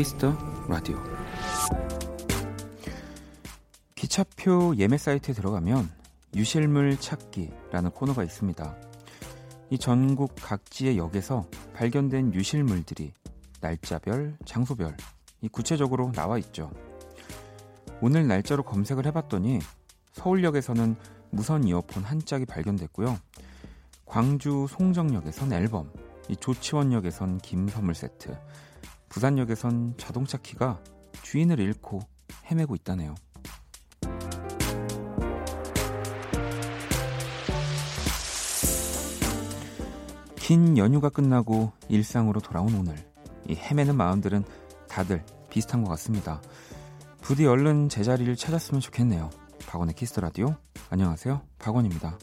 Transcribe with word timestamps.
Kiss 0.00 0.19
the 0.19 0.34
Radio 0.66 0.96
기차표 3.94 4.74
예매 4.78 4.96
사이트에 4.96 5.34
들어가면 5.34 5.90
유실물 6.34 6.98
찾기라는 6.98 7.90
코너가 7.90 8.24
있습니다. 8.24 8.76
이 9.68 9.76
전국 9.76 10.34
각지의 10.36 10.96
역에서 10.96 11.44
발견된 11.74 12.32
유실물들이 12.32 13.12
날짜별, 13.60 14.38
장소별 14.46 14.96
이 15.42 15.48
구체적으로 15.48 16.12
나와 16.12 16.38
있죠. 16.38 16.70
오늘 18.00 18.26
날짜로 18.26 18.62
검색을 18.62 19.04
해봤더니 19.04 19.58
서울역에서는 20.12 20.96
무선 21.28 21.64
이어폰 21.64 22.04
한 22.04 22.24
짝이 22.24 22.46
발견됐고요. 22.46 23.18
광주 24.06 24.66
송정역에선 24.66 25.52
앨범, 25.52 25.92
이 26.30 26.36
조치원역에선 26.36 27.40
김 27.40 27.68
선물 27.68 27.94
세트, 27.94 28.34
부산역에선 29.10 29.94
자동차 29.98 30.38
키가 30.38 30.82
주인을 31.22 31.58
잃고 31.60 32.00
헤매고 32.50 32.74
있다네요. 32.76 33.14
긴 40.36 40.78
연휴가 40.78 41.10
끝나고 41.10 41.72
일상으로 41.88 42.40
돌아온 42.40 42.74
오늘 42.74 42.96
이 43.48 43.54
헤매는 43.54 43.96
마음들은 43.96 44.44
다들 44.88 45.24
비슷한 45.50 45.84
것 45.84 45.90
같습니다. 45.90 46.40
부디 47.20 47.46
얼른 47.46 47.88
제자리를 47.88 48.34
찾았으면 48.34 48.80
좋겠네요. 48.80 49.30
박원의 49.66 49.94
Kiss 49.94 50.09
the 50.09 50.20
Radio 50.20 50.56
안녕하세요. 50.88 51.42
박원입니다. 51.58 52.18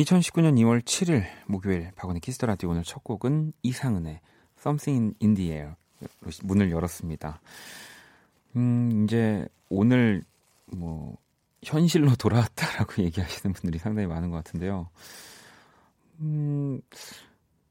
2019년 0.00 0.54
2월 0.60 0.80
7일 0.82 1.26
목요일 1.46 1.90
박원의 1.94 2.20
Kiss 2.20 2.35
the 2.35 2.46
Radio 2.46 2.70
오늘 2.70 2.82
첫 2.84 3.04
곡은 3.04 3.52
이상은의 3.62 4.20
Something 4.58 5.14
in 5.20 5.34
the 5.34 5.50
Air 5.50 5.74
문을 6.42 6.70
열었습니다. 6.70 7.40
음, 8.56 9.04
이제 9.04 9.46
오늘 9.68 10.24
뭐 10.66 11.18
현실로 11.62 12.14
돌아왔다라고 12.16 13.02
얘기하시는 13.04 13.52
분들이 13.52 13.78
상당히 13.78 14.06
많은 14.06 14.30
것 14.30 14.38
같은데요. 14.38 14.88
음, 16.20 16.80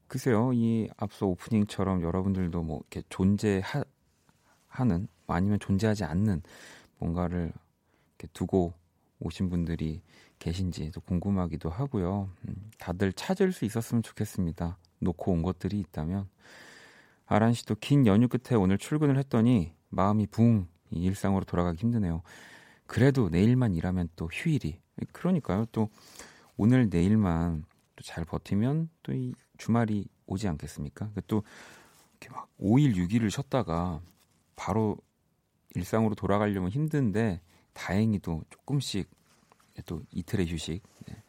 글쎄요, 0.06 0.52
이 0.52 0.88
앞서 0.96 1.26
오프닝처럼 1.26 2.02
여러분들도 2.02 2.62
뭐 2.62 2.78
이렇게 2.78 3.02
존재하는 3.08 3.84
뭐 5.26 5.36
아니면 5.36 5.58
존재하지 5.58 6.04
않는 6.04 6.42
뭔가를 6.98 7.52
이렇게 8.18 8.32
두고 8.32 8.72
오신 9.18 9.50
분들이 9.50 10.00
계신지 10.40 10.90
도 10.90 11.00
궁금하기도 11.02 11.70
하고요. 11.70 12.28
음, 12.48 12.70
다들 12.78 13.12
찾을 13.12 13.52
수 13.52 13.64
있었으면 13.64 14.02
좋겠습니다. 14.02 14.78
놓고 14.98 15.30
온 15.32 15.42
것들이 15.42 15.78
있다면. 15.78 16.28
아란 17.26 17.52
씨도 17.52 17.76
긴 17.76 18.06
연휴 18.06 18.26
끝에 18.26 18.56
오늘 18.58 18.76
출근을 18.76 19.16
했더니 19.18 19.72
마음이 19.90 20.26
붕 20.26 20.66
일상으로 20.90 21.44
돌아가기 21.44 21.78
힘드네요. 21.78 22.22
그래도 22.86 23.28
내일만 23.28 23.74
일하면 23.76 24.08
또 24.16 24.28
휴일이. 24.32 24.80
그러니까요. 25.12 25.66
또 25.70 25.88
오늘 26.56 26.88
내일만 26.90 27.64
또 27.94 28.02
잘 28.02 28.24
버티면 28.24 28.88
또 29.02 29.12
이 29.12 29.34
주말이 29.58 30.08
오지 30.26 30.48
않겠습니까? 30.48 31.10
그러니까 31.10 31.20
또 31.26 31.42
이렇게 32.18 32.34
막 32.34 32.48
5일, 32.58 32.96
6일을 32.96 33.30
쉬었다가 33.30 34.00
바로 34.56 34.96
일상으로 35.74 36.14
돌아가려면 36.14 36.70
힘든데 36.70 37.40
다행히도 37.74 38.44
조금씩 38.50 39.10
또 39.86 40.02
이틀의 40.12 40.50
휴식 40.50 40.82
네. 41.06 41.22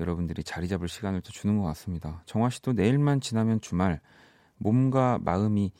여러분들이 0.00 0.42
자리 0.42 0.68
잡을 0.68 0.88
시간을 0.88 1.20
또 1.20 1.30
주는 1.30 1.58
것 1.58 1.64
같습니다. 1.64 2.22
정화 2.26 2.50
씨도 2.50 2.72
내일만 2.72 3.20
지나면 3.20 3.60
주말 3.60 4.00
몸과 4.56 5.18
마음이 5.22 5.72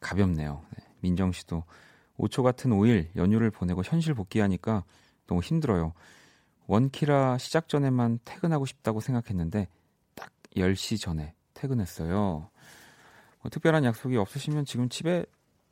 가볍네요. 0.00 0.64
네. 0.76 0.84
민정 1.00 1.32
씨도 1.32 1.64
5초 2.18 2.42
같은 2.42 2.70
5일 2.70 3.14
연휴를 3.16 3.50
보내고 3.50 3.82
현실 3.84 4.14
복귀하니까 4.14 4.84
너무 5.26 5.40
힘들어요. 5.40 5.92
원키라 6.66 7.38
시작 7.38 7.68
전에만 7.68 8.20
퇴근하고 8.24 8.66
싶다고 8.66 9.00
생각했는데 9.00 9.68
딱 10.14 10.30
10시 10.56 11.00
전에 11.00 11.34
퇴근했어요. 11.52 12.48
뭐 13.42 13.50
특별한 13.50 13.84
약속이 13.84 14.16
없으시면 14.16 14.64
지금 14.64 14.88
집에 14.88 15.26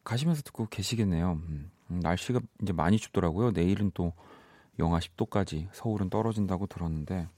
가시면서 0.05 0.43
듣고 0.43 0.67
계시겠네요. 0.67 1.33
음, 1.33 1.71
음 1.91 2.01
날씨가 2.01 2.41
이제 2.61 2.73
많이 2.73 2.99
춥더라고요. 2.99 3.53
내일은 3.53 3.91
또 3.95 4.13
영하 4.79 4.99
10도까지 4.99 5.69
서울은 5.73 6.11
떨어진다고 6.11 6.67
들었는데 6.67 7.29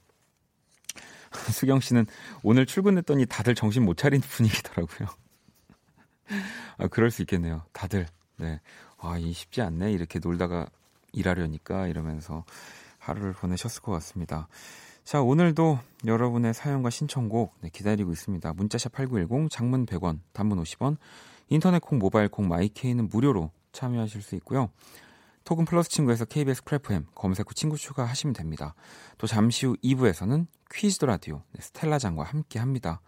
수경 1.51 1.79
씨는 1.79 2.05
오늘 2.43 2.65
출근했더니 2.65 3.25
다들 3.25 3.55
정신 3.55 3.83
못 3.83 3.97
차린 3.97 4.21
분위기더라고요. 4.21 5.09
아, 6.77 6.87
그럴 6.87 7.11
수 7.11 7.21
있겠네요. 7.21 7.63
다들 7.73 8.07
네. 8.37 8.59
아, 8.97 9.17
이 9.17 9.31
쉽지 9.33 9.61
않네. 9.61 9.91
이렇게 9.91 10.19
놀다가 10.19 10.67
일하려니까 11.11 11.87
이러면서 11.87 12.43
하루를 12.99 13.33
보내셨을 13.33 13.81
것 13.81 13.91
같습니다. 13.93 14.47
자, 15.03 15.21
오늘도 15.21 15.79
여러분의 16.05 16.53
사연과 16.53 16.89
신청곡 16.89 17.53
네, 17.61 17.69
기다리고 17.69 18.11
있습니다. 18.11 18.53
문자샵 18.53 18.91
8910, 18.91 19.49
장문 19.51 19.85
100원, 19.85 20.19
단문 20.33 20.61
50원, 20.63 20.97
인터넷 21.49 21.79
콩, 21.79 21.99
모바일 21.99 22.27
콩, 22.27 22.47
my 22.47 22.65
K는 22.65 23.09
무료로 23.09 23.51
참여하실 23.71 24.23
수 24.23 24.35
있고요. 24.35 24.71
톡은 25.45 25.65
플러스 25.65 25.89
친구에서 25.89 26.25
KBS 26.25 26.63
Cool 26.63 26.91
FM 26.91 27.05
검색 27.13 27.47
후 27.47 27.53
친구 27.53 27.77
추가하시면 27.77 28.33
됩니다. 28.33 28.73
또 29.17 29.27
잠시 29.27 29.67
후 29.67 29.77
2부에서는 29.83 30.47
Quiz 30.71 30.90
the 30.90 31.05
Radio 31.05 31.43
네, 31.53 31.61
스텔라장과 31.61 32.23
함께 32.23 32.59
합니다. 32.59 33.01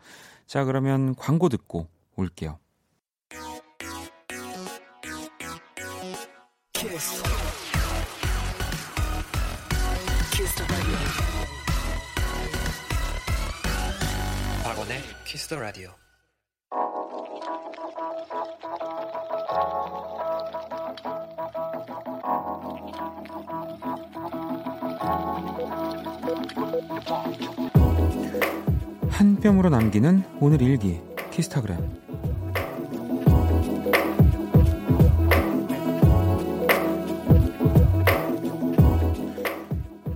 자, 0.45 0.63
그러면 0.63 1.15
광고 1.15 1.49
듣고 1.49 1.89
올게요. 2.15 2.59
키스. 6.73 7.23
키스 10.31 10.63
박원의 14.63 15.01
키스 15.25 15.47
더 15.47 15.59
라디오. 15.59 16.06
한 29.37 29.41
뼘으로 29.41 29.69
남기는 29.69 30.23
오늘 30.39 30.63
일기 30.63 30.99
키스타그램 31.29 31.77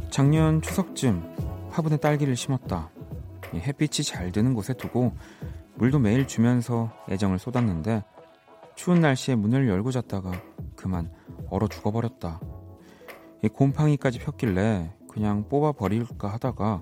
작년 0.10 0.62
추석쯤 0.64 1.70
화분에 1.70 1.98
딸기를 1.98 2.36
심었다. 2.36 2.90
햇빛이 3.54 4.04
잘 4.04 4.32
드는 4.32 4.56
곳에 4.56 4.74
두고 4.74 5.14
물도 5.76 6.00
매일 6.00 6.26
주면서 6.26 6.92
애정을 7.10 7.38
쏟았는데 7.38 8.04
추운 8.76 9.02
날씨에 9.02 9.36
문을 9.36 9.70
열고 9.70 9.92
잤다가 9.92 10.32
그만 10.76 11.12
얼어 11.52 11.68
죽어버렸다. 11.68 12.40
곰팡이까지 13.54 14.18
폈길래 14.18 14.96
그냥 15.08 15.48
뽑아 15.48 15.74
버릴까 15.74 16.28
하다가 16.28 16.82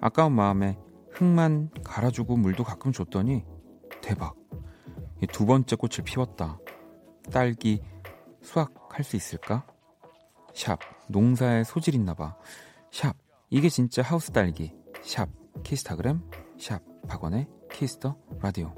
아까운 0.00 0.32
마음에 0.32 0.78
흙만 1.16 1.70
갈아주고 1.82 2.36
물도 2.36 2.62
가끔 2.62 2.92
줬더니 2.92 3.44
대박. 4.02 4.36
두 5.32 5.46
번째 5.46 5.76
꽃을 5.76 6.04
피웠다. 6.04 6.58
딸기 7.32 7.82
수확할 8.42 9.02
수 9.02 9.16
있을까? 9.16 9.66
샵 10.54 10.78
농사에 11.08 11.64
소질 11.64 11.94
있나 11.94 12.14
봐. 12.14 12.36
샵 12.90 13.16
이게 13.48 13.68
진짜 13.70 14.02
하우스 14.02 14.30
딸기. 14.30 14.74
샵 15.02 15.28
키스타그램 15.64 16.20
샵 16.58 16.82
박원의 17.08 17.48
Kiss 17.72 17.97
the 17.97 18.16
Radio. 18.40 18.74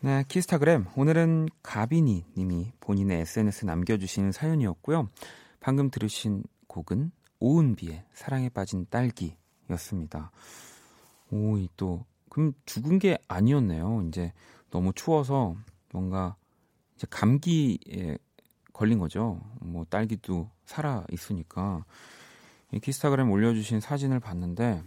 네, 0.00 0.24
키스타그램. 0.28 0.86
오늘은 0.96 1.48
가비니 1.62 2.26
님이 2.36 2.72
본인의 2.80 3.20
SNS에 3.22 3.66
남겨주신 3.66 4.30
사연이었고요. 4.30 5.08
방금 5.60 5.90
들으신 5.90 6.44
곡은 6.68 7.10
오은비의 7.40 8.04
사랑에 8.14 8.48
빠진 8.48 8.86
딸기였습니다. 8.90 10.30
오, 11.30 11.58
이 11.58 11.68
또, 11.76 12.04
그럼 12.30 12.52
죽은 12.64 13.00
게 13.00 13.18
아니었네요. 13.26 14.04
이제 14.08 14.32
너무 14.70 14.92
추워서 14.94 15.56
뭔가 15.92 16.36
이제 16.94 17.06
감기에 17.10 18.18
걸린 18.72 19.00
거죠. 19.00 19.40
뭐 19.60 19.84
딸기도 19.90 20.48
살아 20.64 21.04
있으니까 21.10 21.84
이 22.70 22.78
키스타그램 22.78 23.30
올려주신 23.30 23.80
사진을 23.80 24.20
봤는데 24.20 24.82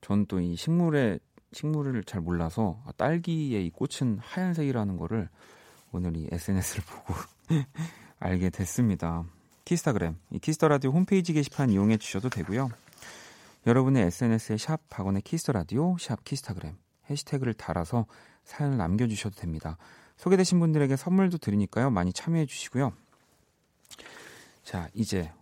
전 0.00 0.26
또 0.26 0.38
이 0.40 0.54
식물의 0.54 1.18
식물을 1.54 2.04
잘 2.04 2.20
몰라서 2.20 2.82
아, 2.84 2.92
딸기의 2.92 3.66
이 3.66 3.70
꽃은 3.70 4.18
하얀색이라는 4.20 4.96
거를 4.96 5.28
오늘 5.92 6.16
이 6.16 6.28
SNS를 6.30 6.84
보고 6.86 7.14
알게 8.18 8.50
됐습니다. 8.50 9.24
키스타그램, 9.64 10.16
이 10.30 10.38
Kiss 10.38 10.55
the 10.55 10.68
Radio 10.68 10.90
홈페이지 10.90 11.32
게시판 11.32 11.70
이용해 11.70 11.96
주셔도 11.96 12.28
되고요. 12.28 12.68
여러분의 13.66 14.04
SNS에 14.06 14.58
샵 14.58 14.80
박원의 14.90 15.22
Kiss 15.22 15.39
the 15.39 15.52
Radio, 15.52 15.96
샵 15.98 16.22
키스타그램 16.24 16.76
해시태그를 17.08 17.54
달아서 17.54 18.06
사연을 18.44 18.76
남겨 18.76 19.06
주셔도 19.06 19.36
됩니다. 19.36 19.78
소개되신 20.16 20.60
분들에게 20.60 20.96
선물도 20.96 21.38
드리니까요. 21.38 21.90
많이 21.90 22.12
참여해 22.12 22.46
주시고요. 22.46 22.92
자, 24.62 24.88
이제 24.94 25.32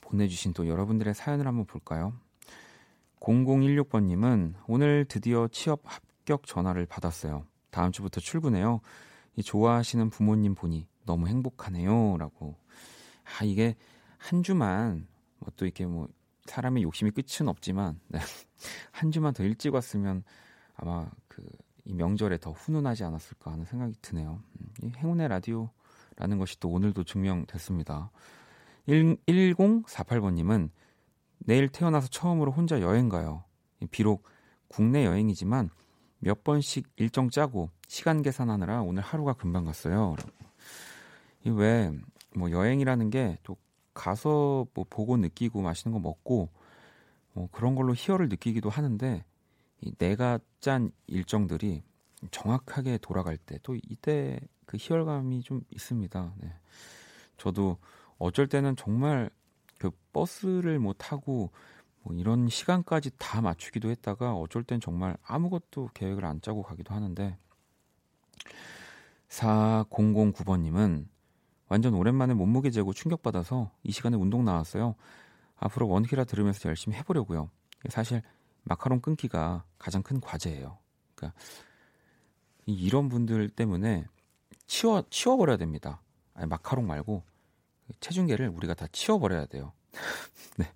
보내주신 0.00 0.52
또 0.52 0.68
여러분들의 0.68 1.14
사연을 1.14 1.46
한번 1.46 1.66
볼까요? 1.66 2.12
0016번님은 3.24 4.54
오늘 4.66 5.06
드디어 5.06 5.48
취업 5.48 5.80
합격 5.84 6.46
전화를 6.46 6.86
받았어요. 6.86 7.46
다음 7.70 7.90
주부터 7.90 8.20
출근해요. 8.20 8.80
이 9.36 9.42
좋아하시는 9.42 10.10
부모님 10.10 10.54
보니 10.54 10.86
너무 11.06 11.26
행복하네요. 11.26 12.16
라고. 12.18 12.56
아, 13.24 13.44
이게 13.44 13.74
한 14.18 14.42
주만, 14.42 15.06
뭐 15.38 15.50
또 15.56 15.64
이렇게 15.64 15.86
뭐, 15.86 16.08
사람의 16.44 16.82
욕심이 16.82 17.10
끝은 17.10 17.48
없지만, 17.48 17.98
네. 18.08 18.18
한 18.92 19.10
주만 19.10 19.32
더 19.32 19.42
일찍 19.42 19.74
왔으면 19.74 20.22
아마 20.76 21.10
그, 21.28 21.42
이 21.84 21.94
명절에 21.94 22.38
더 22.38 22.52
훈훈하지 22.52 23.04
않았을까 23.04 23.52
하는 23.52 23.64
생각이 23.64 23.94
드네요. 24.02 24.42
음, 24.60 24.66
이 24.82 24.92
행운의 24.96 25.28
라디오라는 25.28 26.38
것이 26.38 26.60
또 26.60 26.68
오늘도 26.70 27.04
증명됐습니다. 27.04 28.10
1048번님은 28.86 30.70
내일 31.44 31.68
태어나서 31.68 32.08
처음으로 32.08 32.52
혼자 32.52 32.80
여행 32.80 33.08
가요. 33.08 33.44
비록 33.90 34.24
국내 34.68 35.04
여행이지만 35.04 35.70
몇 36.18 36.42
번씩 36.42 36.88
일정 36.96 37.30
짜고 37.30 37.70
시간 37.86 38.22
계산하느라 38.22 38.82
오늘 38.82 39.02
하루가 39.02 39.34
금방 39.34 39.64
갔어요. 39.64 40.16
이왜뭐 41.44 42.50
여행이라는 42.50 43.10
게 43.10 43.36
또 43.42 43.56
가서 43.94 44.66
뭐 44.74 44.84
보고 44.90 45.16
느끼고 45.16 45.62
맛있는 45.62 45.92
거 45.92 46.00
먹고 46.00 46.50
뭐 47.32 47.48
그런 47.52 47.74
걸로 47.74 47.94
희열을 47.94 48.28
느끼기도 48.28 48.68
하는데 48.68 49.24
이 49.80 49.92
내가 49.96 50.38
짠 50.60 50.90
일정들이 51.06 51.82
정확하게 52.30 52.98
돌아갈 52.98 53.36
때 53.36 53.58
또 53.62 53.76
이때 53.88 54.40
그 54.66 54.76
희열감이 54.80 55.42
좀 55.42 55.62
있습니다. 55.70 56.34
네. 56.38 56.52
저도 57.36 57.78
어쩔 58.18 58.48
때는 58.48 58.76
정말 58.76 59.30
그 59.84 59.90
버스를 60.14 60.78
못뭐 60.78 60.94
타고 60.94 61.50
뭐 62.02 62.14
이런 62.14 62.48
시간까지 62.48 63.10
다 63.18 63.42
맞추기도 63.42 63.90
했다가 63.90 64.34
어쩔 64.34 64.64
땐 64.64 64.80
정말 64.80 65.18
아무것도 65.22 65.90
계획을 65.92 66.24
안 66.24 66.40
짜고 66.40 66.62
가기도 66.62 66.94
하는데 66.94 67.36
4009번님은 69.28 71.06
완전 71.68 71.92
오랜만에 71.92 72.32
몸무게 72.32 72.70
재고 72.70 72.94
충격받아서 72.94 73.72
이 73.82 73.92
시간에 73.92 74.16
운동 74.16 74.42
나왔어요. 74.46 74.94
앞으로 75.56 75.88
원키라 75.88 76.24
들으면서 76.24 76.66
열심히 76.70 76.96
해보려고요. 76.96 77.50
사실 77.90 78.22
마카롱 78.62 79.00
끊기가 79.00 79.64
가장 79.76 80.02
큰 80.02 80.18
과제예요. 80.18 80.78
그러니까 81.14 81.38
이런 82.64 83.10
분들 83.10 83.50
때문에 83.50 84.06
치워 84.66 85.02
치워버려야 85.10 85.58
됩니다. 85.58 86.00
아니 86.32 86.46
마카롱 86.46 86.86
말고 86.86 87.22
체중계를 88.00 88.48
우리가 88.48 88.74
다 88.74 88.86
치워버려야 88.90 89.46
돼요. 89.46 89.72
네. 90.58 90.70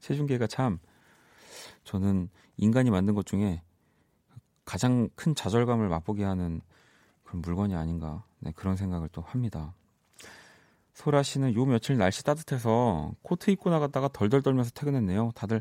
체중계가 0.00 0.46
참 0.46 0.78
저는 1.84 2.28
인간이 2.56 2.90
만든 2.90 3.14
것 3.14 3.26
중에 3.26 3.62
가장 4.64 5.08
큰 5.14 5.34
좌절감을 5.34 5.88
맛보게 5.88 6.24
하는 6.24 6.60
그런 7.22 7.42
물건이 7.42 7.74
아닌가 7.74 8.24
네, 8.40 8.52
그런 8.54 8.76
생각을 8.76 9.08
또 9.10 9.22
합니다. 9.22 9.74
소라 10.94 11.22
씨는 11.22 11.54
요 11.54 11.64
며칠 11.66 11.98
날씨 11.98 12.24
따뜻해서 12.24 13.12
코트 13.22 13.50
입고 13.50 13.70
나갔다가 13.70 14.08
덜덜 14.08 14.42
떨면서 14.42 14.70
퇴근했네요. 14.70 15.32
다들 15.34 15.60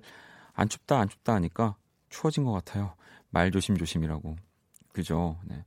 안 0.54 0.70
춥다 0.70 1.00
안 1.00 1.10
춥다 1.10 1.34
하니까 1.36 1.76
추워진 2.10 2.46
것 2.46 2.52
같아요. 2.54 2.96
말 3.30 3.52
조심 3.52 3.78
조심이라고. 3.78 4.38
그죠? 4.94 5.38
네. 5.44 5.66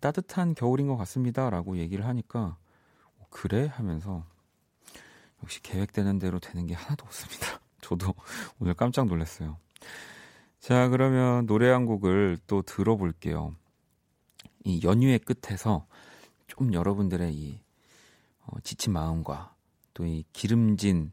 따뜻한 0.00 0.54
겨울인 0.54 0.88
것 0.88 0.96
같습니다라고 0.96 1.78
얘기를 1.78 2.04
하니까 2.04 2.58
그래? 3.30 3.66
하면서 3.66 4.24
역시 5.42 5.62
계획되는 5.62 6.18
대로 6.18 6.38
되는 6.40 6.66
게 6.66 6.74
하나도 6.74 7.04
없습니다. 7.04 7.60
저도 7.80 8.14
오늘 8.58 8.74
깜짝 8.74 9.06
놀랐어요. 9.06 9.56
자, 10.60 10.88
그러면 10.88 11.46
노래 11.46 11.70
한 11.70 11.86
곡을 11.86 12.38
또 12.46 12.62
들어볼게요. 12.62 13.54
이 14.64 14.80
연휴의 14.84 15.20
끝에서 15.20 15.86
좀 16.46 16.72
여러분들의 16.74 17.32
이 17.34 17.60
어, 18.40 18.60
지친 18.62 18.92
마음과 18.92 19.54
또 19.94 20.04
이 20.04 20.24
기름진 20.32 21.12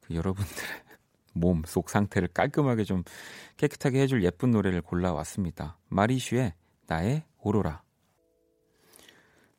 그 0.00 0.14
여러분들의 0.14 0.68
몸 1.34 1.62
속 1.66 1.90
상태를 1.90 2.28
깔끔하게 2.28 2.84
좀 2.84 3.02
깨끗하게 3.56 4.00
해줄 4.00 4.24
예쁜 4.24 4.50
노래를 4.50 4.82
골라왔습니다. 4.82 5.78
마리슈의 5.88 6.54
나의 6.86 7.24
오로라. 7.38 7.82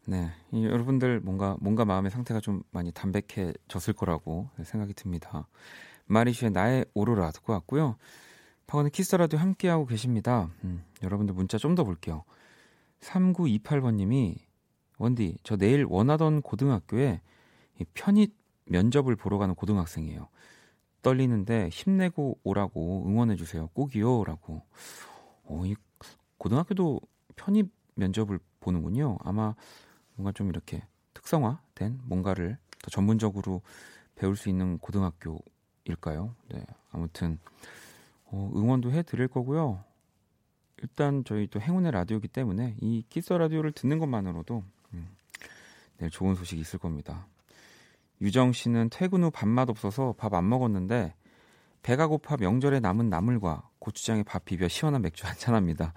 네, 0.06 0.32
이, 0.52 0.66
여러분들 0.66 1.22
뭔가 1.22 1.56
뭔가 1.62 1.86
마음의 1.86 2.12
상태가 2.12 2.40
좀 2.42 2.64
많이 2.72 2.92
담백해졌을 2.92 3.94
거라고 3.94 4.50
생각이 4.64 4.94
듭니다. 4.94 5.48
마리슈의 6.06 6.52
나의 6.52 6.86
오로라 6.94 7.32
듣고 7.32 7.54
왔고요. 7.54 7.96
박원의 8.68 8.92
키스라도 8.92 9.38
함께하고 9.38 9.86
계십니다. 9.86 10.50
음, 10.64 10.84
여러분들 11.04 11.34
문자 11.36 11.58
좀 11.58 11.76
더 11.76 11.84
볼게요. 11.84 12.24
3928번님이 13.02 14.38
원디 14.98 15.38
저 15.44 15.56
내일 15.58 15.86
원하던 15.88 16.42
고등학교에 16.42 17.22
편입 17.94 18.34
면접을 18.66 19.16
보러 19.16 19.38
가는 19.38 19.56
고등학생이에요. 19.56 20.28
떨리는데 21.02 21.70
힘내고 21.70 22.40
오라고 22.44 23.04
응원해 23.06 23.36
주세요. 23.36 23.68
꼭이요라고. 23.74 24.62
어, 25.44 25.64
이 25.66 25.76
고등학교도 26.38 27.02
편입 27.36 27.72
면접을 27.96 28.40
보는군요. 28.62 29.18
아마 29.22 29.56
뭔가 30.16 30.32
좀 30.32 30.50
이렇게 30.50 30.86
특성화된 31.14 32.02
뭔가를 32.04 32.58
더 32.82 32.90
전문적으로 32.92 33.62
배울 34.16 34.36
수 34.36 34.50
있는 34.50 34.78
고등학교일까요? 34.78 36.36
네. 36.50 36.66
아무튼 36.92 37.40
어, 38.26 38.52
응원도 38.56 38.92
해 38.92 39.04
드릴 39.04 39.28
거고요. 39.28 39.84
일단 40.82 41.24
저희 41.26 41.48
또 41.48 41.62
행운의 41.62 41.92
라디오기 41.92 42.28
때문에 42.28 42.76
이 42.82 43.04
키스 43.10 43.32
라디오를 43.34 43.72
듣는 43.72 44.00
것만으로도 44.00 44.64
음, 44.94 45.08
내일 45.98 46.12
좋은 46.12 46.36
소식이 46.36 46.60
있을 46.62 46.80
겁니다. 46.80 47.28
유정 48.22 48.52
씨는 48.54 48.90
퇴근 48.90 49.24
후 49.24 49.32
밥맛 49.32 49.70
없어서 49.70 50.14
밥 50.18 50.34
안 50.34 50.48
먹었는데 50.50 51.16
배가 51.82 52.08
고파 52.08 52.38
명절에 52.38 52.80
남은 52.80 53.10
나물과 53.10 53.70
고추장에 53.80 54.24
밥 54.24 54.46
비벼 54.46 54.68
시원한 54.68 55.02
맥주 55.02 55.26
한잔 55.28 55.56
합니다. 55.56 55.94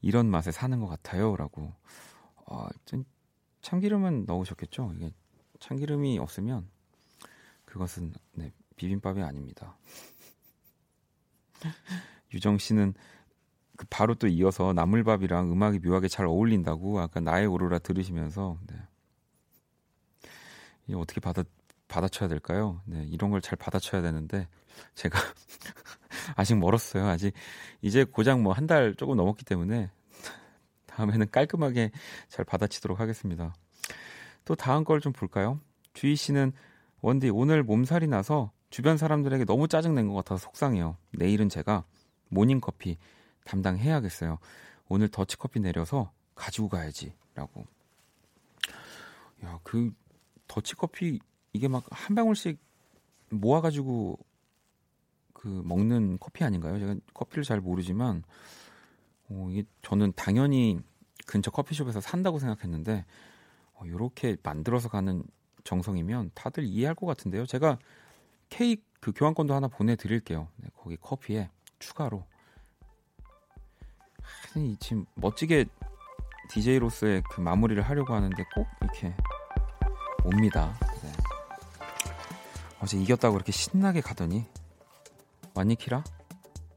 이런 0.00 0.26
맛에 0.26 0.50
사는 0.50 0.78
것 0.80 0.86
같아요 0.86 1.36
라고. 1.36 1.72
어, 2.46 2.66
참기름은 3.62 4.24
넣으셨겠죠? 4.26 4.92
이게 4.96 5.10
참기름이 5.60 6.18
없으면 6.18 6.68
그것은 7.64 8.12
네, 8.32 8.52
비빔밥이 8.76 9.22
아닙니다. 9.22 9.76
유정 12.32 12.58
씨는 12.58 12.94
그 13.76 13.86
바로 13.90 14.14
또 14.14 14.26
이어서 14.28 14.72
나물밥이랑 14.72 15.50
음악이 15.52 15.78
묘하게 15.80 16.08
잘 16.08 16.26
어울린다고 16.26 17.00
아까 17.00 17.20
나의 17.20 17.46
오로라 17.46 17.78
들으시면서 17.78 18.58
네. 18.66 18.76
이 20.88 20.94
어떻게 20.94 21.20
받아 21.20 21.42
받아쳐야 21.88 22.28
될까요? 22.28 22.80
네, 22.84 23.04
이런 23.04 23.30
걸 23.30 23.40
잘 23.40 23.56
받아쳐야 23.56 24.00
되는데 24.02 24.48
제가 24.94 25.18
아직 26.36 26.56
멀었어요. 26.56 27.06
아직 27.06 27.32
이제 27.82 28.04
고작 28.04 28.40
뭐 28.40 28.52
한 28.52 28.66
달 28.66 28.94
조금 28.94 29.16
넘었기 29.16 29.44
때문에 29.44 29.90
다음에는 31.00 31.30
깔끔하게 31.30 31.90
잘 32.28 32.44
받아치도록 32.44 33.00
하겠습니다. 33.00 33.54
또 34.44 34.54
다음 34.54 34.84
걸 34.84 35.00
좀 35.00 35.12
볼까요? 35.12 35.58
주희 35.94 36.14
씨는 36.16 36.52
원디 37.00 37.30
오늘 37.30 37.62
몸살이 37.62 38.06
나서 38.06 38.52
주변 38.68 38.96
사람들에게 38.98 39.44
너무 39.46 39.66
짜증낸 39.66 40.08
것 40.08 40.14
같아서 40.14 40.44
속상해요. 40.44 40.96
내일은 41.12 41.48
제가 41.48 41.84
모닝커피 42.28 42.98
담당해야겠어요. 43.44 44.38
오늘 44.88 45.08
더치커피 45.08 45.60
내려서 45.60 46.12
가지고 46.34 46.68
가야지 46.68 47.14
라고. 47.34 47.64
야, 49.44 49.58
그 49.62 49.92
더치커피 50.46 51.18
이게 51.52 51.68
막 51.68 51.84
한 51.90 52.14
방울씩 52.14 52.58
모아가지고 53.30 54.18
그 55.32 55.62
먹는 55.64 56.18
커피 56.20 56.44
아닌가요? 56.44 56.78
제가 56.78 56.94
커피를 57.14 57.44
잘 57.44 57.60
모르지만 57.60 58.22
어, 59.30 59.48
이게 59.50 59.64
저는 59.82 60.12
당연히 60.16 60.80
근처 61.30 61.52
커피숍에서 61.52 62.00
산다고 62.00 62.40
생각했는데 62.40 63.04
어, 63.74 63.84
이렇게 63.86 64.36
만들어서 64.42 64.88
가는 64.88 65.22
정성이면 65.62 66.32
다들 66.34 66.64
이해할 66.64 66.96
것 66.96 67.06
같은데요. 67.06 67.46
제가 67.46 67.78
케이크 68.48 68.82
그 68.98 69.12
교환권도 69.14 69.54
하나 69.54 69.68
보내드릴게요. 69.68 70.48
네, 70.56 70.68
거기 70.76 70.96
커피에 70.96 71.48
추가로. 71.78 72.24
아니, 74.54 74.76
지금 74.78 75.06
멋지게 75.14 75.66
DJ로서의 76.50 77.22
그 77.30 77.40
마무리를 77.40 77.80
하려고 77.80 78.12
하는데 78.12 78.44
꼭 78.52 78.66
이렇게 78.80 79.14
옵니다. 80.24 80.76
네. 81.02 81.12
어제 82.80 82.98
이겼다고 82.98 83.34
그렇게 83.34 83.52
신나게 83.52 84.00
가더니 84.00 84.46
왔니 85.54 85.76
키라? 85.76 86.02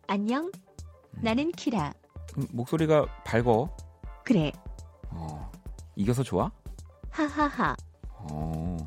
안녕. 0.06 0.46
음. 0.46 1.22
나는 1.24 1.52
키라. 1.52 1.92
음, 2.38 2.48
목소리가 2.52 3.08
밝어. 3.26 3.76
그래. 4.24 4.52
어, 5.10 5.52
이겨서 5.96 6.24
좋아? 6.24 6.52
하하하. 7.10 7.76
어. 8.10 8.78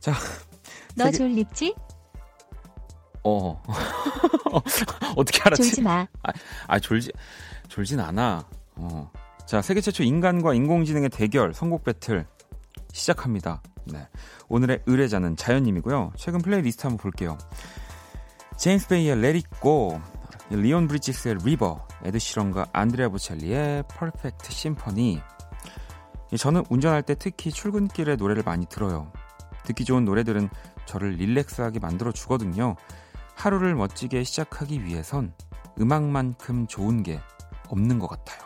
자. 0.00 0.12
너 0.96 1.04
세계... 1.06 1.18
졸립지? 1.18 1.74
어. 3.24 3.62
어떻게 5.16 5.40
알았지? 5.42 5.62
졸지 5.62 5.82
마. 5.82 6.06
아, 6.22 6.32
아, 6.66 6.78
졸지, 6.78 7.10
졸진 7.68 8.00
않아. 8.00 8.46
어. 8.76 9.10
자, 9.46 9.62
세계 9.62 9.80
최초 9.80 10.02
인간과 10.02 10.54
인공지능의 10.54 11.10
대결, 11.10 11.54
선곡 11.54 11.84
배틀 11.84 12.26
시작합니다. 12.92 13.62
네. 13.86 14.06
오늘의 14.48 14.82
의뢰자는 14.86 15.36
자연님이고요. 15.36 16.12
최근 16.16 16.40
플레이리스트 16.40 16.86
한번 16.86 16.98
볼게요. 16.98 17.36
제임스 18.56 18.88
베이의 18.88 19.18
Let 19.18 19.38
It 19.38 19.60
Go, 19.62 20.00
리온 20.50 20.86
브리지스의 20.88 21.36
River, 21.44 21.86
에드 22.04 22.18
시런과 22.18 22.66
안드레아 22.72 23.08
보첼리의 23.08 23.84
Perfect 23.88 24.52
Symphony. 24.52 25.20
저는 26.38 26.64
운전할 26.68 27.02
때 27.02 27.14
특히 27.14 27.50
출근길에 27.50 28.16
노래를 28.16 28.42
많이 28.44 28.66
들어요. 28.66 29.12
듣기 29.64 29.84
좋은 29.84 30.04
노래들은 30.04 30.48
저를 30.86 31.12
relax하게 31.12 31.78
만들어 31.78 32.12
주거든요. 32.12 32.76
하루를 33.34 33.74
멋지게 33.74 34.24
시작하기 34.24 34.84
위해선 34.84 35.32
음악만큼 35.80 36.66
좋은 36.66 37.02
게 37.02 37.20
없는 37.68 37.98
것 37.98 38.08
같아요. 38.08 38.38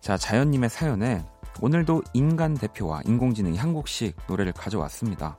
자, 0.00 0.16
자연님의 0.16 0.70
사연에 0.70 1.24
오늘도 1.60 2.02
인간 2.14 2.54
대표와 2.54 3.02
인공지능이 3.04 3.58
한 3.58 3.74
곡씩 3.74 4.16
노래를 4.28 4.52
가져왔습니다. 4.52 5.36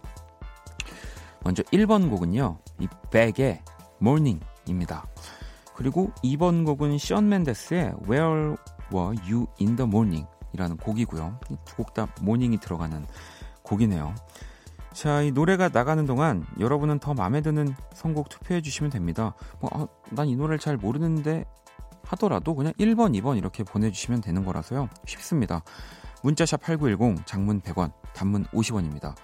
먼저 1.44 1.64
1번 1.64 2.10
곡은요, 2.10 2.60
이 2.80 2.88
백의 3.10 3.64
Morning입니다. 4.02 5.08
그리고 5.82 6.12
2번 6.24 6.64
곡은 6.64 7.00
션 7.00 7.28
맨데스의 7.28 7.96
Where 8.08 8.56
Were 8.94 9.18
You 9.28 9.48
in 9.60 9.76
the 9.76 9.88
Morning 9.88 10.28
이라는 10.54 10.78
곡이고요. 10.78 11.40
두 11.66 11.76
곡 11.76 11.96
다 11.96 12.08
모닝이 12.22 12.60
들어가는 12.60 13.04
곡이네요. 13.64 14.14
자, 14.94 15.24
이 15.24 15.32
노래가 15.32 15.70
나가는 15.70 16.06
동안 16.06 16.46
여러분은 16.60 17.00
더 17.00 17.16
마음에 17.16 17.42
드는 17.42 17.74
선곡 17.96 18.30
투표해 18.30 18.62
주시면 18.62 18.92
됩니다. 18.92 19.34
뭐, 19.60 19.72
아, 19.74 19.88
난 20.12 20.30
이 20.30 20.36
노래를 20.36 20.60
잘 20.60 20.78
모르는데 20.78 21.46
하더라도 22.04 22.54
그냥 22.54 22.74
1번, 22.74 23.20
2번 23.20 23.40
이렇게 23.40 23.64
보내주시면 23.64 24.22
되는 24.22 24.46
거라서요. 24.46 24.88
쉽습니다. 25.08 25.64
문자샵 26.22 26.62
8910, 26.62 27.26
장문 27.26 27.62
100원, 27.62 27.92
단문 28.14 28.46
50원입니다. 28.54 29.16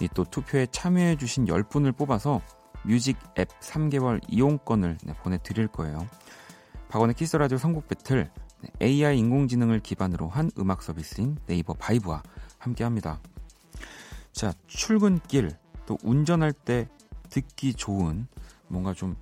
이 0.00 0.06
또 0.14 0.22
투표에 0.24 0.66
참여해 0.70 1.16
주신 1.16 1.46
10분을 1.46 1.96
뽑아서 1.96 2.40
music 2.84 3.16
앱 3.38 3.48
3개월 3.60 4.20
이용권을 4.28 4.98
네, 5.04 5.14
보내드릴 5.14 5.68
거예요. 5.68 6.06
박원의 6.88 7.14
Kiss 7.14 7.29
the 7.29 7.40
Radio 7.40 7.58
선곡 7.58 7.88
배틀 7.88 8.30
네, 8.60 8.70
AI 8.82 9.18
인공지능을 9.18 9.80
기반으로 9.80 10.28
한 10.28 10.50
음악 10.58 10.82
서비스인 10.82 11.36
네이버 11.46 11.74
VIBE와 11.74 12.22
함께합니다. 12.58 13.20
자, 14.32 14.52
출근길 14.66 15.50
또 15.86 15.98
운전할 16.02 16.52
때 16.52 16.88
듣기 17.30 17.74
좋은 17.74 18.26
뭔가 18.68 18.92
좀 18.94 19.16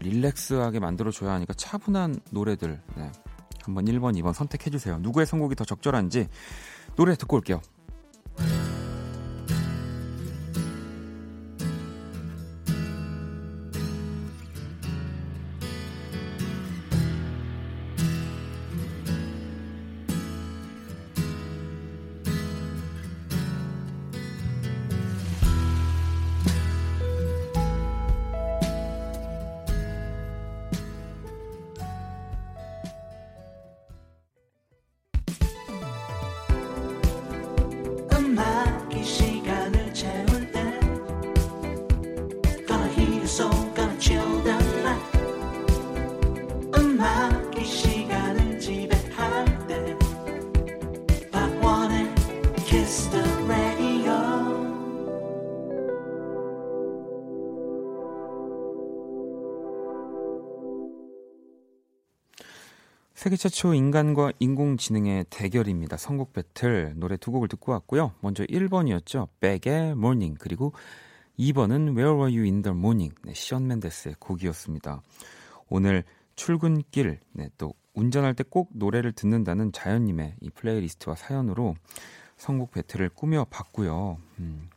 릴렉스하게 0.00 0.80
만들어줘야 0.80 1.32
하니까 1.32 1.54
차분한 1.54 2.20
노래들 2.30 2.80
네. 2.96 3.12
한번 3.62 3.84
1번, 3.84 4.16
2번 4.16 4.32
선택해주세요. 4.32 4.98
누구의 5.00 5.26
선곡이 5.26 5.54
더 5.54 5.64
적절한지 5.64 6.28
노래 6.96 7.14
듣고 7.14 7.36
올게요. 7.36 7.60
최초 63.38 63.72
인간과 63.72 64.32
인공지능의 64.40 65.26
대결입니다. 65.30 65.96
선곡 65.96 66.32
배틀 66.32 66.94
노래 66.96 67.16
두 67.16 67.30
곡을 67.30 67.46
듣고 67.46 67.70
왔고요. 67.70 68.12
먼저 68.20 68.44
1번이었죠. 68.44 69.28
Beck의 69.38 69.92
Morning 69.92 70.36
그리고 70.40 70.72
2번은 71.38 71.96
Where 71.96 72.14
Were 72.14 72.36
You 72.36 72.42
in 72.42 72.62
the 72.62 72.76
Morning 72.76 73.14
네, 73.22 73.32
션 73.34 73.68
멘데스의 73.68 74.16
곡이었습니다. 74.18 75.02
오늘 75.68 76.02
출근길 76.34 77.20
네, 77.30 77.48
또 77.56 77.74
운전할 77.94 78.34
때 78.34 78.42
꼭 78.42 78.70
노래를 78.74 79.12
듣는다는 79.12 79.70
자연님의 79.70 80.34
이 80.40 80.50
playlist와 80.50 81.14
사연으로 81.14 81.76
선곡 82.36 82.72
battle을 82.72 83.10
꾸며 83.10 83.46
봤고요. 83.50 84.18
음. 84.40 84.68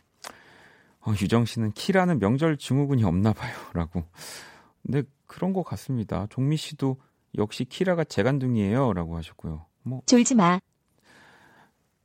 어, 1.01 1.13
유정 1.19 1.45
씨는 1.45 1.71
키라는 1.71 2.19
명절 2.19 2.57
증후군이 2.57 3.03
없나 3.05 3.33
봐요라고. 3.33 4.03
근데 4.85 5.01
그런 5.25 5.51
것 5.51 5.63
같습니다. 5.63 6.27
종미 6.29 6.57
씨도 6.57 6.97
역시 7.37 7.65
키라가 7.65 8.03
재간둥이에요 8.03 8.93
라고 8.93 9.17
하셨고요. 9.17 9.65
뭐 9.83 10.01
졸지 10.05 10.35
마. 10.35 10.59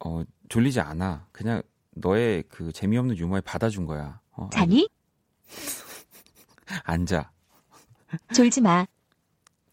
어, 0.05 0.23
졸리지 0.49 0.81
않아. 0.81 1.27
그냥 1.33 1.63
너의 1.95 2.45
그 2.49 2.73
재미없는 2.73 3.17
유머에 3.17 3.41
받아준 3.41 3.87
거야. 3.87 4.21
어, 4.33 4.49
자니? 4.53 4.89
앉아. 6.85 7.31
졸지 8.35 8.61
마. 8.61 8.87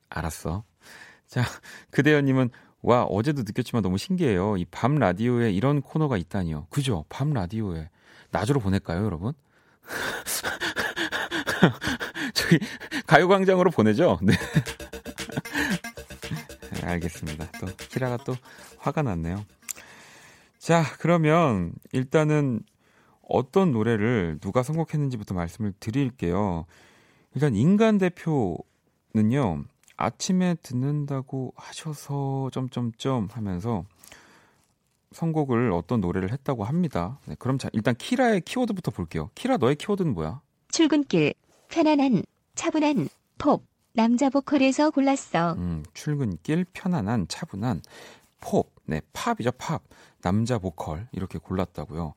알았어. 0.10 0.63
자, 1.27 1.43
그대현님은 1.91 2.50
와 2.81 3.03
어제도 3.03 3.43
느꼈지만 3.43 3.81
너무 3.81 3.98
신기해요. 3.98 4.57
이 4.57 4.65
밤 4.69 4.95
라디오에 4.95 5.51
이런 5.51 5.81
코너가 5.81 6.17
있다니요. 6.17 6.67
그죠? 6.69 7.05
밤 7.10 7.31
라디오에 7.33 7.89
나주로 8.31 8.60
보낼까요, 8.60 9.05
여러분? 9.05 9.33
저기 12.33 12.60
가요광장으로 13.07 13.72
보내죠. 13.72 14.19
네. 14.22 14.33
네, 16.84 16.90
알겠습니다. 16.90 17.50
또 17.60 17.68
키라가 17.78 18.18
또 18.25 18.36
화가 18.80 19.04
났네요. 19.04 19.46
자, 20.58 20.84
그러면 21.00 21.74
일단은 21.94 22.62
어떤 23.22 23.72
노래를 23.72 24.40
누가 24.42 24.63
선곡했는지부터 24.63 25.34
말씀을 25.34 25.74
드릴게요. 25.80 26.66
일단 27.36 27.56
인간 27.56 27.98
대표는요. 27.98 29.63
아침에 29.96 30.56
듣는다고 30.62 31.54
하셔서 31.56 32.50
점점점 32.52 33.30
하면서 33.32 33.86
선곡을 35.13 35.72
어떤 35.72 36.02
노래를 36.02 36.32
했다고 36.34 36.66
합니다. 36.66 37.20
네, 37.28 37.36
그럼 37.40 37.58
자, 37.58 37.70
일단 37.72 37.96
키라의 37.96 38.42
키워드부터 38.42 38.92
볼게요. 38.92 39.30
키라 39.36 39.58
너의 39.58 39.75
키워드는 39.75 40.13
뭐야? 40.13 40.42
출근길, 40.70 41.34
편안한, 41.70 42.24
차분한, 42.56 43.08
pop, 43.38 43.63
남자 43.95 44.29
보컬에서 44.29 44.89
골랐어. 44.89 45.53
음, 45.53 45.83
출근길 45.93 46.65
편안한 46.73 47.27
차분한 47.27 47.83
팝, 48.41 48.65
네 48.85 49.01
팝이죠 49.13 49.51
팝 49.51 49.83
남자 50.21 50.57
보컬 50.57 51.07
이렇게 51.12 51.38
골랐다고요. 51.38 52.15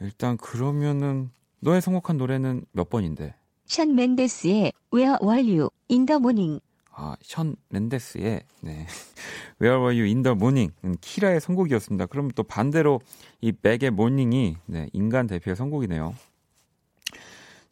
일단 0.00 0.36
그러면은 0.36 1.30
너의 1.60 1.80
선곡한 1.82 2.16
노래는 2.16 2.64
몇 2.72 2.88
번인데? 2.90 3.34
션 3.66 3.94
맨데스의 3.96 4.72
Where 4.94 5.16
Were 5.20 5.42
You 5.42 5.70
in 5.90 6.06
the 6.06 6.18
Morning. 6.18 6.60
아, 6.92 7.16
션 7.22 7.56
맨데스의 7.70 8.42
네. 8.60 8.86
Where 9.60 9.80
Were 9.80 9.98
You 9.98 10.04
in 10.04 10.22
the 10.22 10.36
Morning은 10.36 10.96
키라의 11.00 11.40
선곡이었습니다. 11.40 12.06
그럼 12.06 12.30
또 12.36 12.44
반대로 12.44 13.00
이 13.40 13.50
백의 13.50 13.90
모닝이 13.90 14.56
네, 14.66 14.88
인간 14.92 15.26
대표의 15.26 15.56
선곡이네요. 15.56 16.14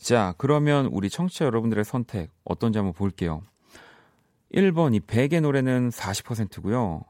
자, 0.00 0.35
그러면 0.38 0.87
우리 0.87 1.11
청취자 1.11 1.45
여러분들의 1.45 1.85
선택 1.85 2.30
어떤지 2.45 2.78
한번 2.78 2.95
볼게요. 2.95 3.42
1번 4.54 4.95
이 4.95 5.00
백의 5.00 5.42
노래는 5.42 5.90
40%고요. 5.90 7.02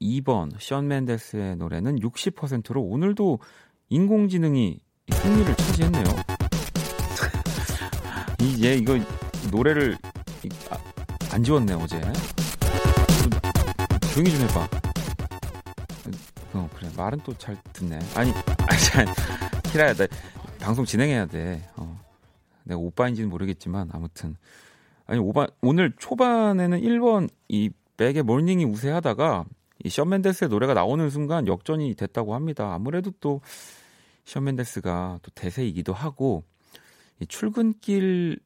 2번 0.00 0.50
션 0.58 0.88
맨데스의 0.88 1.56
노래는 1.56 2.00
60%로 2.00 2.82
오늘도 2.82 3.38
인공지능이 3.90 4.80
승리를 5.12 5.54
차지했네요. 5.56 6.04
이얘 8.42 8.74
이거 8.74 8.98
노래를 9.52 9.96
아, 10.70 10.78
안 11.30 11.44
지웠네 11.44 11.74
어제. 11.74 12.00
조용히 14.12 14.30
좀 14.32 14.40
해봐. 14.48 14.68
어 16.54 16.68
그래 16.74 16.90
말은 16.96 17.20
또 17.20 17.32
잘 17.34 17.56
듣네. 17.72 17.98
아니 18.16 18.32
아잘 18.66 19.06
키라야 19.70 19.94
나 19.94 20.06
방송 20.58 20.84
진행해야 20.84 21.26
돼. 21.26 21.62
어. 21.76 22.07
내가 22.68 22.78
오빠인지는 22.80 23.28
모르겠지만 23.30 23.90
아무튼 23.92 24.36
아니 25.06 25.18
오바, 25.18 25.48
오늘 25.62 25.92
초반에는 25.98 26.80
1번 26.80 27.28
이 27.48 27.70
백의 27.96 28.22
모닝이 28.22 28.64
우세하다가 28.64 29.44
이 29.84 29.88
션 29.90 30.08
맨데스의 30.10 30.48
노래가 30.50 30.74
나오는 30.74 31.08
순간 31.10 31.46
역전이 31.46 31.94
됐다고 31.94 32.34
합니다. 32.34 32.72
아무래도 32.74 33.10
또 33.20 33.40
션 34.24 34.44
맨데스가 34.44 35.20
또 35.22 35.30
대세이기도 35.34 35.94
하고 35.94 36.44
이 37.20 37.26
출근길 37.26 38.38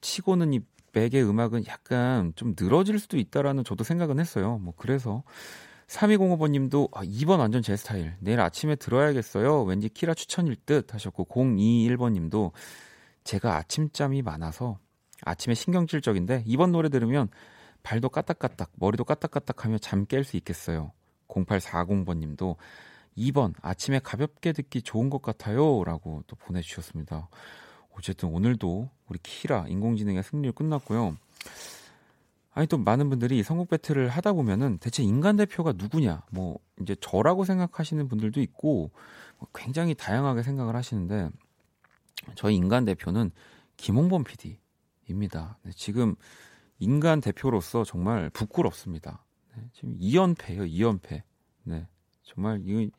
치고는 0.00 0.52
이 0.52 0.60
백의 0.92 1.22
음악은 1.22 1.66
약간 1.68 2.32
좀 2.34 2.56
늘어질 2.58 2.98
수도 2.98 3.16
있다라는 3.18 3.62
저도 3.62 3.84
생각은 3.84 4.18
했어요. 4.18 4.58
뭐 4.60 4.74
그래서 4.76 5.22
3205번님도 5.86 6.88
아, 6.92 7.04
2번 7.04 7.38
완전 7.38 7.62
제 7.62 7.76
스타일. 7.76 8.14
내일 8.18 8.40
아침에 8.40 8.74
들어야겠어요. 8.74 9.62
왠지 9.62 9.88
키라 9.88 10.14
추천일 10.14 10.56
듯 10.66 10.92
하셨고 10.92 11.26
021번님도 11.26 12.50
제가 13.28 13.56
아침잠이 13.56 14.22
많아서 14.22 14.78
아침에 15.22 15.54
신경질적인데 15.54 16.44
이번 16.46 16.72
노래 16.72 16.88
들으면 16.88 17.28
발도 17.82 18.08
까딱까딱, 18.08 18.72
머리도 18.76 19.04
까딱까딱 19.04 19.66
하며 19.66 19.76
잠 19.76 20.06
깰 20.06 20.24
수 20.24 20.38
있겠어요. 20.38 20.92
0840번 21.28 22.16
님도 22.16 22.56
2번 23.18 23.52
아침에 23.60 23.98
가볍게 23.98 24.54
듣기 24.54 24.80
좋은 24.80 25.10
것 25.10 25.20
같아요라고 25.20 26.24
또 26.26 26.36
보내 26.36 26.62
주셨습니다. 26.62 27.28
어쨌든 27.94 28.30
오늘도 28.30 28.88
우리 29.08 29.18
키라 29.22 29.66
인공지능의 29.68 30.22
승리를 30.22 30.54
끝났고요. 30.54 31.18
아니 32.54 32.66
또 32.66 32.78
많은 32.78 33.10
분들이 33.10 33.42
선곡 33.42 33.68
배틀을 33.68 34.08
하다 34.08 34.32
보면은 34.32 34.78
대체 34.78 35.02
인간 35.02 35.36
대표가 35.36 35.74
누구냐 35.76 36.22
뭐 36.30 36.60
이제 36.80 36.96
저라고 36.98 37.44
생각하시는 37.44 38.08
분들도 38.08 38.40
있고 38.40 38.90
뭐 39.36 39.48
굉장히 39.54 39.94
다양하게 39.94 40.42
생각을 40.42 40.74
하시는데 40.74 41.28
저희 42.34 42.56
인간 42.56 42.84
대표는 42.84 43.30
김홍범 43.76 44.24
PD입니다. 44.24 45.58
네, 45.62 45.72
지금 45.74 46.14
인간 46.78 47.20
대표로서 47.20 47.84
정말 47.84 48.30
부끄럽습니다. 48.30 49.24
네, 49.56 49.64
지금 49.72 49.96
2연패예요, 49.98 50.70
2연패. 50.70 51.22
네. 51.64 51.86
정말 52.22 52.60
이 52.64 52.90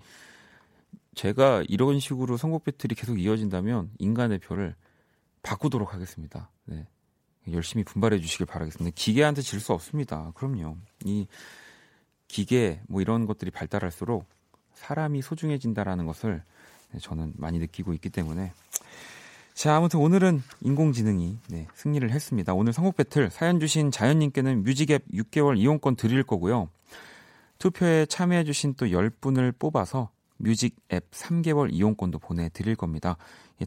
제가 1.16 1.64
이런 1.68 2.00
식으로 2.00 2.38
선곡 2.38 2.64
배틀이 2.64 2.96
계속 2.96 3.20
이어진다면 3.20 3.92
인간 4.00 4.30
대표를 4.30 4.76
바꾸도록 5.44 5.94
하겠습니다. 5.94 6.50
네. 6.66 6.88
열심히 7.52 7.84
분발해 7.84 8.20
주시길 8.20 8.46
바라겠습니다. 8.46 8.94
기계한테 8.96 9.42
질 9.42 9.60
수 9.60 9.74
없습니다. 9.74 10.32
그럼요. 10.36 10.78
이 11.04 11.28
기계 12.28 12.82
뭐 12.88 13.02
이런 13.02 13.26
것들이 13.26 13.50
발달할수록 13.52 14.28
사람이 14.74 15.22
소중해진다라는 15.22 16.06
것을 16.06 16.44
네, 16.92 17.00
저는 17.00 17.34
많이 17.38 17.60
느끼고 17.60 17.94
있기 17.94 18.10
때문에 18.10 18.54
자 19.60 19.76
아무튼 19.76 20.00
오늘은 20.00 20.42
인공지능이 20.62 21.38
네, 21.50 21.68
승리를 21.74 22.10
했습니다. 22.10 22.54
오늘 22.54 22.72
선곡 22.72 22.96
배틀 22.96 23.30
사연 23.30 23.60
주신 23.60 23.92
자연님께는 23.92 24.64
뮤직앱 24.64 25.04
6개월 25.12 25.58
이용권 25.58 25.98
드릴 25.98 26.24
거고요. 26.24 26.70
투표에 27.58 28.06
참여해 28.06 28.46
주신 28.46 28.74
또 28.76 28.86
10분을 28.86 29.54
뽑아서 29.60 30.12
music 30.38 30.78
앱 30.94 31.12
3개월 31.12 31.74
이용권도 31.74 32.20
보내드릴 32.20 32.78
겁니다. 32.78 33.18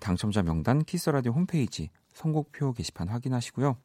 당첨자 0.01 0.43
명단 0.43 0.83
Kiss 0.83 1.00
the 1.00 1.12
Radio 1.12 1.33
홈페이지 1.33 1.91
선곡표 2.15 2.73
게시판 2.73 3.09
확인하시고요. 3.09 3.77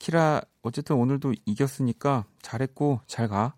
키라 0.00 0.40
어쨌든 0.62 0.96
오늘도 0.96 1.34
이겼으니까 1.46 2.24
잘했고 2.42 3.00
잘 3.06 3.28
가. 3.28 3.54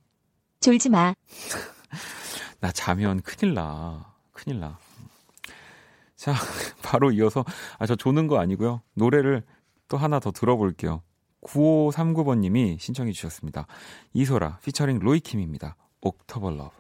졸지 0.61 0.91
마. 0.91 1.15
나 2.61 2.71
자면 2.73 3.23
큰일 3.23 3.55
나. 3.55 4.13
큰일 4.33 4.61
나. 4.61 4.79
자, 6.21 6.35
바로 6.85 7.11
이어서 7.13 7.45
아 7.79 7.87
저 7.87 7.97
조는 7.97 8.27
거 8.27 8.39
아니고요. 8.39 8.83
노래를 8.95 9.43
또 9.89 9.97
하나 9.97 10.21
더 10.21 10.31
들어볼게요. 10.33 11.03
9539번님이 11.43 12.79
신청해 12.79 13.13
주셨습니다. 13.13 13.67
이소라 14.13 14.59
피처링 14.63 14.99
로이킴입니다. 14.99 15.77
October 16.03 16.51
Love. 16.51 16.71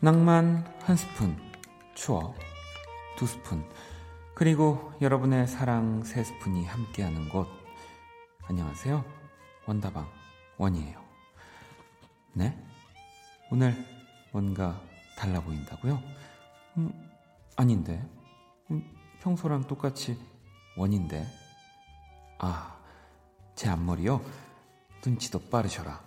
낭만 0.00 0.64
한 0.82 0.96
스푼, 0.96 1.36
추억 1.94 2.34
두 3.16 3.26
스푼, 3.26 3.64
그리고 4.34 4.92
여러분의 5.00 5.46
사랑 5.46 6.02
세 6.04 6.22
스푼이 6.22 6.64
함께하는 6.66 7.28
곳. 7.28 7.65
안녕하세요. 8.48 9.04
원다방 9.66 10.08
원이에요. 10.56 11.02
네? 12.32 12.56
오늘 13.50 13.74
뭔가 14.30 14.80
달라 15.18 15.40
보인다고요? 15.40 16.00
음, 16.76 16.92
아닌데. 17.56 18.00
음, 18.70 18.88
평소랑 19.20 19.66
똑같이 19.66 20.16
원인데. 20.76 21.26
아, 22.38 22.78
제 23.56 23.68
앞머리요? 23.68 24.24
눈치도 25.04 25.50
빠르셔라. 25.50 26.00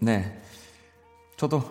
네. 0.00 0.42
저도 1.36 1.62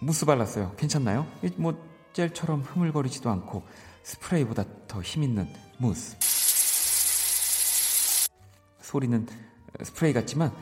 무스 0.00 0.26
발랐어요. 0.26 0.74
괜찮나요? 0.76 1.26
뭐 1.56 1.72
젤처럼 2.12 2.60
흐물거리지도 2.60 3.30
않고 3.30 3.66
스프레이보다 4.02 4.64
더 4.86 5.00
힘있는 5.00 5.50
무스. 5.78 6.21
소리는 8.92 9.26
스프레이 9.82 10.12
같지만 10.12 10.52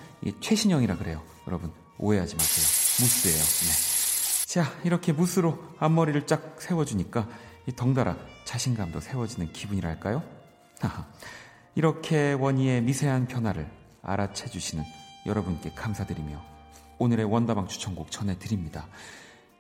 최신형이라 0.41 0.97
그래요. 0.99 1.21
여러분 1.49 1.73
오해하지 1.99 2.37
마세요. 2.37 2.65
무스예요. 3.01 3.43
네. 3.43 4.47
자 4.47 4.73
이렇게 4.85 5.13
무스로 5.13 5.59
앞머리를 5.81 6.27
쫙 6.29 6.55
세워주니까 6.61 7.29
이 7.67 7.73
덩달아 7.73 8.17
자신감도 8.45 9.01
세워지는 9.01 9.53
기분이랄까요? 9.53 10.23
이렇게 11.75 12.33
원희의 12.35 12.83
미세한 12.83 13.27
변화를 13.27 13.69
알아채 14.03 14.47
주시는 14.47 14.85
여러분께 15.27 15.73
감사드리며 15.75 16.41
오늘의 16.99 17.25
원다방 17.27 17.67
추천곡 17.67 18.11
전해드립니다. 18.13 18.87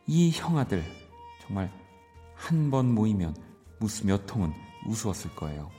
이 0.06 0.30
형아들 0.30 0.84
정말 1.42 1.70
한 2.36 2.70
번 2.70 2.94
모이면 2.94 3.36
무스 3.80 4.06
몇 4.06 4.26
통은 4.26 4.52
우스웠을 4.86 5.34
거예요. 5.34 5.70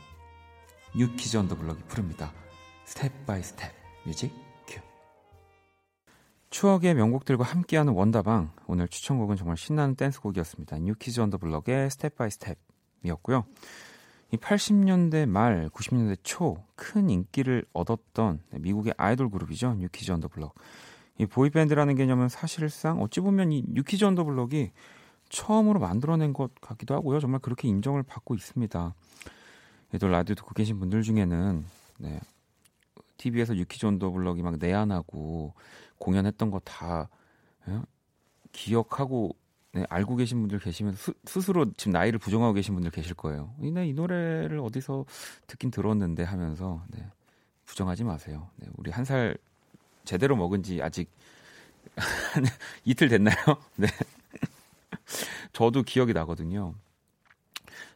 New 0.95 1.13
Kids 1.13 1.37
on 1.37 1.45
the 1.45 1.55
Block이 1.55 1.79
부릅니다. 1.87 2.33
Step 2.91 3.25
by 3.25 3.41
Step 3.41 3.71
music 4.05 4.33
큐 4.67 4.81
추억의 6.49 6.93
명곡들과 6.93 7.45
함께하는 7.45 7.93
원다방 7.93 8.51
오늘 8.67 8.89
추천곡은 8.89 9.37
정말 9.37 9.55
신나는 9.55 9.95
댄스곡이었습니다. 9.95 10.79
뉴키즈 10.79 11.21
언더 11.21 11.37
블럭의 11.37 11.89
스텝 11.89 12.17
바이 12.17 12.29
스텝이었고요. 12.29 13.45
이 14.33 14.37
80년대 14.37 15.25
말 15.25 15.69
90년대 15.69 16.17
초 16.23 16.65
큰 16.75 17.09
인기를 17.09 17.63
얻었던 17.71 18.41
미국의 18.51 18.93
아이돌 18.97 19.29
그룹이죠. 19.29 19.75
New 19.75 19.91
Kids 19.91 20.11
on 20.11 20.18
the 20.18 20.27
Block. 20.27 20.53
이 21.17 21.25
boy 21.25 21.42
band라는 21.42 21.95
개념은 21.95 22.27
사실상 22.27 23.01
어찌 23.01 23.21
보면 23.21 23.53
이 23.53 23.63
New 23.69 23.84
Kids 23.84 24.03
on 24.03 24.12
the 24.12 24.25
Block이 24.25 24.71
처음으로 25.29 25.79
만들어낸 25.79 26.33
것 26.33 26.53
같기도 26.59 26.93
하고요. 26.95 27.21
정말 27.21 27.39
그렇게 27.39 27.69
인정을 27.69 28.03
받고 28.03 28.35
있습니다. 28.35 28.95
얘도 29.93 30.07
라디오 30.09 30.35
듣고 30.35 30.53
계신 30.53 30.77
분들 30.77 31.03
중에는 31.03 31.63
네, 31.99 32.19
TV에서 33.21 33.53
on 33.83 33.94
the 33.94 34.09
Block이 34.11 34.41
막 34.41 34.57
내한하고 34.57 35.53
공연했던 35.99 36.49
거다 36.51 37.09
예? 37.69 37.81
기억하고 38.51 39.35
네, 39.73 39.85
알고 39.89 40.15
계신 40.17 40.39
분들 40.41 40.59
계시면 40.59 40.95
스, 40.95 41.13
스로 41.25 41.71
지금 41.77 41.93
나이를 41.93 42.19
부정하고 42.19 42.53
계신 42.53 42.73
분들 42.73 42.91
계실 42.91 43.13
거예요. 43.13 43.53
이, 43.61 43.71
네, 43.71 43.87
이 43.87 43.93
노래를 43.93 44.59
어디서 44.59 45.05
듣긴 45.47 45.71
들었는데 45.71 46.23
하면서 46.23 46.83
네, 46.89 47.05
부정하지 47.65 48.03
마세요. 48.03 48.49
네, 48.57 48.67
우리 48.77 48.91
한 48.91 49.05
살 49.05 49.37
제대로 50.03 50.35
먹은 50.35 50.63
지 50.63 50.81
아직 50.81 51.09
이틀 52.85 53.07
됐나요? 53.09 53.35
네. 53.77 53.87
저도 55.53 55.83
기억이 55.83 56.13
나거든요. 56.13 56.73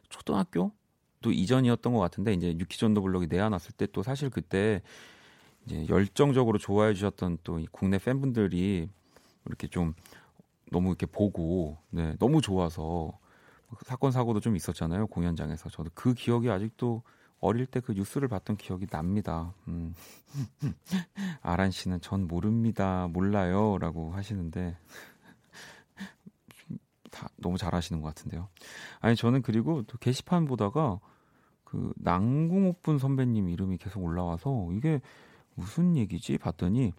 초등학교 0.08 0.72
또 1.20 1.32
이전이었던 1.32 1.92
것 1.92 1.98
같은데 1.98 2.32
이제 2.32 2.56
유키 2.58 2.78
존더 2.78 3.00
블록이 3.00 3.26
내어놨을 3.28 3.72
때 3.76 3.86
또 3.88 4.02
사실 4.02 4.30
그때 4.30 4.82
이제 5.66 5.86
열정적으로 5.88 6.58
좋아해 6.58 6.94
주셨던 6.94 7.38
또 7.44 7.60
국내 7.70 7.98
팬분들이 7.98 8.88
이렇게 9.44 9.68
좀 9.68 9.94
너무 10.70 10.88
이렇게 10.88 11.06
보고 11.06 11.78
네, 11.90 12.16
너무 12.18 12.40
좋아서 12.40 13.18
사건 13.82 14.12
사고도 14.12 14.40
좀 14.40 14.56
있었잖아요 14.56 15.08
공연장에서 15.08 15.68
저도 15.70 15.90
그 15.94 16.14
기억이 16.14 16.50
아직도 16.50 17.02
어릴 17.40 17.66
때 17.66 17.80
그 17.80 17.92
뉴스를 17.92 18.28
봤던 18.28 18.56
기억이 18.56 18.86
납니다. 18.86 19.54
음. 19.68 19.94
아란 21.42 21.70
씨는 21.70 22.00
전 22.00 22.26
모릅니다, 22.26 23.08
몰라요라고 23.12 24.12
하시는데 24.12 24.76
다 27.10 27.28
너무 27.36 27.58
잘하시는 27.58 28.00
것 28.02 28.08
같은데요. 28.08 28.48
아니 29.00 29.16
저는 29.16 29.42
그리고 29.42 29.82
또 29.84 29.98
게시판 29.98 30.46
보다가 30.46 30.98
그 31.64 31.92
남궁옥분 31.96 32.98
선배님 32.98 33.48
이름이 33.48 33.78
계속 33.78 34.02
올라와서 34.02 34.68
이게 34.72 35.00
무슨 35.56 35.96
얘기지 35.96 36.38
봤더니 36.38 36.92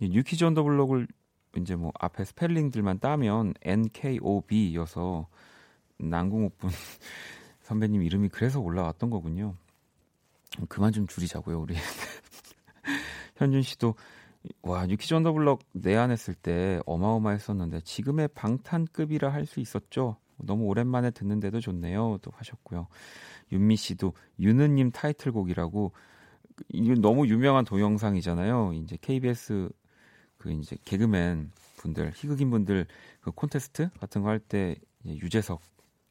뉴키즈 0.00 0.44
언더블럭을 0.44 1.08
이제 1.56 1.74
뭐 1.74 1.92
앞에 1.98 2.24
스펠링들만 2.24 3.00
따면 3.00 3.54
NKOB여서 3.62 5.26
남궁옥분 5.98 6.68
선배님 7.62 8.02
이름이 8.02 8.28
그래서 8.28 8.60
올라왔던 8.60 9.10
거군요. 9.10 9.56
그만 10.68 10.92
좀 10.92 11.06
줄이자고요, 11.06 11.60
우리. 11.60 11.74
현준 13.36 13.62
씨도 13.62 13.94
와 14.62 14.86
New 14.86 14.98
Kids 14.98 15.14
on 15.14 15.23
the 15.23 15.37
Block 15.37 15.60
내한했을 15.72 16.34
때 16.34 16.80
어마어마했었는데 16.86 17.80
지금의 17.80 18.28
방탄급이라 18.34 19.32
할 19.32 19.46
수 19.46 19.60
있었죠. 19.60 20.16
너무 20.36 20.64
오랜만에 20.64 21.10
듣는데도 21.10 21.60
좋네요. 21.60 22.18
또 22.20 22.30
하셨고요. 22.34 22.88
윤미 23.52 23.76
씨도 23.76 24.12
유느님 24.40 24.90
타이틀곡이라고 24.90 25.92
이건 26.68 27.00
너무 27.00 27.26
유명한 27.28 27.64
동영상이잖아요. 27.64 28.72
이제 28.74 28.96
KBS 29.00 29.68
그 30.38 30.52
이제 30.52 30.76
개그맨 30.84 31.52
분들 31.78 32.12
희극인 32.14 32.50
분들 32.50 32.86
그 33.20 33.30
콘테스트 33.32 33.90
같은 34.00 34.22
거 34.22 34.28
할 34.28 34.38
때 34.40 34.76
유재석 35.06 35.60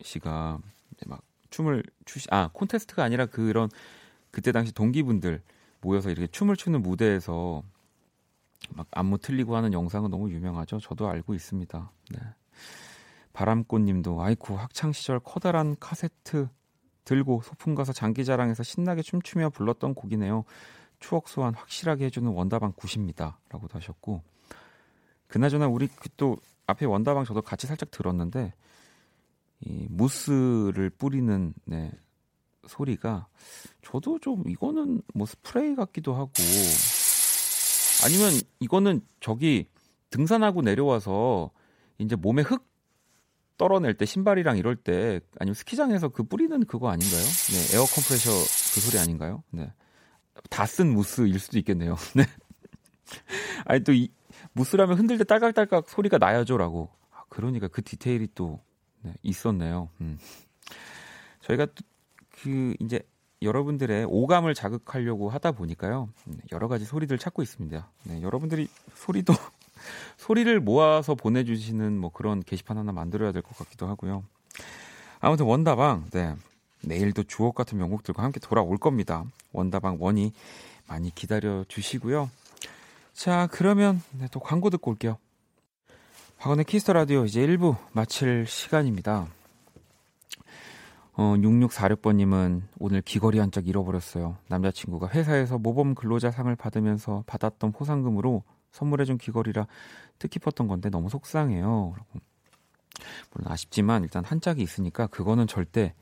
씨가 0.01 0.59
막 1.07 1.21
춤을 1.49 1.83
추시 2.05 2.27
아 2.31 2.49
콘테스트가 2.53 3.03
아니라 3.03 3.25
그런 3.25 3.69
그때 4.31 4.51
당시 4.51 4.73
동기분들 4.73 5.41
모여서 5.81 6.09
이렇게 6.09 6.27
춤을 6.27 6.55
추는 6.55 6.81
무대에서 6.81 7.63
막 8.75 8.87
안무 8.91 9.19
틀리고 9.19 9.55
하는 9.55 9.73
영상은 9.73 10.09
너무 10.09 10.31
유명하죠. 10.31 10.79
저도 10.79 11.07
알고 11.09 11.33
있습니다. 11.35 11.91
네. 12.11 12.19
바람꽃님도 13.33 14.21
아이쿠 14.21 14.55
학창 14.55 14.91
시절 14.93 15.19
커다란 15.19 15.75
카세트 15.79 16.47
들고 17.05 17.41
소풍 17.43 17.75
가서 17.75 17.93
장기자랑에서 17.93 18.63
신나게 18.63 19.01
춤추며 19.01 19.49
불렀던 19.49 19.93
곡이네요. 19.93 20.45
추억 20.99 21.27
소환 21.27 21.53
확실하게 21.53 22.05
해주는 22.05 22.29
원다방 22.31 22.73
good입니다.라고도 22.75 23.77
하셨고 23.77 24.21
그나저나 25.27 25.67
우리 25.67 25.87
그 25.87 26.12
또 26.12 26.37
앞에 26.67 26.85
원다방 26.85 27.25
저도 27.25 27.41
같이 27.41 27.67
살짝 27.67 27.91
들었는데 27.91 28.53
이 29.61 29.87
무스를 29.89 30.89
뿌리는 30.89 31.53
네, 31.65 31.91
소리가 32.67 33.27
저도 33.81 34.19
좀 34.19 34.43
이거는 34.47 35.01
뭐 35.13 35.25
스프레이 35.25 35.75
같기도 35.75 36.13
하고 36.13 36.31
아니면 38.05 38.31
이거는 38.59 39.01
저기 39.19 39.67
등산하고 40.09 40.61
내려와서 40.61 41.51
이제 41.97 42.15
몸에 42.15 42.41
흙 42.41 42.65
떨어낼 43.57 43.93
때 43.95 44.05
신발이랑 44.05 44.57
이럴 44.57 44.75
때 44.75 45.19
아니면 45.39 45.53
스키장에서 45.55 46.09
그 46.09 46.23
뿌리는 46.23 46.65
그거 46.65 46.89
아닌가요? 46.89 47.21
네, 47.21 47.75
air 47.77 47.85
compressor 47.85 48.31
그 48.31 48.81
소리 48.81 48.99
아닌가요? 48.99 49.43
네. 49.51 49.71
다 50.49 50.65
쓴 50.65 50.93
무스일 50.93 51.39
수도 51.39 51.57
있겠네요. 51.59 51.95
네. 52.15 52.23
아니 53.65 53.83
또 53.83 53.91
이 53.93 54.09
무스라면 54.53 54.97
흔들 54.97 55.17
때 55.17 55.23
딸깍딸깍 55.23 55.89
소리가 55.89 56.17
나야죠라고. 56.17 56.89
아, 57.11 57.23
그러니까 57.29 57.67
그 57.67 57.83
디테일이 57.83 58.29
또 58.35 58.59
네, 59.01 59.13
있었네요. 59.21 59.89
음. 60.01 60.17
저희가 61.41 61.67
그 62.41 62.75
이제 62.79 62.99
여러분들의 63.41 64.05
오감을 64.09 64.53
자극하려고 64.53 65.29
하다 65.29 65.51
보니까요. 65.53 66.09
음, 66.27 66.37
여러 66.51 66.67
가지 66.67 66.85
소리들 66.85 67.17
찾고 67.17 67.41
있습니다. 67.41 67.91
네, 68.05 68.21
여러분들이 68.21 68.67
소리도 68.95 69.33
소리를 70.17 70.59
모아서 70.59 71.15
보내주시는 71.15 71.97
뭐 71.99 72.09
그런 72.11 72.41
게시판 72.43 72.77
하나 72.77 72.91
만들어야 72.91 73.31
될 73.31 73.41
것 73.41 73.57
같기도 73.57 73.87
하고요. 73.87 74.23
아무튼 75.19 75.45
원다방, 75.45 76.05
네. 76.11 76.35
내일도 76.81 77.23
주옥 77.23 77.55
같은 77.55 77.77
명곡들과 77.77 78.21
함께 78.23 78.39
돌아올 78.41 78.77
겁니다. 78.77 79.23
원다방 79.53 79.97
원이 79.99 80.33
많이 80.87 81.13
기다려 81.15 81.63
주시고요. 81.67 82.29
자, 83.13 83.47
그러면 83.51 84.01
네, 84.11 84.27
또 84.31 84.39
광고 84.41 84.69
듣고 84.69 84.91
올게요. 84.91 85.17
박원의 86.39 86.65
Kiss 86.65 86.80
the 86.80 86.91
Radio 86.91 87.23
이제 87.23 87.45
1부 87.47 87.77
마칠 87.93 88.45
시간입니다. 88.47 89.27
어, 91.15 91.35
6646번님은 91.37 92.63
오늘 92.79 93.01
귀걸이 93.01 93.37
한 93.39 93.51
짝 93.51 93.67
잃어버렸어요. 93.67 94.35
남자친구가 94.47 95.09
회사에서 95.09 95.57
모범 95.59 95.93
근로자 95.95 96.31
상을 96.31 96.53
받으면서 96.55 97.23
받았던 97.27 97.71
포상금으로 97.71 98.43
선물해준 98.73 99.17
귀걸이라 99.17 99.67
뜻깊었던 100.19 100.67
건데 100.67 100.89
너무 100.89 101.09
속상해요. 101.09 101.95
물론 103.31 103.51
아쉽지만 103.51 104.03
일단 104.03 104.23
한 104.25 104.41
짝이 104.41 104.61
있으니까 104.61 105.07
그거는 105.07 105.47
절대 105.47 105.93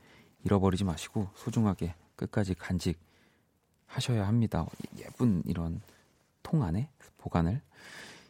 잃어버리지 0.43 0.83
마시고 0.83 1.29
소중하게 1.35 1.93
끝까지 2.15 2.55
간직하셔야 2.55 4.27
합니다. 4.27 4.65
예쁜 4.97 5.43
이런 5.45 5.81
통 6.43 6.63
안에 6.63 6.89
보관을. 7.17 7.61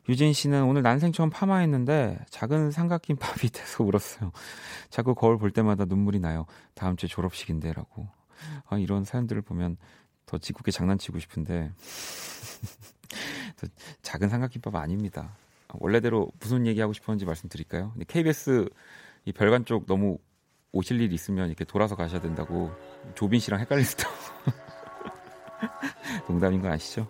유진 0.10 0.34
씨는 0.34 0.64
오늘 0.64 0.82
난생 0.82 1.12
처음 1.12 1.30
파마했는데 1.30 2.26
작은 2.30 2.72
삼각김밥이 2.72 3.50
돼서 3.54 3.84
울었어요. 3.84 4.32
자꾸 4.90 5.14
거울 5.16 5.38
볼 5.38 5.52
때마다 5.52 5.86
눈물이 5.86 6.20
나요. 6.20 6.46
다음 6.74 6.96
주에 6.98 7.08
졸업식인데라고. 7.08 8.08
아, 8.68 8.78
이런 8.78 9.04
사연들을 9.04 9.42
보면 9.44 9.78
더 10.26 10.38
지국에 10.38 10.72
장난치고 10.72 11.20
싶은데 11.20 11.72
작은 14.02 14.30
삼각김밥 14.30 14.76
아닙니다. 14.76 15.36
원래대로 15.74 16.30
무슨 16.40 16.68
얘기하고 16.68 16.94
싶었는지 16.94 17.26
말씀드릴까요? 17.26 17.94
KBS 18.08 18.70
이 19.26 19.32
별관 19.32 19.66
쪽 19.66 19.86
너무 19.86 20.18
오실 20.72 21.02
일 21.02 21.14
있으면 21.14 21.48
이렇게 21.48 21.66
돌아서 21.66 21.96
가셔야 21.96 22.22
된다고 22.22 22.72
조빈 23.16 23.40
씨랑 23.40 23.60
수도 23.84 24.10
농담인 26.28 26.62
거 26.62 26.70
아시죠? 26.70 27.08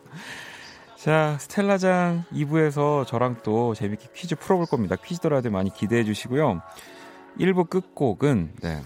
자, 0.97 1.37
스텔라장 1.39 2.25
2부에서 2.31 3.07
저랑 3.07 3.41
또 3.43 3.73
재밌게 3.73 4.09
퀴즈 4.13 4.35
풀어볼 4.35 4.67
겁니다. 4.67 4.95
퀴즈더라도 4.95 5.49
많이 5.49 5.73
기대해 5.73 6.03
주시고요. 6.03 6.61
1부 7.39 7.69
끝곡은, 7.69 8.53
네. 8.61 8.83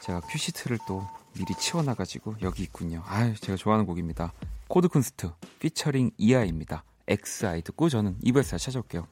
제가 0.00 0.20
큐시트를 0.20 0.78
또 0.86 1.04
미리 1.34 1.54
치워놔가지고 1.54 2.36
여기 2.42 2.62
있군요. 2.62 3.02
아유, 3.06 3.34
제가 3.34 3.56
좋아하는 3.56 3.84
곡입니다. 3.86 4.32
코드쿤스트, 4.72 5.30
피처링 5.58 6.12
이하입니다. 6.16 6.82
XI 7.06 7.60
듣고 7.60 7.90
저는 7.90 8.16
2부에서 8.24 8.58
찾아올게요. 8.58 9.06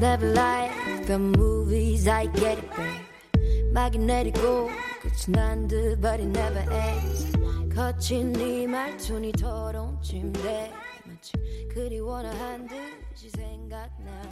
never 0.00 0.32
like 0.32 1.06
the 1.06 1.18
movies 1.18 2.08
I 2.08 2.26
get 2.34 2.58
it 2.58 2.70
babe 2.76 3.14
magnetic고 3.72 4.68
끝이 5.00 5.28
난듯 5.28 6.00
but 6.00 6.20
it 6.20 6.28
never 6.28 6.60
ends 6.70 7.43
거친 7.74 8.32
네 8.32 8.66
말투니 8.68 9.32
더러운 9.32 10.00
침대. 10.00 10.72
마치 11.04 11.32
그리워나 11.74 12.30
한 12.30 12.66
듯이 12.68 13.28
생각나 13.30 14.22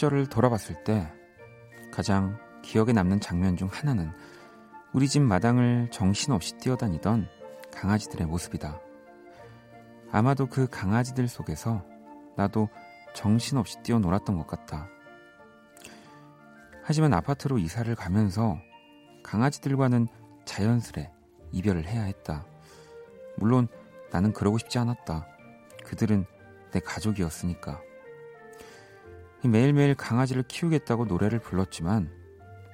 시절을 0.00 0.28
돌아봤을 0.28 0.82
때 0.82 1.12
가장 1.92 2.38
기억에 2.62 2.92
남는 2.92 3.20
장면 3.20 3.56
중 3.56 3.68
하나는 3.70 4.10
우리 4.94 5.06
집 5.08 5.20
마당을 5.20 5.90
정신없이 5.90 6.56
뛰어다니던 6.56 7.28
강아지들의 7.70 8.26
모습이다. 8.26 8.80
아마도 10.10 10.46
그 10.46 10.66
강아지들 10.68 11.28
속에서 11.28 11.84
나도 12.36 12.70
정신없이 13.14 13.76
뛰어놀았던 13.82 14.38
것 14.38 14.46
같다. 14.46 14.88
하지만 16.82 17.12
아파트로 17.12 17.58
이사를 17.58 17.94
가면서 17.94 18.58
강아지들과는 19.22 20.08
자연스레 20.46 21.10
이별을 21.52 21.86
해야 21.86 22.04
했다. 22.04 22.46
물론 23.36 23.68
나는 24.10 24.32
그러고 24.32 24.56
싶지 24.56 24.78
않았다. 24.78 25.26
그들은 25.84 26.24
내 26.72 26.80
가족이었으니까. 26.80 27.89
매일매일 29.48 29.94
강아지를 29.94 30.42
키우겠다고 30.44 31.06
노래를 31.06 31.38
불렀지만 31.40 32.10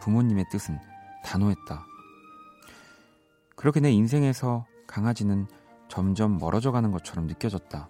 부모님의 0.01 0.47
뜻은 0.51 0.79
단호했다. 1.25 1.87
그렇게 3.55 3.81
내 3.81 3.91
인생에서 3.91 4.67
강아지는 4.87 5.47
점점 5.89 6.39
멀어져 6.39 6.73
가는 6.73 6.91
것처럼 6.91 7.27
느껴졌다. 7.27 7.89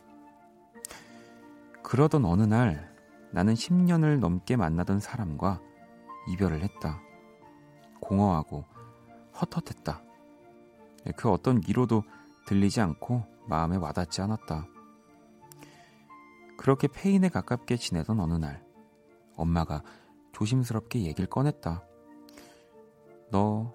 그러던 1.83 2.25
어느 2.25 2.43
날 2.43 2.95
나는 3.31 3.55
10년을 3.55 4.19
넘게 4.19 4.57
만나던 4.57 5.01
사람과 5.01 5.61
이별을 6.29 6.63
했다. 6.63 7.01
공허하고 8.01 8.65
헛헛했다. 9.35 10.03
그 11.17 11.31
어떤 11.31 11.61
위로도 11.67 12.03
들리지 12.47 12.81
않고 12.81 13.25
마음에 13.47 13.77
와닿지 13.77 14.23
않았다. 14.23 14.67
그렇게 16.57 16.89
페인에 16.89 17.29
가깝게 17.29 17.77
지내던 17.77 18.19
어느 18.19 18.35
날 18.35 18.66
엄마가 19.37 19.83
조심스럽게 20.33 21.03
얘기를 21.03 21.29
꺼냈다. 21.29 21.85
너 23.31 23.73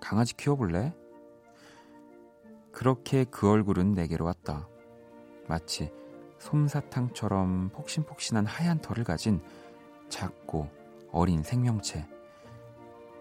강아지 0.00 0.36
키워볼래? 0.36 0.94
그렇게 2.72 3.24
그 3.24 3.48
얼굴은 3.48 3.92
내게로 3.92 4.24
왔다. 4.24 4.68
마치 5.48 5.90
솜사탕처럼 6.38 7.70
폭신폭신한 7.70 8.46
하얀 8.46 8.80
털을 8.80 9.04
가진 9.04 9.40
작고 10.08 10.68
어린 11.10 11.42
생명체. 11.42 12.06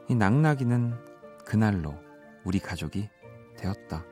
이 0.09 0.15
낙나기는 0.15 0.93
그날로 1.45 1.95
우리 2.43 2.59
가족이 2.59 3.09
되었다. 3.57 4.03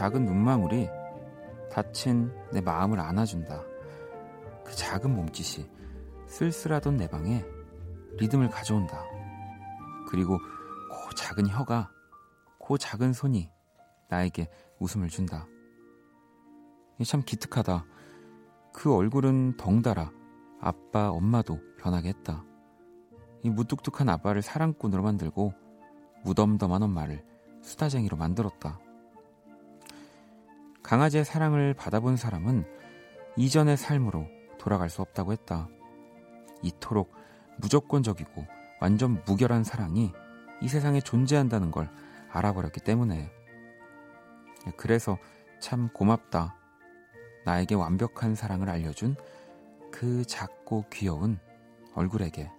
작은 0.00 0.24
눈망울이 0.24 0.88
다친 1.70 2.32
내 2.50 2.62
마음을 2.62 2.98
안아준다. 2.98 3.62
그 4.64 4.74
작은 4.74 5.14
몸짓이 5.14 5.68
쓸쓸하던 6.26 6.96
내 6.96 7.06
방에 7.06 7.44
리듬을 8.16 8.48
가져온다. 8.48 9.04
그리고 10.08 10.38
그 10.38 11.14
작은 11.14 11.48
혀가, 11.48 11.90
그 12.66 12.78
작은 12.78 13.12
손이 13.12 13.50
나에게 14.08 14.48
웃음을 14.78 15.10
준다. 15.10 15.46
참 17.06 17.22
기특하다. 17.22 17.84
그 18.72 18.94
얼굴은 18.94 19.58
덩달아 19.58 20.12
아빠, 20.62 21.10
엄마도 21.10 21.60
변하게 21.76 22.08
했다. 22.08 22.42
이 23.42 23.50
무뚝뚝한 23.50 24.08
아빠를 24.08 24.40
사랑꾼으로 24.40 25.02
만들고 25.02 25.52
무덤덤한 26.24 26.84
엄마를 26.84 27.22
수다쟁이로 27.60 28.16
만들었다. 28.16 28.80
강아지의 30.90 31.24
사랑을 31.24 31.72
받아본 31.72 32.16
사람은 32.16 32.64
이전의 33.36 33.76
삶으로 33.76 34.26
돌아갈 34.58 34.90
수 34.90 35.02
없다고 35.02 35.30
했다. 35.30 35.68
이토록 36.62 37.14
무조건적이고 37.58 38.44
완전 38.80 39.22
무결한 39.24 39.62
사랑이 39.62 40.10
이 40.60 40.68
세상에 40.68 41.00
존재한다는 41.00 41.70
걸 41.70 41.88
알아버렸기 42.32 42.80
때문에. 42.80 43.30
그래서 44.76 45.16
참 45.60 45.90
고맙다. 45.90 46.56
나에게 47.44 47.76
완벽한 47.76 48.34
사랑을 48.34 48.68
알려준 48.68 49.14
그 49.92 50.24
작고 50.24 50.86
귀여운 50.90 51.38
얼굴에게. 51.94 52.50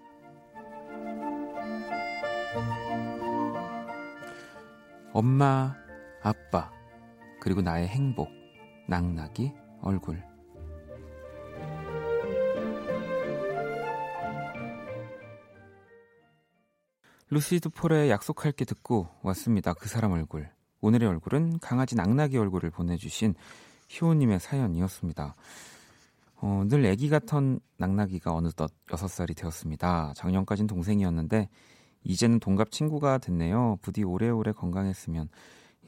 엄마, 5.12 5.76
아빠, 6.24 6.72
그리고 7.42 7.62
나의 7.64 7.88
행복, 7.88 8.30
낙낙이 8.88 9.52
얼굴. 9.82 10.24
루시드 17.32 17.70
폴의 17.70 18.12
약속할 18.12 18.52
게 18.52 18.64
듣고 18.64 19.10
왔습니다. 19.24 19.74
그 19.74 19.90
사람 19.90 20.12
얼굴. 20.12 20.52
오늘의 20.82 21.10
얼굴은 21.10 21.58
강아지 21.60 21.96
낙낙이 21.96 22.38
얼굴을 22.38 22.70
보내주신 22.70 23.34
희호님의 23.90 24.40
사연이었습니다. 24.40 25.36
어, 26.42 26.64
늘 26.68 26.86
애기 26.86 27.10
같던 27.10 27.60
낙낙이가 27.78 28.36
어느덧 28.36 28.72
6살이 28.86 29.36
되었습니다. 29.36 30.14
작년까진 30.16 30.68
동생이었는데 30.68 31.50
이제는 32.04 32.40
동갑 32.40 32.70
친구가 32.70 33.18
됐네요. 33.18 33.80
부디 33.82 34.04
오래오래 34.04 34.52
건강했으면 34.52 35.30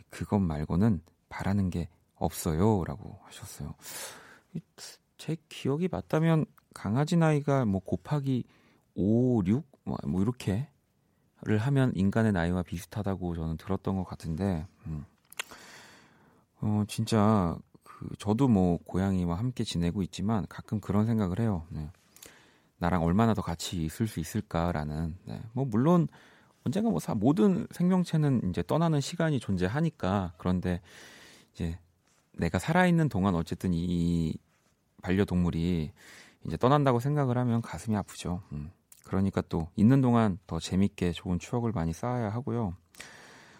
그것 0.10 0.40
말고는 0.40 1.02
바라는 1.34 1.72
게 1.72 1.90
없어요. 2.16 2.84
라고 2.86 3.20
하셨어요. 3.24 3.74
제 5.18 5.36
기억이 5.50 5.88
맞다면 5.92 6.46
강아지 6.76 7.18
나이가 7.18 7.66
뭐 7.66 7.82
곱하기 7.82 8.44
5, 8.96 9.42
6? 9.46 9.66
뭐 9.84 10.22
이렇게 10.22 10.70
를 11.46 11.58
하면 11.58 11.92
인간의 11.94 12.32
나이와 12.32 12.64
비슷하다고 12.64 13.36
저는 13.36 13.58
들었던 13.58 13.98
것 13.98 14.06
같은데, 14.06 14.66
음. 14.86 15.04
어, 16.62 16.86
진짜, 16.88 17.58
그, 17.84 18.08
저도 18.18 18.48
뭐 18.48 18.78
고양이와 18.86 19.38
함께 19.38 19.66
지내고 19.66 20.04
있지만 20.04 20.46
가끔 20.48 20.80
그런 20.80 21.06
생각을 21.06 21.42
해요. 21.42 21.68
네. 21.70 21.90
나랑 22.78 23.04
얼마나 23.04 23.34
더 23.34 23.42
같이 23.42 23.84
있을 23.84 24.08
수 24.08 24.22
있을까라는. 24.22 25.18
네. 25.26 25.42
뭐 25.52 25.66
물론 25.66 26.08
언젠가 26.64 26.90
뭐 26.90 27.00
사, 27.00 27.14
모든 27.14 27.68
생명체는 27.72 28.50
이제 28.50 28.64
떠나는 28.66 29.02
시간이 29.02 29.42
존재하니까 29.42 30.34
그런데 30.38 30.80
이제 31.54 31.78
내가 32.34 32.60
살아있는 32.60 33.10
동안 33.10 33.36
어쨌든 33.36 33.72
이 33.74 34.36
반려동물이 35.02 35.92
이제 36.46 36.58
떠난다고 36.58 37.00
생각을 37.00 37.38
하면 37.38 37.62
가슴이 37.62 37.96
아프죠. 37.96 38.42
음. 38.52 38.72
그러니까 39.04 39.42
또 39.50 39.70
있는 39.76 40.02
동안 40.02 40.40
더 40.48 40.60
재밌게 40.60 41.12
좋은 41.12 41.38
추억을 41.40 41.72
많이 41.72 41.94
쌓아야 41.94 42.30
하고요. 42.30 42.76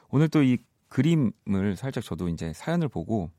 오늘 0.10 0.30
또 0.30 0.42
이 0.44 0.58
그림을 0.90 1.76
살짝 1.76 2.04
저도 2.04 2.30
이제 2.30 2.54
사연을 2.54 2.88
보고 2.88 3.32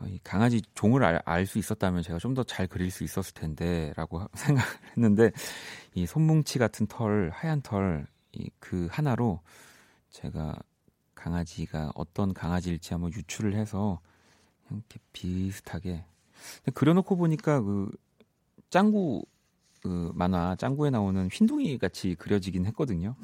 어, 0.00 0.06
이 0.06 0.20
강아지 0.22 0.60
종을 0.74 1.02
알 1.02 1.46
수 1.46 1.58
있었다면 1.58 2.02
제가 2.02 2.18
좀 2.18 2.34
더 2.34 2.44
잘 2.44 2.66
그릴 2.66 2.90
수 2.90 3.04
있었을 3.04 3.34
텐데라고 3.34 4.22
생각을 4.34 4.68
했는데 4.96 5.30
이 5.94 6.06
손뭉치 6.06 6.58
같은 6.58 6.86
털 6.86 7.30
하얀 7.32 7.62
털 7.62 8.06
그 8.60 8.86
하나로 8.90 9.40
제가 10.10 10.54
강아지가 11.18 11.92
어떤 11.94 12.32
강아지일지 12.32 12.94
한번 12.94 13.12
유추를 13.12 13.54
해서 13.54 14.00
이렇게 14.70 14.98
비슷하게 15.12 16.04
그려놓고 16.74 17.16
보니까 17.16 17.60
그 17.60 17.90
짱구 18.70 19.24
그 19.82 20.12
만화 20.14 20.56
짱구에 20.56 20.90
나오는 20.90 21.28
흰둥이 21.30 21.78
같이 21.78 22.14
그려지긴 22.16 22.66
했거든요. 22.66 23.14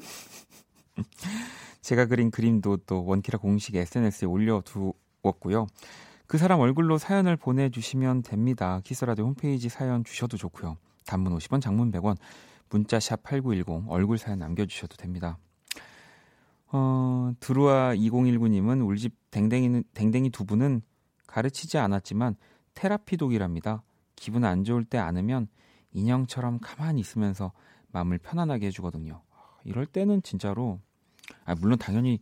제가 1.81 2.05
그린 2.05 2.31
그림도 2.31 2.77
또 2.87 3.05
원키라 3.05 3.39
공식 3.39 3.75
SNS에 3.75 4.27
올려두었고요. 4.27 5.67
그 6.27 6.37
사람 6.37 6.59
얼굴로 6.59 6.97
사연을 6.97 7.35
보내주시면 7.35 8.23
됩니다. 8.23 8.81
키스라디오 8.83 9.25
홈페이지 9.25 9.69
사연 9.69 10.03
주셔도 10.03 10.37
좋고요. 10.37 10.77
단문 11.05 11.37
50원, 11.37 11.61
장문 11.61 11.91
100원, 11.91 12.17
문자 12.69 12.99
샵 12.99 13.21
8910 13.21 13.85
얼굴 13.89 14.17
사연 14.17 14.39
남겨주셔도 14.39 14.97
됩니다. 14.97 15.37
어, 16.75 17.33
드루아 17.39 17.95
2019님은 17.95 18.85
울집 18.85 19.15
댕댕이, 19.31 19.83
댕댕이 19.93 20.29
두 20.31 20.45
분은 20.45 20.81
가르치지 21.27 21.77
않았지만 21.77 22.35
테라피 22.73 23.17
독이랍니다. 23.17 23.83
기분 24.15 24.43
안 24.43 24.63
좋을 24.63 24.83
때 24.83 24.97
안으면 24.97 25.47
인형처럼 25.91 26.59
가만히 26.61 26.99
있으면서 26.99 27.53
마음을 27.87 28.17
편안하게 28.17 28.67
해주거든요. 28.67 29.21
이럴 29.63 29.85
때는 29.85 30.21
진짜로 30.21 30.79
아, 31.45 31.55
물론 31.55 31.77
당연히 31.77 32.19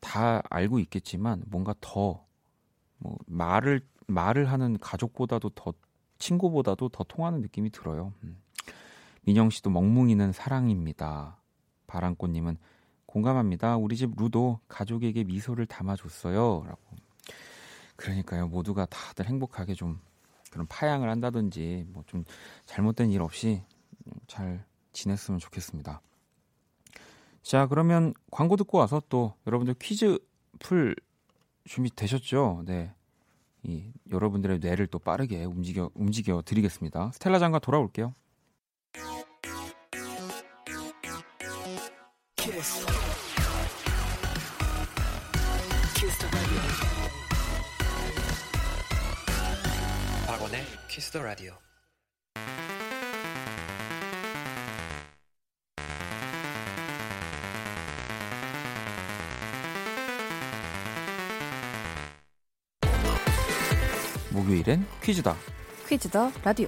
다 0.00 0.42
알고 0.50 0.78
있겠지만 0.78 1.42
뭔가 1.46 1.74
더 1.80 2.32
뭐 3.02 3.18
말을 3.26 3.80
말을 4.06 4.50
하는 4.50 4.78
가족보다도 4.78 5.50
더 5.50 5.74
친구보다도 6.18 6.88
더 6.90 7.04
통하는 7.04 7.40
느낌이 7.40 7.70
들어요. 7.70 8.12
음. 8.22 8.40
민영 9.22 9.50
씨도 9.50 9.70
멍뭉이는 9.70 10.32
사랑입니다. 10.32 11.40
바람꽃님은 11.86 12.58
공감합니다. 13.12 13.76
우리 13.76 13.96
집 13.96 14.12
루도 14.16 14.58
가족에게 14.68 15.24
미소를 15.24 15.66
담아줬어요. 15.66 16.64
라고. 16.66 16.80
그러니까요. 17.96 18.48
모두가 18.48 18.86
다들 18.86 19.26
행복하게 19.26 19.74
좀 19.74 20.00
그런 20.50 20.66
파양을 20.66 21.10
한다든지 21.10 21.84
뭐 21.88 22.02
좀 22.06 22.24
잘못된 22.64 23.10
일 23.10 23.20
없이 23.20 23.62
잘 24.26 24.64
지냈으면 24.92 25.38
좋겠습니다. 25.40 26.00
자, 27.42 27.66
그러면 27.66 28.14
광고 28.30 28.56
듣고 28.56 28.78
와서 28.78 29.02
또 29.10 29.34
여러분들 29.46 29.74
퀴즈 29.74 30.18
풀 30.58 30.96
준비 31.64 31.94
되셨죠? 31.94 32.62
네. 32.64 32.94
이 33.62 33.92
여러분들의 34.10 34.58
뇌를 34.60 34.86
또 34.86 34.98
빠르게 34.98 35.44
움직여 35.44 35.90
움직여 35.94 36.42
드리겠습니다. 36.44 37.10
스텔라 37.12 37.38
장과 37.38 37.58
돌아올게요. 37.58 38.14
키스. 42.42 42.84
키스 45.94 46.26
박원의 50.26 50.66
키스 50.88 51.12
더 51.12 51.22
라디오. 51.22 51.52
목요일엔 64.32 64.84
퀴즈다. 65.00 65.36
퀴즈 65.88 66.08
더 66.10 66.32
라디오. 66.42 66.66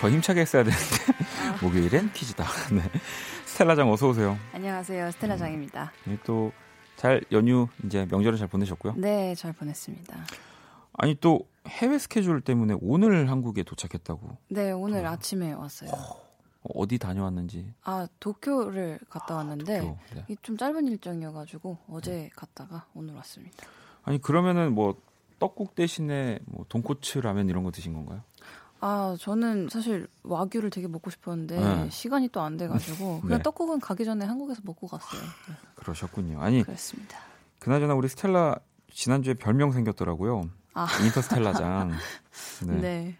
더 0.00 0.08
힘차게 0.10 0.40
했어야 0.40 0.64
되는데 0.64 0.84
아. 1.46 1.58
목요일엔 1.62 2.12
퀴즈다. 2.12 2.44
네. 2.72 2.82
스텔라장 3.44 3.90
어서 3.92 4.08
오세요. 4.08 4.38
안녕하세요. 4.54 5.10
스텔라장입니다. 5.12 5.92
네, 6.04 6.18
또잘 6.24 7.22
연휴 7.32 7.68
이제 7.84 8.06
명절을 8.10 8.38
잘 8.38 8.48
보내셨고요? 8.48 8.94
네, 8.96 9.34
잘 9.34 9.52
보냈습니다. 9.52 10.16
아니 10.94 11.14
또 11.16 11.40
해외 11.66 11.98
스케줄 11.98 12.40
때문에 12.40 12.74
오늘 12.80 13.30
한국에 13.30 13.62
도착했다고. 13.62 14.38
네, 14.48 14.72
오늘 14.72 15.04
어. 15.06 15.10
아침에 15.10 15.52
왔어요. 15.52 15.90
어 16.62 16.86
디 16.86 16.98
다녀왔는지. 16.98 17.72
아 17.84 18.06
도쿄를 18.20 18.98
갔다 19.08 19.34
왔는데 19.36 19.78
아, 19.78 19.80
도쿄. 19.80 19.96
네. 20.28 20.36
좀 20.42 20.56
짧은 20.58 20.88
일정이어가지고 20.88 21.78
어제 21.90 22.10
네. 22.12 22.30
갔다가 22.36 22.86
오늘 22.94 23.14
왔습니다. 23.16 23.66
아니 24.02 24.20
그러면은 24.20 24.74
뭐 24.74 24.94
떡국 25.38 25.74
대신에 25.74 26.38
뭐 26.46 26.64
돈코츠 26.68 27.18
라면 27.18 27.48
이런 27.48 27.64
거 27.64 27.70
드신 27.70 27.94
건가요? 27.94 28.22
아 28.80 29.16
저는 29.20 29.68
사실 29.70 30.06
와규를 30.22 30.70
되게 30.70 30.88
먹고 30.88 31.10
싶었는데 31.10 31.60
네. 31.60 31.90
시간이 31.90 32.28
또 32.28 32.40
안 32.40 32.56
돼가지고 32.56 33.20
그냥 33.22 33.38
네. 33.38 33.42
떡국은 33.42 33.80
가기 33.80 34.04
전에 34.04 34.24
한국에서 34.24 34.62
먹고 34.64 34.86
갔어요. 34.86 35.20
네. 35.20 35.54
그러셨군요. 35.76 36.40
아니 36.40 36.62
그렇습니다. 36.62 37.18
그나저나 37.58 37.94
우리 37.94 38.08
스텔라 38.08 38.56
지난주에 38.92 39.34
별명 39.34 39.72
생겼더라고요. 39.72 40.48
아. 40.74 40.86
인터스텔라장. 41.04 41.90
네. 42.66 42.74
네. 42.80 43.16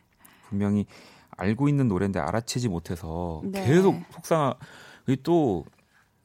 분명히 0.49 0.87
알고 1.37 1.69
있는 1.69 1.89
노래인데 1.89 2.19
알아채지 2.19 2.69
못해서 2.69 3.43
네. 3.45 3.65
계속 3.67 4.03
속상하. 4.13 4.55
또 5.23 5.65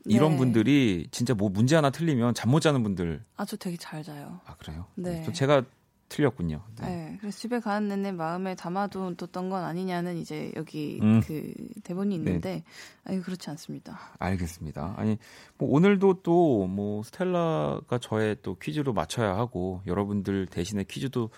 이런 0.06 0.32
네. 0.34 0.38
분들이 0.38 1.08
진짜 1.12 1.34
뭐 1.34 1.50
문제 1.50 1.76
하나 1.76 1.90
틀리면 1.90 2.36
잠 2.36 2.52
못 2.52 2.60
자는 2.60 2.84
분들. 2.84 3.24
아, 3.38 3.44
저 3.46 3.58
되게 3.58 3.76
잘 3.78 4.04
자요. 4.04 4.40
아, 4.46 4.56
그래요? 4.56 4.86
네. 4.96 5.24
또 5.26 5.34
제가 5.34 5.64
틀렸군요. 6.10 6.62
네. 6.80 6.86
네. 6.86 7.18
그래서 7.20 7.38
집에 7.38 7.60
가는 7.60 7.88
내내 7.88 8.12
마음에 8.12 8.56
담아뒀던 8.56 9.50
건 9.50 9.64
아니냐는 9.64 10.18
이제 10.18 10.52
여기 10.56 11.00
음. 11.02 11.22
그 11.22 11.54
대본이 11.84 12.10
네. 12.10 12.16
있는데 12.16 12.50
네. 12.56 12.64
아니 13.04 13.22
그렇지 13.22 13.50
않습니다. 13.50 14.00
알겠습니다. 14.20 14.94
아니 14.98 15.18
뭐 15.58 15.70
오늘도 15.72 16.22
또 16.22 16.68
뭐 16.68 17.04
스텔라가 17.04 17.98
저의 18.00 18.38
또 18.42 18.56
퀴즈로 18.56 18.94
맞춰야 18.94 19.36
하고 19.36 19.82
여러분들 19.88 20.48
대신에 20.48 20.84
퀴즈도 20.84 21.30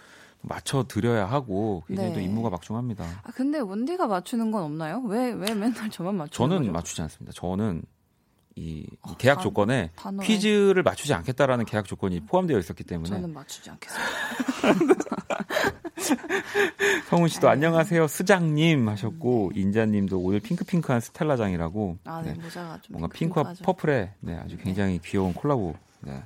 맞춰 0.41 0.83
드려야 0.87 1.25
하고 1.25 1.83
굉장히 1.87 2.09
네. 2.09 2.15
또 2.15 2.21
임무가 2.21 2.49
막중합니다. 2.49 3.03
아 3.23 3.31
근데 3.31 3.59
원디가 3.59 4.07
맞추는 4.07 4.51
건 4.51 4.63
없나요? 4.63 5.01
왜 5.05 5.31
왜 5.33 5.53
맨날 5.53 5.89
저만 5.89 6.15
맞추는 6.15 6.49
저는 6.49 6.61
거죠? 6.63 6.71
맞추지 6.73 7.01
않습니다. 7.01 7.31
저는 7.35 7.81
이 8.57 8.87
어, 9.01 9.15
계약 9.17 9.35
단, 9.35 9.43
조건에 9.43 9.91
단어에. 9.95 10.25
퀴즈를 10.25 10.81
맞추지 10.81 11.13
않겠다라는 11.13 11.65
계약 11.65 11.85
조건이 11.85 12.21
포함되어 12.21 12.57
있었기 12.57 12.83
때문에 12.83 13.09
저는 13.09 13.31
맞추지 13.31 13.69
않겠습니다. 13.69 14.07
성훈 17.07 17.27
씨도 17.29 17.47
네. 17.47 17.53
안녕하세요 17.53 18.07
수장님 18.07 18.89
하셨고 18.89 19.51
네. 19.53 19.61
인자님도 19.61 20.19
오늘 20.19 20.39
핑크핑크한 20.39 21.01
스텔라장이라고 21.01 21.99
아, 22.05 22.21
네, 22.23 22.33
네. 22.33 22.41
모자가 22.41 22.79
좀 22.81 22.97
뭔가 22.97 23.07
핑크와 23.13 23.53
퍼플의 23.63 24.13
네, 24.21 24.35
아주 24.37 24.57
굉장히 24.57 24.99
귀여운 25.03 25.33
콜라보 25.33 25.75
네. 26.01 26.23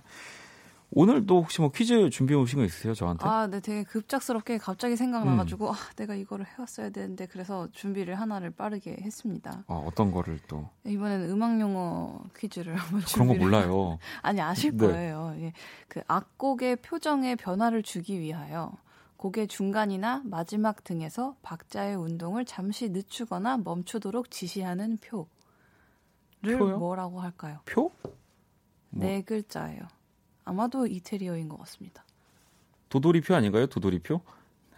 오늘도 0.93 1.43
혹시 1.43 1.61
뭐 1.61 1.71
퀴즈 1.71 2.09
준비해 2.09 2.37
오신 2.37 2.59
거 2.59 2.65
있으세요, 2.65 2.93
저한테? 2.93 3.25
아, 3.25 3.47
네, 3.47 3.61
되게 3.61 3.83
급작스럽게 3.83 4.57
갑자기 4.57 4.97
생각나가지고, 4.97 5.69
음. 5.69 5.71
아, 5.71 5.75
내가 5.95 6.15
이거를 6.15 6.45
해왔어야 6.45 6.89
되는데, 6.89 7.27
그래서 7.27 7.69
준비를 7.71 8.15
하나를 8.15 8.51
빠르게 8.51 8.97
했습니다. 9.01 9.63
아, 9.67 9.73
어떤 9.73 10.11
거를 10.11 10.39
또? 10.47 10.67
이번에는 10.85 11.29
음악 11.29 11.61
용어 11.61 12.21
퀴즈를 12.37 12.75
한번 12.75 13.01
그런 13.13 13.27
거 13.29 13.33
몰라요. 13.35 13.99
아니, 14.21 14.41
아실 14.41 14.75
네. 14.75 14.85
거예요. 14.85 15.33
예. 15.37 15.53
그 15.87 16.01
악곡의 16.07 16.77
표정에 16.77 17.35
변화를 17.35 17.83
주기 17.83 18.19
위하여 18.19 18.73
곡의 19.15 19.47
중간이나 19.47 20.23
마지막 20.25 20.83
등에서 20.83 21.35
박자의 21.41 21.95
운동을 21.95 22.43
잠시 22.43 22.89
늦추거나 22.89 23.57
멈추도록 23.57 24.31
지시하는 24.31 24.97
표를 24.97 26.57
표요? 26.57 26.79
뭐라고 26.79 27.21
할까요? 27.21 27.59
표? 27.65 27.91
뭐. 28.01 29.05
네 29.05 29.21
글자예요. 29.21 29.83
아마도 30.45 30.87
이태리어인 30.87 31.49
것 31.49 31.57
같습니다. 31.59 32.03
도돌이표 32.89 33.35
아닌가요? 33.35 33.67
도돌이표? 33.67 34.21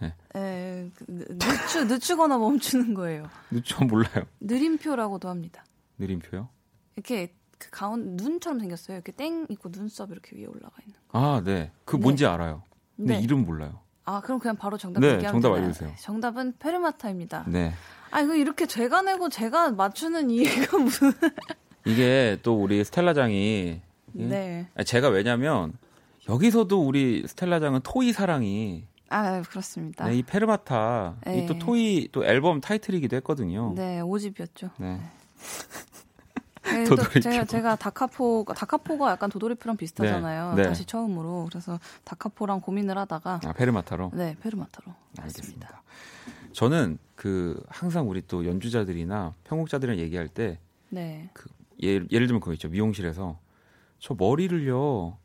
네. 0.02 0.14
에, 0.36 0.90
그, 0.96 1.06
늦추, 1.08 1.86
늦추거나 1.86 2.38
멈추는 2.38 2.94
거예요. 2.94 3.30
늦추 3.52 3.84
몰라요. 3.84 4.26
느림표라고도 4.42 5.30
합니다. 5.30 5.64
느림표요? 5.98 6.50
이렇게 6.96 7.34
그 7.58 7.70
가운 7.72 8.18
눈처럼 8.18 8.60
생겼어요. 8.60 8.98
이렇게 8.98 9.12
땡 9.14 9.46
있고 9.50 9.72
눈썹 9.72 10.12
이렇게 10.12 10.36
위에 10.36 10.46
올라가 10.46 10.74
있는 10.86 11.00
거. 11.08 11.20
아, 11.20 11.42
네. 11.42 11.72
그 11.86 11.96
네. 11.96 12.02
뭔지 12.02 12.26
알아요. 12.26 12.64
근데 12.98 13.16
네. 13.18 13.24
이름 13.24 13.46
몰라요. 13.46 13.80
아, 14.06 14.20
그럼 14.20 14.40
그냥 14.40 14.58
바로 14.58 14.78
정답 14.78 15.00
네, 15.00 15.22
정답 15.22 15.54
알려주세요. 15.54 15.94
정답은 16.00 16.58
페르마타입니다. 16.60 17.46
네. 17.48 17.74
아, 18.12 18.22
이거 18.22 18.36
이렇게 18.36 18.66
제가 18.66 19.02
내고 19.02 19.30
제가 19.30 19.72
맞추는 19.72 20.30
이유가 20.30 20.78
무슨. 20.78 21.14
이게 21.86 22.38
또 22.44 22.62
우리 22.62 22.84
스텔라장이 22.84 23.36
예? 23.68 23.82
네. 24.14 24.68
제가 24.86 25.10
왜냐면 25.10 25.74
여기서도 26.30 26.82
우리 26.86 27.24
스텔라장은 27.28 27.82
토이 27.84 28.14
사랑이 28.14 28.86
아 29.10 29.42
그렇습니다. 29.44 30.08
네, 30.08 30.18
이 30.18 30.24
페르마타 30.24 31.18
네. 31.26 31.44
이또 31.44 31.60
토이 31.60 32.10
또 32.12 32.26
앨범 32.26 32.62
타이틀이기도 32.62 33.16
했거든요. 33.18 33.74
네, 33.76 34.02
오집이었죠. 34.02 34.70
네. 34.80 35.00
네, 36.64 36.84
도돌이표. 36.86 37.20
제가 37.20 37.46
제가 37.46 37.76
다카포 37.76 38.46
다카포가 38.56 39.12
약간 39.12 39.30
도돌이표랑 39.30 39.78
비슷하잖아요. 39.78 40.56
네, 40.56 40.64
네. 40.64 40.68
다시 40.68 40.86
처음으로 40.86 41.48
그래서 41.50 41.80
다카포랑 42.06 42.62
고민을 42.62 42.98
하다가 42.98 43.42
아 43.44 43.54
페르마타로. 43.54 44.12
네, 44.16 44.36
페르마타로. 44.42 44.94
알겠습니다. 45.20 45.84
저는 46.54 46.98
그 47.16 47.62
항상 47.68 48.10
우리 48.10 48.22
또 48.26 48.46
연주자들이나 48.46 49.34
편곡자들이랑 49.44 50.00
얘기할 50.00 50.28
때 50.28 50.60
네. 50.90 51.30
그 51.34 51.50
예를, 51.82 52.08
예를 52.12 52.28
들면 52.28 52.40
그거 52.40 52.54
있죠. 52.54 52.70
미용실에서 52.70 53.38
저 54.04 54.14
머리를요 54.18 55.18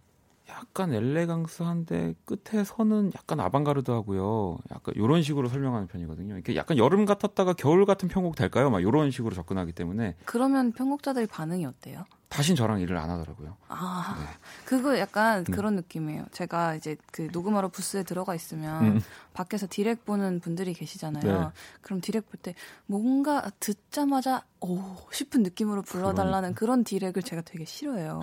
약간 0.49 0.95
엘레강스한데 0.95 2.15
끝에 2.25 2.63
선은 2.65 3.11
약간 3.17 3.39
아방가르드하고요. 3.41 4.59
약간 4.71 4.95
이런 4.97 5.23
식으로 5.23 5.49
설명하는 5.49 5.89
편이거든요. 5.89 6.35
이렇게 6.35 6.55
약간 6.57 6.79
여름 6.79 7.05
같았다가 7.05 7.53
겨울 7.55 7.85
같은 7.85 8.09
편곡 8.09 8.35
될까요? 8.37 8.71
막 8.71 8.81
이런 8.81 9.11
식으로 9.11 9.35
접근하기 9.35 9.73
때문에. 9.73 10.15
그러면 10.25 10.73
편곡자들 10.73 11.27
반응이 11.27 11.67
어때요? 11.67 12.05
다신 12.31 12.57
저랑 12.57 12.81
일을 12.81 12.97
안 12.97 13.11
하더라고요. 13.11 13.57
아, 13.69 14.17
네. 14.19 14.27
그거 14.65 14.99
약간 14.99 15.41
음. 15.41 15.45
그런 15.53 15.77
느낌이에요. 15.77 16.25
제가 16.33 16.77
이제 16.77 16.97
그 17.13 17.29
녹음하러 17.33 17.69
부스에 17.69 18.03
들어가 18.03 18.35
있으면 18.35 18.85
음. 18.85 19.01
밖에서 19.35 19.67
디렉 19.69 20.07
보는 20.07 20.41
분들이 20.41 20.73
계시잖아요. 20.73 21.41
네. 21.41 21.49
그럼 21.83 22.01
디렉 22.01 22.31
볼 22.31 22.41
때 22.41 22.55
뭔가 22.87 23.51
듣자마자 23.61 24.45
오 24.61 24.81
싶은 25.11 25.43
느낌으로 25.43 25.83
불러달라는 25.83 26.55
그런 26.55 26.85
디렉을 26.85 27.23
제가 27.23 27.43
되게 27.43 27.65
싫어해요. 27.67 28.21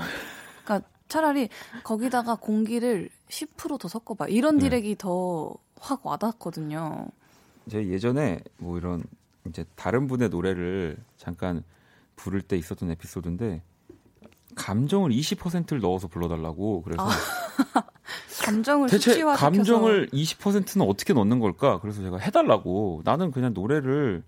그러니까 0.66 0.90
차라리 1.08 1.50
거기다가 1.84 2.36
공기를 2.36 3.10
10%더 3.30 3.88
섞어봐. 3.88 4.28
이런 4.28 4.58
네. 4.58 4.70
디렉이 4.70 4.98
더확 4.98 6.04
와닿거든요. 6.04 7.08
제 7.70 7.88
예전에 7.88 8.42
뭐 8.58 8.78
이런 8.78 9.04
이제 9.48 9.66
다른 9.76 10.08
분의 10.08 10.30
노래를 10.30 10.98
잠깐 11.18 11.64
부를 12.16 12.42
때 12.42 12.58
있었던 12.58 12.90
에피소드인데 12.92 13.62
감정을 14.56 15.12
20%를 15.12 15.80
넣어서 15.82 16.08
불러달라고 16.08 16.82
그래서 16.84 17.04
감정을 18.44 18.90
대체 18.90 19.22
감정을 19.24 20.10
20%는 20.10 20.88
어떻게 20.88 21.14
넣는 21.14 21.40
걸까? 21.40 21.80
그래서 21.80 22.02
제가 22.02 22.18
해달라고 22.18 23.02
나는 23.04 23.32
그냥 23.32 23.54
노래를 23.54 24.24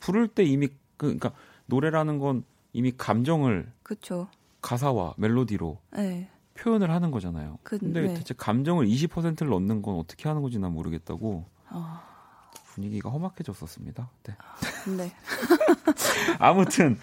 부를 0.00 0.28
때 0.28 0.44
이미 0.44 0.68
그, 0.96 1.06
그러니까 1.06 1.32
노래라는 1.66 2.18
건 2.18 2.44
이미 2.72 2.92
감정을 2.96 3.72
그렇죠. 3.82 4.28
가사와 4.64 5.12
멜로디로 5.18 5.78
네. 5.92 6.28
표현을 6.54 6.90
하는 6.90 7.10
거잖아요. 7.10 7.58
그, 7.62 7.76
근데 7.78 8.00
네. 8.00 8.14
대체 8.14 8.32
감정을 8.34 8.86
20%를 8.86 9.50
넣는 9.50 9.82
건 9.82 9.96
어떻게 9.98 10.26
하는 10.28 10.40
건지 10.40 10.58
난 10.58 10.72
모르겠다고 10.72 11.44
어, 11.70 12.00
분위기가 12.72 13.10
험악해졌었습니다. 13.10 14.08
네. 14.22 14.36
네. 14.96 15.12
아무튼 16.40 16.98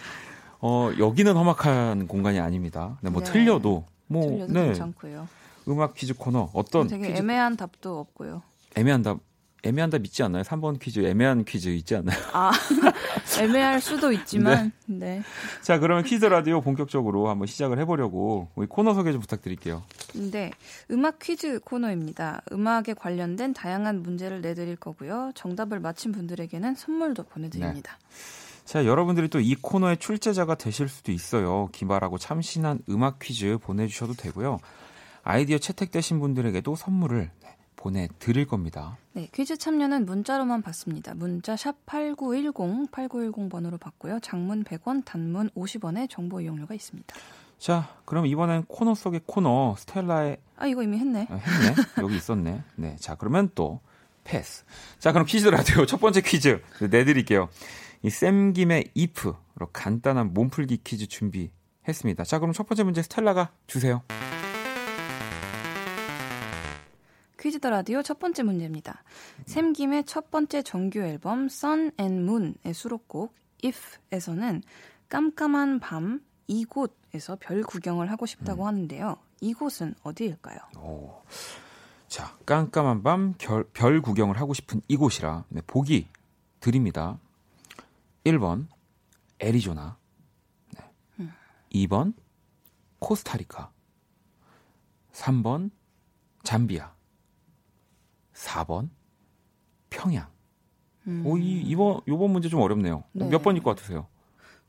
어, 0.60 0.90
여기는 0.98 1.36
험악한 1.36 2.08
공간이 2.08 2.40
아닙니다. 2.40 2.98
네, 3.00 3.10
뭐 3.10 3.22
네. 3.22 3.30
틀려도 3.30 3.86
뭐 4.08 4.26
틀려도 4.26 4.52
네, 4.52 4.64
괜찮고요. 4.66 5.28
음악 5.68 5.94
퀴즈 5.94 6.14
코너 6.14 6.50
어떤 6.54 6.88
되게 6.88 7.08
퀴즈 7.08 7.20
애매한 7.20 7.56
답도 7.56 8.00
없고요. 8.00 8.42
애매한 8.74 9.02
답 9.02 9.20
애매한 9.64 9.90
답 9.90 10.04
있지 10.04 10.22
않나요? 10.24 10.42
3번 10.42 10.80
퀴즈 10.80 11.00
애매한 11.00 11.44
퀴즈 11.44 11.68
있지 11.68 11.94
않나요? 11.96 12.18
아, 12.32 12.50
애매할 13.40 13.80
수도 13.80 14.10
있지만, 14.12 14.72
네. 14.86 15.22
자, 15.62 15.78
그러면 15.78 16.02
퀴즈 16.04 16.24
라디오 16.24 16.60
본격적으로 16.60 17.28
한번 17.28 17.46
시작을 17.46 17.78
해보려고 17.78 18.48
우리 18.56 18.66
코너 18.66 18.92
소개 18.94 19.12
좀 19.12 19.20
부탁드릴게요. 19.20 19.82
네. 20.32 20.50
음악 20.90 21.20
퀴즈 21.20 21.60
코너입니다. 21.60 22.42
음악에 22.52 22.94
관련된 22.94 23.54
다양한 23.54 24.02
문제를 24.02 24.40
내드릴 24.40 24.76
거고요. 24.76 25.30
정답을 25.36 25.78
맞힌 25.80 26.10
분들에게는 26.12 26.74
선물도 26.74 27.22
보내드립니다. 27.24 27.98
자, 28.64 28.84
여러분들이 28.84 29.28
또 29.28 29.38
이 29.40 29.54
코너의 29.54 29.98
출제자가 29.98 30.56
되실 30.56 30.88
수도 30.88 31.12
있어요. 31.12 31.68
기발하고 31.72 32.18
참신한 32.18 32.80
음악 32.88 33.18
퀴즈 33.20 33.58
보내주셔도 33.62 34.14
되고요. 34.14 34.58
아이디어 35.24 35.58
채택되신 35.58 36.18
분들에게도 36.18 36.74
선물을 36.74 37.30
네, 37.41 37.41
보내드릴 37.82 38.46
겁니다. 38.46 38.96
네, 39.12 39.28
퀴즈 39.34 39.56
참여는 39.56 40.06
문자로만 40.06 40.62
받습니다. 40.62 41.14
문자 41.14 41.56
샵 41.56 41.74
8910, 41.84 42.90
8910번으로 42.92 43.78
받고요. 43.80 44.20
장문 44.20 44.62
100원, 44.62 45.04
단문 45.04 45.50
50원의 45.50 46.08
정보 46.08 46.40
이용료가 46.40 46.74
있습니다. 46.74 47.14
자, 47.58 47.88
그럼 48.04 48.26
이번엔 48.26 48.64
코너 48.68 48.94
속의 48.94 49.22
코너 49.26 49.74
스텔라의 49.78 50.38
아, 50.56 50.66
이거 50.66 50.82
이미 50.82 50.98
했네. 50.98 51.26
아, 51.28 51.34
했네. 51.34 51.74
여기 51.98 52.16
있었네. 52.16 52.62
네. 52.76 52.96
자, 53.00 53.16
그러면 53.16 53.50
또 53.56 53.80
패스. 54.24 54.64
자, 55.00 55.10
그럼 55.12 55.26
퀴즈 55.26 55.48
라디오 55.48 55.84
첫 55.86 56.00
번째 56.00 56.20
퀴즈 56.20 56.62
내드릴게요. 56.80 57.48
이 58.04 58.08
샘김의 58.10 58.90
if로 58.96 59.36
간단한 59.72 60.34
몸풀기 60.34 60.78
퀴즈 60.84 61.06
준비했습니다. 61.08 62.24
자, 62.24 62.38
그럼 62.38 62.52
첫 62.52 62.66
번째 62.68 62.84
문제 62.84 63.02
스텔라가 63.02 63.50
주세요. 63.66 64.02
퀴즈 67.42 67.58
더 67.58 67.70
라디오 67.70 68.02
첫 68.02 68.20
번째 68.20 68.44
문제입니다. 68.44 69.02
샘김의 69.46 70.04
첫 70.04 70.30
번째 70.30 70.62
정규 70.62 71.00
앨범 71.00 71.46
Sun 71.46 71.90
and 71.98 72.22
Moon의 72.22 72.72
수록곡 72.72 73.34
If에서는 73.64 74.62
깜깜한 75.08 75.80
밤 75.80 76.20
이곳에서 76.46 77.36
별 77.40 77.64
구경을 77.64 78.12
하고 78.12 78.26
싶다고 78.26 78.64
하는데요. 78.64 79.16
이곳은 79.40 79.96
어디일까요? 80.04 80.56
오. 80.78 81.20
자, 82.06 82.32
깜깜한 82.46 83.02
밤별 83.02 84.00
구경을 84.02 84.38
하고 84.38 84.54
싶은 84.54 84.80
이곳이라 84.86 85.46
네, 85.48 85.62
보기 85.66 86.06
드립니다. 86.60 87.18
1번 88.22 88.68
애리조나. 89.40 89.98
네. 90.78 91.28
2번 91.72 92.14
코스타리카. 93.00 93.72
3번 95.12 95.72
잠비아. 96.44 96.92
4번 98.42 98.88
평양. 99.90 100.26
음, 101.06 101.22
오, 101.26 101.36
이 101.36 101.60
이번 101.62 102.00
요번 102.08 102.30
문제 102.30 102.48
좀 102.48 102.60
어렵네요. 102.60 103.04
네. 103.12 103.28
몇 103.28 103.42
번일 103.42 103.62
것 103.62 103.74
같으세요? 103.76 104.06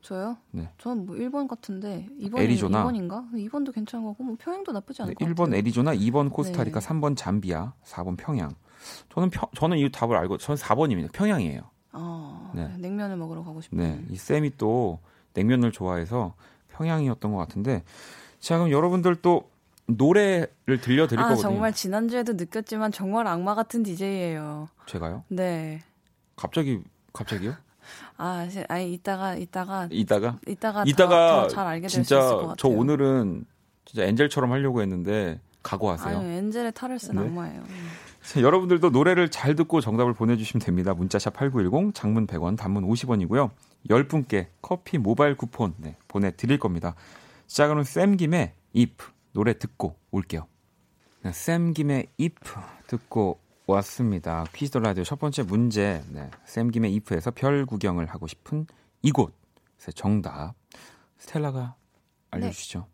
저요? 0.00 0.36
네. 0.50 0.70
저는 0.78 1.06
뭐 1.06 1.16
1번 1.16 1.48
같은데 1.48 2.06
2번이, 2.20 2.38
애리조나. 2.40 2.84
2번인가? 2.84 3.32
2번도 3.32 3.72
괜찮은 3.72 4.04
거고 4.04 4.22
뭐 4.22 4.36
평양도 4.38 4.72
나쁘지 4.72 5.02
않을 5.02 5.14
것 5.14 5.24
1번 5.24 5.36
같아요. 5.36 5.56
애리조나, 5.56 5.94
2번 5.94 6.30
코스타리카, 6.30 6.80
네. 6.80 6.86
3번 6.86 7.16
잠비아, 7.16 7.72
4번 7.84 8.16
평양. 8.18 8.54
저는 9.10 9.30
평, 9.30 9.48
저는 9.56 9.78
이 9.78 9.90
답을 9.90 10.14
알고 10.16 10.36
저는 10.38 10.60
4번입니다. 10.60 11.10
평양이에요. 11.12 11.62
어, 11.92 12.52
네. 12.54 12.68
냉면을 12.76 13.16
먹으러 13.16 13.42
가고 13.44 13.60
싶은. 13.62 13.78
네, 13.78 14.04
이 14.10 14.16
쌤이 14.16 14.56
또 14.58 14.98
냉면을 15.32 15.72
좋아해서 15.72 16.34
평양이었던 16.68 17.32
것 17.32 17.38
같은데 17.38 17.82
자 18.40 18.58
그럼 18.58 18.70
여러분들 18.72 19.16
또 19.22 19.48
노래를 19.86 20.80
들려드릴 20.80 21.20
아, 21.20 21.24
거거든요. 21.28 21.42
정말 21.42 21.72
지난주에도 21.72 22.34
느꼈지만 22.34 22.92
정말 22.92 23.26
악마 23.26 23.54
같은 23.54 23.82
DJ예요. 23.82 24.68
제가요? 24.86 25.24
네. 25.28 25.82
갑자기 26.36 26.80
갑자기요? 27.12 27.54
아, 28.16 28.48
시- 28.48 28.64
아니 28.68 28.92
이따가 28.94 29.34
이따가 29.34 29.88
이따가 29.90 30.38
이따가 30.46 30.84
이따가 30.86 31.42
더잘 31.42 31.66
알게 31.66 31.82
될수 31.88 32.00
있을 32.00 32.16
것 32.16 32.22
진짜 32.22 32.36
같아요. 32.36 32.54
저 32.56 32.68
오늘은 32.68 33.44
진짜 33.84 34.04
엔젤처럼 34.04 34.50
하려고 34.52 34.80
했는데 34.80 35.40
각오하세요. 35.62 36.18
아유, 36.18 36.26
엔젤의 36.26 36.72
탈을 36.72 36.98
쓴 36.98 37.16
네. 37.16 37.22
악마예요. 37.22 37.60
음. 37.60 37.88
자, 38.22 38.40
여러분들도 38.40 38.88
노래를 38.90 39.30
잘 39.30 39.54
듣고 39.54 39.82
정답을 39.82 40.14
보내주시면 40.14 40.64
됩니다. 40.64 40.94
문자샵 40.94 41.34
8910, 41.34 41.94
장문 41.94 42.26
100원, 42.26 42.56
단문 42.56 42.86
50원이고요. 42.88 43.50
10분께 43.90 44.46
커피 44.62 44.96
모바일 44.96 45.36
쿠폰 45.36 45.74
네, 45.76 45.96
보내드릴 46.08 46.58
겁니다. 46.58 46.94
자, 47.46 47.68
그럼 47.68 47.84
쌤김의 47.84 48.52
if 48.76 48.94
노래 49.34 49.58
듣고 49.58 49.96
올게요. 50.12 50.46
네, 51.22 51.32
쌤 51.32 51.72
김의 51.72 52.06
if 52.20 52.38
듣고 52.86 53.40
왔습니다. 53.66 54.44
퀴즈 54.54 54.70
더 54.70 54.78
라디오 54.78 55.02
첫 55.04 55.18
번째 55.18 55.42
문제. 55.42 56.02
네, 56.10 56.30
쌤 56.44 56.70
김의 56.70 56.92
if에서 56.94 57.32
별 57.32 57.66
구경을 57.66 58.06
하고 58.06 58.26
싶은 58.28 58.66
이곳의 59.02 59.92
정답. 59.96 60.54
스텔라가 61.18 61.74
알려주시죠. 62.30 62.86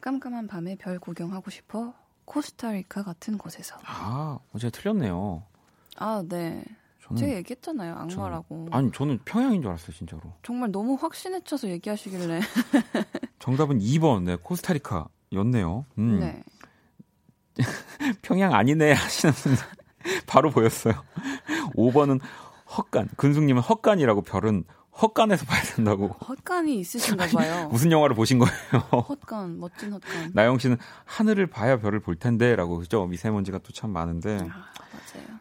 깜깜한 0.00 0.46
밤에 0.46 0.76
별 0.76 0.98
구경하고 0.98 1.50
싶어 1.50 1.92
코스타리카 2.24 3.02
같은 3.02 3.36
곳에서. 3.36 3.76
아, 3.84 4.38
어제 4.54 4.70
틀렸네요. 4.70 5.42
아, 5.96 6.24
네. 6.26 6.64
저는 7.02 7.20
제가 7.20 7.34
얘기했잖아요. 7.36 7.94
악마라고. 7.94 8.68
아니 8.70 8.90
저는 8.90 9.18
평양인 9.26 9.60
줄 9.60 9.68
알았어요 9.68 9.92
진짜로. 9.92 10.22
정말 10.42 10.72
너무 10.72 10.94
확신해쳐서 10.94 11.68
얘기하시길래. 11.68 12.40
정답은 13.38 13.80
2번 13.80 14.22
네 14.22 14.36
코스타리카 14.36 15.08
였네요. 15.34 15.84
음, 15.98 16.20
네. 16.20 16.42
평양 18.22 18.54
아니네 18.54 18.92
하시는 18.92 19.32
분 19.34 19.54
바로 20.26 20.50
보였어요. 20.50 20.94
5번은 21.76 22.20
헛간 22.76 23.08
근숙님은 23.16 23.62
헛간이라고 23.62 24.22
별은 24.22 24.64
헛간에서 25.00 25.44
봐야 25.46 25.60
된다고. 25.62 26.08
헛간이 26.08 26.78
있으신가 26.78 27.26
봐요. 27.28 27.68
무슨 27.68 27.90
영화를 27.90 28.14
보신 28.14 28.38
거예요? 28.38 28.54
헛간, 28.92 29.58
멋진 29.58 29.92
헛간. 29.92 30.30
나영 30.34 30.58
씨는 30.58 30.76
하늘을 31.04 31.48
봐야 31.48 31.78
별을 31.80 31.98
볼 32.00 32.14
텐데라고 32.16 32.78
그죠? 32.78 33.04
미세먼지가 33.06 33.58
또 33.58 33.72
참 33.72 33.90
많은데. 33.90 34.38
아. 34.50 34.66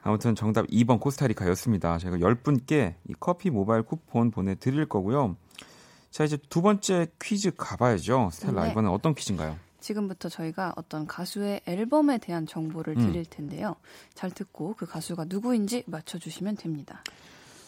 아무튼 0.02 0.34
정답 0.36 0.66
2번 0.68 1.00
코스타리카였습니다. 1.00 1.98
제가 2.00 2.18
10분께 2.18 2.96
이 3.08 3.14
커피 3.20 3.50
모바일 3.52 3.84
쿠폰 3.84 4.32
보내 4.32 4.56
드릴 4.56 4.88
거고요. 4.88 5.38
자, 6.10 6.24
이제 6.24 6.38
두 6.50 6.62
번째 6.62 7.08
퀴즈 7.22 7.52
가봐야죠. 7.56 8.30
스텔라, 8.34 8.64
네. 8.66 8.72
이번엔 8.72 8.92
어떤 8.92 9.14
퀴즈인가요? 9.16 9.56
지금부터 9.84 10.30
저희가 10.30 10.74
어떤 10.78 11.06
가수의 11.06 11.62
앨범에 11.68 12.18
대한 12.18 12.48
정보를 12.48 12.98
음. 12.98 13.06
드릴 13.08 13.26
텐데요. 13.26 13.76
잘 14.14 14.32
듣고 14.32 14.74
그 14.78 14.86
가수가 14.86 15.26
누구인지 15.26 15.84
맞춰주시면 15.88 16.56
됩니다. 16.56 17.04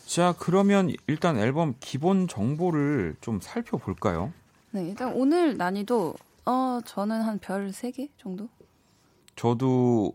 자, 0.07 0.33
그러면 0.39 0.91
일단 1.07 1.37
앨범 1.37 1.75
기본 1.79 2.27
정보를 2.27 3.15
좀 3.21 3.39
살펴볼까요? 3.41 4.31
네, 4.71 4.87
일단 4.87 5.11
오늘 5.13 5.57
난이도 5.57 6.15
어 6.45 6.79
저는 6.85 7.21
한 7.21 7.39
별 7.39 7.69
3개 7.71 8.09
정도? 8.17 8.47
저도 9.35 10.13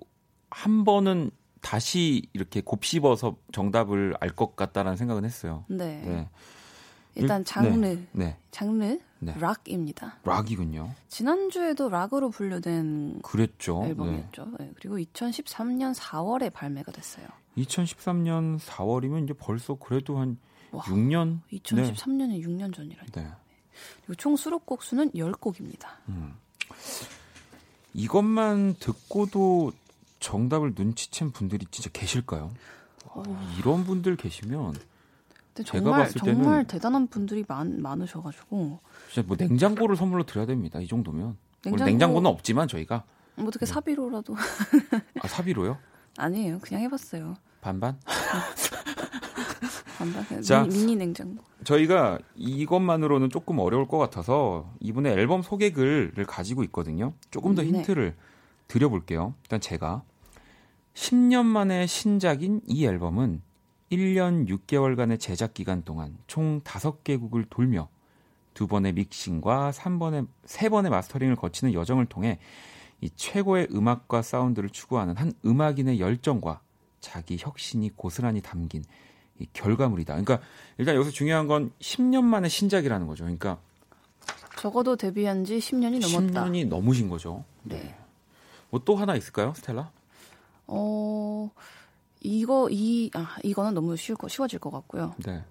한 0.51 0.85
번은 0.85 1.31
다시 1.61 2.23
이렇게 2.33 2.61
곱씹어서 2.63 3.37
정답을 3.53 4.15
알 4.21 4.31
것 4.35 4.57
같다라는 4.57 4.97
생각은 4.97 5.25
했어요. 5.25 5.65
네. 5.69 6.01
네. 6.05 6.29
일단 7.17 7.41
일- 7.41 7.45
장르, 7.45 7.99
네. 8.13 8.37
장르 8.51 8.99
네. 9.21 9.35
락입니다. 9.39 10.19
락이군요. 10.25 10.95
지난주에도 11.09 11.89
락으로 11.89 12.31
분류된 12.31 13.21
그랬죠. 13.23 13.81
네. 13.83 13.91
앨범이었죠. 13.91 14.47
네, 14.59 14.73
그리고 14.77 14.99
2013년 14.99 15.95
4월에 15.95 16.53
발매가 16.53 16.91
됐어요. 16.91 17.27
2013년 17.59 18.59
4월이면 18.59 19.25
이제 19.25 19.35
벌써 19.35 19.75
그래도 19.75 20.19
한 20.19 20.39
와, 20.73 20.83
6년? 20.85 21.41
2013년에 21.53 22.43
6년 22.45 22.75
전이라니. 22.75 23.11
네. 23.13 23.27
그리고 23.99 24.15
총 24.15 24.37
수록곡 24.37 24.83
수는 24.83 25.11
10곡입니다. 25.13 25.87
음. 26.09 26.35
이것만 27.93 28.77
듣고도 28.79 29.73
정답을 30.21 30.75
눈치챈 30.75 31.33
분들이 31.33 31.67
진짜 31.71 31.91
계실까요? 31.93 32.53
와, 33.15 33.25
이런 33.59 33.85
분들 33.85 34.17
계시면 34.17 34.75
제가 35.55 35.65
정말 35.79 36.01
봤을 36.05 36.21
때는- 36.21 36.25
정말 36.25 36.67
대단한 36.67 37.07
분들이 37.09 37.45
많, 37.47 37.81
많으셔가지고 37.83 38.81
진짜 39.13 39.27
뭐 39.27 39.37
냉장고를 39.39 39.97
선물로 39.97 40.25
드려야 40.25 40.47
됩니다. 40.47 40.81
이 40.81 40.87
정도면. 40.87 41.37
물론 41.65 41.77
냉장고- 41.79 41.85
냉장고 41.85 42.21
는 42.21 42.31
없지만 42.31 42.69
저희가 42.69 43.05
뭐 43.37 43.49
어떻게 43.49 43.67
사비로라도 43.67 44.35
아, 45.23 45.29
사비로요? 45.29 45.77
아니에요. 46.19 46.59
그냥 46.61 46.83
해봤어요. 46.85 47.37
반반? 47.61 47.99
반반 49.99 50.25
그냥 50.25 50.43
자. 50.43 50.63
미니, 50.63 50.75
미니 50.79 50.97
냉장고. 50.97 51.45
저희가 51.65 52.19
이것만으로는 52.37 53.29
조금 53.29 53.59
어려울 53.59 53.87
것 53.87 53.99
같아서 53.99 54.73
이분의 54.81 55.13
앨범 55.13 55.43
소개글을 55.43 56.25
가지고 56.27 56.65
있거든요. 56.65 57.13
조금 57.31 57.55
더 57.55 57.63
네. 57.63 57.69
힌트를 57.69 58.17
드려볼게요. 58.69 59.35
일단 59.43 59.61
제가 59.61 60.03
10년 60.95 61.45
만에 61.45 61.87
신작인 61.87 62.63
이 62.67 62.87
앨범은 62.87 63.43
1년 63.91 64.49
6개월간의 64.49 65.19
제작 65.19 65.53
기간 65.55 65.83
동안 65.83 66.17
총 66.27 66.61
5개국을 66.63 67.47
돌며 67.51 67.89
두 68.55 68.67
번의 68.67 68.93
믹싱과 68.93 69.73
3번의, 69.73 70.27
3번의 70.47 70.91
마스터링을 70.91 71.37
거치는 71.37 71.73
여정을 71.75 72.07
통해 72.07 72.39
이 73.01 73.11
최고의 73.11 73.69
음악과 73.73 74.23
사운드를 74.23 74.69
추구하는 74.71 75.17
한 75.17 75.33
음악인의 75.45 76.01
열정과 76.01 76.61
자기 77.01 77.37
혁신이 77.39 77.97
고스란히 77.97 78.43
담긴 78.43 78.85
이 79.39 79.47
결과물이다. 79.53 80.13
그러니까 80.15 80.41
일단 80.77 80.95
여기서 80.97 81.11
중요한 81.11 81.47
건 81.47 81.73
10년 81.81 82.23
만에 82.25 82.49
신작이라는 82.49 83.07
거죠. 83.07 83.25
그러니까 83.25 83.59
적어도 84.59 84.97
데뷔한 84.97 85.45
지 85.45 85.59
10년이 85.59 86.01
넘었다. 86.01 86.45
10년이 86.45 86.69
넘으신 86.69 87.09
거죠. 87.09 87.45
네. 87.63 87.97
뭐 88.69 88.83
또 88.85 88.95
하나 88.97 89.17
있을까요, 89.17 89.55
스텔라? 89.57 89.91
어 90.67 91.51
이거 92.21 92.69
이 92.71 93.11
아, 93.15 93.37
이거는 93.43 93.75
너무 93.75 93.97
쉬울 93.97 94.17
거 94.17 94.29
쉬워질 94.29 94.59
것 94.59 94.71
같고요. 94.71 95.15
네. 95.25 95.43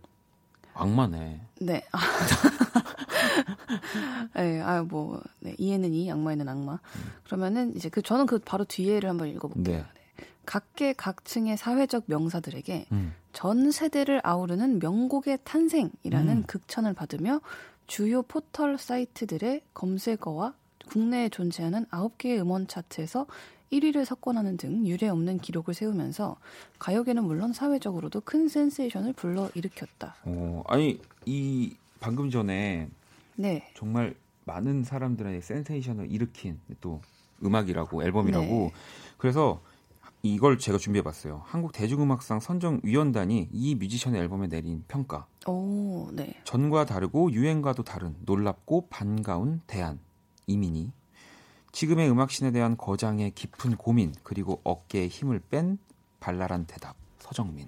악마네. 0.74 1.42
네. 1.62 1.84
아. 1.92 2.00
네, 4.36 4.62
아, 4.62 4.84
뭐, 4.84 5.22
네, 5.40 5.56
이에는 5.58 5.94
이, 5.94 6.10
악마에는 6.12 6.48
악마. 6.48 6.80
그러면은 7.26 7.76
이제 7.76 7.90
그, 7.90 8.02
저는 8.02 8.26
그 8.26 8.40
바로 8.40 8.64
뒤에를 8.64 9.10
한번 9.10 9.28
읽어볼게요. 9.28 9.78
네. 9.78 9.84
네. 9.84 10.26
각계 10.46 10.94
각층의 10.94 11.58
사회적 11.58 12.06
명사들에게 12.08 12.86
음. 12.92 13.14
전 13.34 13.72
세대를 13.72 14.22
아우르는 14.24 14.80
명곡의 14.80 15.40
탄생이라는 15.44 16.38
음. 16.38 16.44
극찬을 16.48 16.94
받으며 16.94 17.42
주요 17.86 18.24
포털 18.24 18.78
사이트들의 18.78 19.62
검색어와 19.74 20.54
국내에 20.90 21.30
존재하는 21.30 21.86
9개의 21.86 22.40
음원 22.40 22.68
차트에서 22.68 23.28
1위를 23.72 24.06
석권하는 24.06 24.58
등 24.58 24.86
유례 24.88 25.08
없는 25.08 25.40
기록을 25.40 25.74
세우면서 25.74 26.38
가요계는 26.80 27.24
물론 27.24 27.54
사회적으로도 27.54 28.22
큰 28.22 28.48
센세이션을 28.48 29.14
불러 29.14 29.50
일으켰다. 29.54 30.16
어, 30.24 30.64
아니 30.68 31.00
이 31.26 31.76
방금 32.00 32.30
전에 32.30 32.90
네. 33.36 33.72
정말 33.76 34.16
많은 34.46 34.84
사람들의 34.84 35.42
센세이션을 35.42 36.12
일으킨 36.12 36.60
또 36.82 37.02
음악이라고 37.44 38.04
앨범이라고 38.04 38.46
네. 38.46 38.72
그래서 39.18 39.62
이걸 40.22 40.58
제가 40.58 40.78
준비해 40.78 41.02
봤어요. 41.02 41.44
한국 41.46 41.72
대중음악상 41.72 42.42
선정 42.42 42.82
위원단이 42.84 43.50
이 43.54 43.76
뮤지션의 43.76 44.20
앨범에 44.22 44.48
내린 44.48 44.84
평가. 44.88 45.28
오, 45.48 46.10
네. 46.12 46.34
전과 46.44 46.86
다르고 46.86 47.32
유행과도 47.32 47.84
다른 47.84 48.16
놀랍고 48.26 48.88
반가운 48.90 49.62
대안 49.66 50.00
이민희 50.48 50.92
지금의 51.72 52.10
음악신에 52.10 52.52
대한 52.52 52.78
거장의 52.78 53.32
깊은 53.32 53.78
고민 53.78 54.14
그리고 54.24 54.60
어깨에 54.64 55.08
힘을 55.08 55.40
뺀 55.50 55.78
발랄한 56.20 56.66
대답 56.66 56.96
서정민 57.20 57.68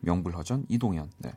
명불허전 0.00 0.66
이동현 0.68 1.10
네. 1.18 1.32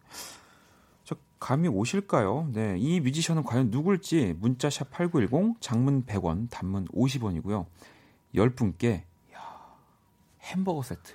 저 1.03 1.16
감이 1.39 1.68
오실까요? 1.68 2.49
네, 2.53 2.76
이 2.78 2.99
뮤지션은 2.99 3.43
과연 3.43 3.72
누굴지 3.72 4.36
문자샵 4.39 4.91
8910 4.91 5.59
장문 5.61 6.05
100원 6.05 6.47
단문 6.49 6.88
50원이고요 6.89 7.66
10분께 8.36 9.03
햄버거 10.41 10.84
세트 10.84 11.13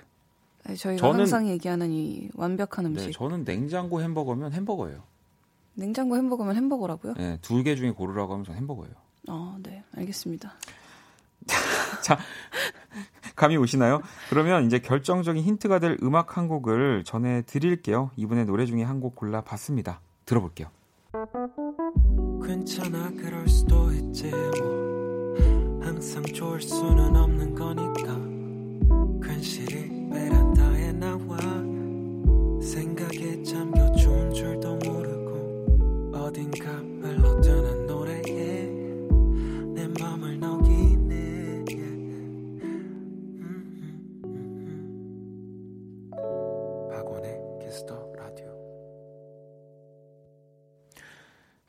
네, 0.65 0.75
저희가 0.75 1.07
저는- 1.07 1.17
항상 1.19 1.47
얘기하는 1.47 1.89
이 1.91 2.29
완벽한 2.35 2.85
음식. 2.85 3.05
네, 3.07 3.11
저는 3.11 3.45
냉장고 3.45 4.01
햄버거면 4.01 4.51
햄버거예요 4.53 5.01
냉장고 5.73 6.17
햄버거면 6.17 6.55
햄버거라고요? 6.57 7.13
네, 7.13 7.37
두 7.41 7.63
개 7.63 7.75
중에 7.75 7.91
고르라고 7.91 8.33
하면 8.33 8.43
전 8.45 8.55
햄버거예요 8.55 8.93
아, 9.27 9.57
네. 9.61 9.83
알겠습니다. 9.95 10.53
감이 13.35 13.57
오시나요? 13.57 14.01
그러면 14.29 14.65
이제 14.65 14.79
결정적인 14.79 15.41
힌트가 15.43 15.79
될 15.79 15.97
음악 16.03 16.37
한 16.37 16.47
곡을 16.47 17.03
전해 17.05 17.41
드릴게요. 17.43 18.11
이분의 18.15 18.45
노래 18.45 18.65
중에 18.65 18.83
한 18.83 18.99
곡 19.01 19.15
골라 19.15 19.41
봤습니다. 19.41 19.99
들어볼게요. 20.25 20.67
괜찮아 22.45 23.09
그럴 23.11 23.47
수도 23.47 23.91
있지 23.93 24.29
뭐 24.59 25.35
항상 25.81 26.21
좋을 26.23 26.61
수는 26.61 27.15
없는 27.15 27.55
거니까 27.55 29.27
괜시리 29.27 30.09
베란다에 30.11 30.91
나와 30.93 31.37
생각에 32.61 33.41
잠겨 33.43 33.91
좋은 33.93 34.31
줄도 34.33 34.75
모르고 34.77 36.11
어딘가 36.15 36.69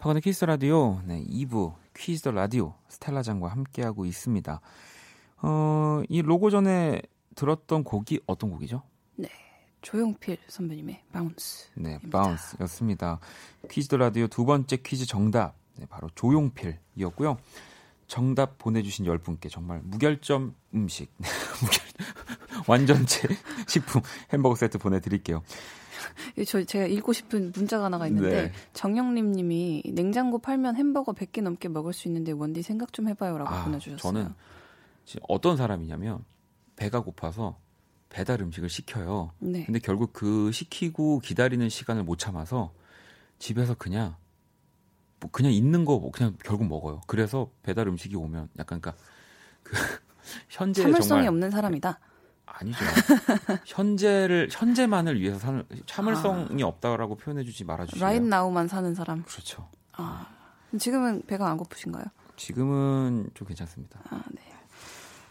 박원의 0.02 0.20
키스 0.20 0.44
라디오 0.44 1.00
네, 1.04 1.24
2부 1.24 1.74
퀴즈 1.94 2.22
더 2.22 2.32
라디오 2.32 2.74
스텔라장과 2.88 3.46
함께하고 3.46 4.04
있습니다. 4.04 4.60
어, 5.42 6.02
이 6.08 6.22
로고 6.22 6.50
전에 6.50 7.00
들었던 7.36 7.84
곡이 7.84 8.22
어떤 8.26 8.50
곡이죠? 8.50 8.82
조용필 9.80 10.38
선배님의 10.48 11.04
Bounce. 11.12 11.68
네. 11.76 12.00
Bounce였습니다. 12.10 13.20
퀴즈 13.70 13.86
더 13.86 13.96
라디오 13.96 14.26
두 14.26 14.44
번째 14.44 14.76
퀴즈 14.78 15.06
정답 15.06 15.54
네, 15.76 15.86
바로 15.86 16.10
조용필이었고요. 16.16 17.38
정답 18.08 18.58
보내주신 18.58 19.06
10분께 19.06 19.48
정말 19.48 19.82
무결점 19.84 20.56
음식 20.74 21.12
무결, 21.62 22.66
완전체 22.66 23.28
식품 23.68 24.02
햄버거 24.32 24.56
세트 24.56 24.78
보내드릴게요. 24.78 25.44
예, 26.38 26.44
저 26.44 26.62
제가 26.62 26.86
읽고 26.86 27.12
싶은 27.12 27.52
문자가 27.54 27.84
하나가 27.84 28.06
있는데 28.06 28.44
네. 28.44 28.52
정영림 28.72 29.32
님이 29.32 29.82
냉장고 29.86 30.38
팔면 30.38 30.76
햄버거 30.76 31.12
100개 31.12 31.42
넘게 31.42 31.68
먹을 31.68 31.92
수 31.92 32.08
있는데 32.08 32.32
원디 32.32 32.62
생각 32.62 32.92
좀 32.92 33.08
해봐요라고 33.08 33.50
아, 33.50 33.64
보내주셨어요. 33.64 34.12
저는 34.12 34.34
어떤 35.28 35.56
사람이냐면 35.56 36.24
배가 36.76 37.00
고파서 37.00 37.58
배달 38.08 38.42
음식을 38.42 38.68
시켜요. 38.68 39.32
네. 39.38 39.64
근데 39.64 39.78
결국 39.78 40.12
그 40.12 40.52
시키고 40.52 41.20
기다리는 41.20 41.68
시간을 41.68 42.04
못 42.04 42.18
참아서 42.18 42.72
집에서 43.38 43.74
그냥 43.74 44.16
뭐 45.18 45.30
그냥 45.30 45.52
있는 45.52 45.84
거 45.84 46.10
그냥 46.10 46.36
결국 46.44 46.66
먹어요. 46.66 47.00
그래서 47.06 47.50
배달 47.62 47.88
음식이 47.88 48.14
오면 48.16 48.50
약간 48.58 48.80
그러니까 48.80 49.02
그 49.62 49.74
현재 50.50 50.82
참을성이 50.82 51.08
정말 51.08 51.28
없는 51.28 51.50
사람이다. 51.50 51.98
아니죠. 52.46 52.84
현재를 53.64 54.48
현재만을 54.50 55.20
위해서 55.20 55.38
사는 55.38 55.64
참을성이 55.86 56.62
없다라고 56.62 57.16
표현해주지 57.16 57.64
말아주세요. 57.64 58.04
라인 58.04 58.28
Now만 58.28 58.68
사는 58.68 58.94
사람. 58.94 59.22
그렇죠. 59.24 59.68
아, 59.92 60.26
지금은 60.78 61.22
배가 61.26 61.48
안 61.48 61.56
고프신가요? 61.56 62.04
지금은 62.36 63.30
좀 63.34 63.46
괜찮습니다. 63.46 64.00
아, 64.10 64.22
네. 64.32 64.40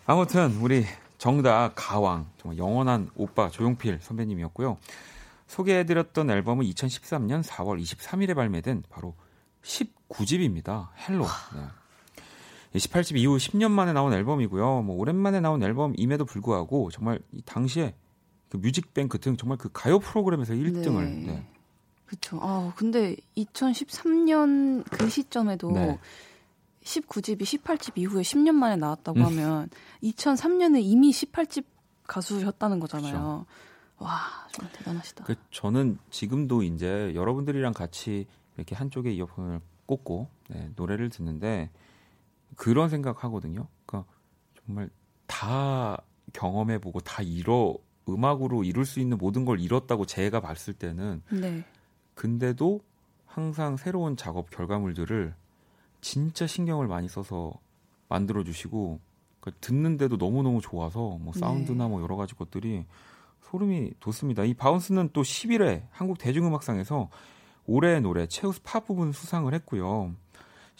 아무튼 0.05 0.55
우리 0.61 0.85
정답 1.17 1.73
가왕 1.75 2.31
정말 2.37 2.57
영원한 2.57 3.09
오빠 3.15 3.49
조용필 3.49 3.99
선배님이었고요. 4.01 4.77
소개해드렸던 5.47 6.29
앨범은 6.29 6.65
2013년 6.65 7.43
4월 7.43 7.81
23일에 7.81 8.35
발매된 8.35 8.83
바로 8.89 9.15
19집입니다. 9.63 10.89
Hello. 11.07 11.25
네. 11.55 11.67
18집 12.73 13.17
이후 13.17 13.37
10년 13.37 13.71
만에 13.71 13.93
나온 13.93 14.13
앨범이고요. 14.13 14.83
뭐 14.83 14.95
오랜만에 14.95 15.39
나온 15.41 15.61
앨범임에도 15.61 16.25
불구하고 16.25 16.89
정말 16.91 17.19
이 17.31 17.41
당시에 17.41 17.93
그 18.49 18.57
뮤직뱅크 18.57 19.19
등 19.19 19.37
정말 19.37 19.57
그 19.57 19.69
가요 19.71 19.99
프로그램에서 19.99 20.53
1등을 20.53 21.03
네. 21.03 21.23
네. 21.27 21.47
그렇죠. 22.05 22.39
아, 22.41 22.73
근데 22.75 23.15
2013년 23.37 24.83
그 24.89 25.09
시점에도 25.09 25.71
네. 25.71 25.97
19집이 26.83 27.41
18집 27.41 27.97
이후에 27.97 28.21
10년 28.21 28.51
만에 28.53 28.75
나왔다고 28.75 29.19
음. 29.19 29.25
하면 29.25 29.69
2003년에 30.03 30.81
이미 30.81 31.11
18집 31.11 31.63
가수셨다는 32.07 32.79
거잖아요. 32.79 33.11
그렇죠. 33.11 33.45
와, 33.99 34.19
정말 34.51 34.73
대단하시다. 34.73 35.23
그 35.23 35.35
저는 35.51 35.99
지금도 36.09 36.63
이제 36.63 37.13
여러분들이랑 37.15 37.73
같이 37.73 38.25
이렇게 38.57 38.75
한쪽에 38.75 39.13
이어폰을 39.13 39.61
꽂고 39.85 40.27
네, 40.49 40.69
노래를 40.75 41.09
듣는데 41.09 41.69
그런 42.61 42.89
생각하거든요. 42.89 43.67
그러니까 43.87 44.11
정말 44.63 44.87
다 45.25 45.99
경험해보고 46.31 46.99
다 46.99 47.23
이뤄 47.23 47.75
음악으로 48.07 48.63
이룰 48.63 48.85
수 48.85 48.99
있는 48.99 49.17
모든 49.17 49.45
걸 49.45 49.59
이뤘다고 49.59 50.05
제가 50.05 50.41
봤을 50.41 50.75
때는 50.75 51.23
네. 51.31 51.65
근데도 52.13 52.81
항상 53.25 53.77
새로운 53.77 54.15
작업 54.15 54.51
결과물들을 54.51 55.33
진짜 56.01 56.45
신경을 56.45 56.85
많이 56.87 57.09
써서 57.09 57.51
만들어 58.07 58.43
주시고 58.43 58.99
그러니까 59.39 59.59
듣는데도 59.59 60.19
너무 60.19 60.43
너무 60.43 60.61
좋아서 60.61 61.17
뭐 61.19 61.33
사운드나 61.33 61.87
뭐 61.87 62.03
여러 62.03 62.15
가지 62.15 62.35
것들이 62.35 62.85
소름이 63.41 63.93
돋습니다. 63.99 64.43
이 64.43 64.53
바운스는 64.53 65.09
또 65.13 65.23
11회 65.23 65.87
한국 65.89 66.19
대중음악상에서 66.19 67.09
올해의 67.65 68.01
노래 68.01 68.27
최우수 68.27 68.59
팝 68.61 68.85
부분 68.85 69.13
수상을 69.13 69.51
했고요. 69.51 70.13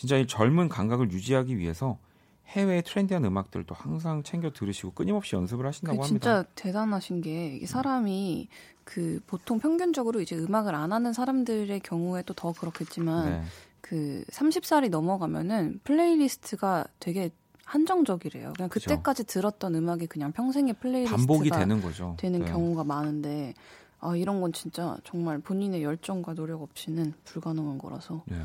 진짜 0.01 0.17
이 0.17 0.25
젊은 0.25 0.67
감각을 0.67 1.11
유지하기 1.11 1.59
위해서 1.59 1.99
해외의 2.47 2.81
트렌디한 2.81 3.23
음악들도 3.23 3.75
항상 3.75 4.23
챙겨 4.23 4.49
들으시고 4.49 4.93
끊임없이 4.93 5.35
연습을 5.35 5.63
하신다고 5.67 5.99
그 5.99 6.03
합니다. 6.03 6.43
진짜 6.43 6.49
대단하신 6.55 7.21
게 7.21 7.63
사람이 7.67 8.47
그 8.83 9.19
보통 9.27 9.59
평균적으로 9.59 10.19
이제 10.19 10.35
음악을 10.35 10.73
안 10.73 10.91
하는 10.91 11.13
사람들의 11.13 11.81
경우에도 11.81 12.33
더 12.33 12.51
그렇겠지만 12.51 13.29
네. 13.29 13.43
그 13.79 14.25
30살이 14.31 14.89
넘어가면은 14.89 15.81
playlist가 15.83 16.85
되게 16.99 17.29
한정적이래요. 17.65 18.53
그냥. 18.53 18.69
그때까지 18.69 19.25
들었던 19.25 19.75
음악이 19.75 20.07
그냥 20.07 20.31
평생의 20.31 20.77
playlist가 20.79 21.15
반복이 21.15 21.51
되는 21.51 21.79
거죠. 21.79 22.15
되는 22.17 22.39
네. 22.39 22.45
경우가 22.51 22.85
많은데 22.85 23.53
아 23.99 24.15
이런 24.15 24.41
건 24.41 24.51
진짜 24.51 24.97
정말 25.03 25.37
본인의 25.37 25.83
열정과 25.83 26.33
노력 26.33 26.63
없이는 26.63 27.13
불가능한 27.23 27.77
거라서 27.77 28.23
네. 28.25 28.37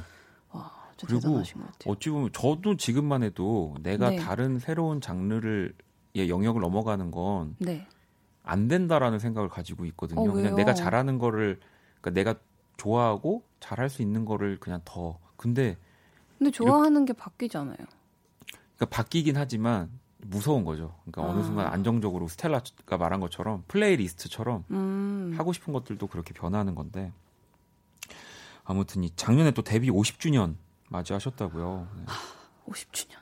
그리고. 1.04 1.42
어찌 1.86 2.10
보면 2.10 2.30
저도 2.32 2.76
지금만 2.76 3.22
해도 3.22 3.74
내가 3.82 4.10
네. 4.10 4.16
다른 4.16 4.58
새로운 4.58 5.00
장르를 5.00 5.74
의 6.14 6.30
영역을 6.30 6.62
넘어가는 6.62 7.10
건안 7.10 7.56
네. 7.58 7.86
된다라는 8.68 9.18
생각을 9.18 9.50
가지고 9.50 9.84
있거든요. 9.86 10.30
어, 10.30 10.32
그냥? 10.32 10.54
내가 10.54 10.72
잘하는 10.72 11.18
거를 11.18 11.60
그러니까 12.00 12.10
내가 12.10 12.40
좋아하고 12.78 13.42
잘할 13.60 13.90
수 13.90 14.00
있는 14.00 14.24
거를 14.24 14.58
그냥 14.58 14.80
더 14.84 15.18
근데 15.36 15.76
근데 16.38 16.50
좋아하는 16.50 17.04
게 17.04 17.12
바뀌잖아요. 17.12 17.76
그러니까 17.76 18.86
바뀌긴 18.90 19.36
하지만 19.36 19.90
무서운 20.18 20.64
거죠. 20.64 20.94
그러니까 21.04 21.22
어느 21.30 21.40
아. 21.40 21.42
순간 21.42 21.66
안정적으로 21.66 22.28
스텔라가 22.28 22.96
말한 22.98 23.20
것처럼 23.20 23.64
플레이리스트처럼 23.68 24.64
음. 24.70 25.34
하고 25.36 25.52
싶은 25.52 25.72
것들도 25.72 26.06
그렇게 26.06 26.32
변하는 26.32 26.74
건데 26.74 27.12
아무튼 28.64 29.04
이 29.04 29.10
작년에 29.14 29.52
또 29.52 29.62
데뷔 29.62 29.90
50주년 29.90 30.56
맞이하셨다고요. 30.88 31.88
네. 31.96 32.04
50주년. 32.68 33.16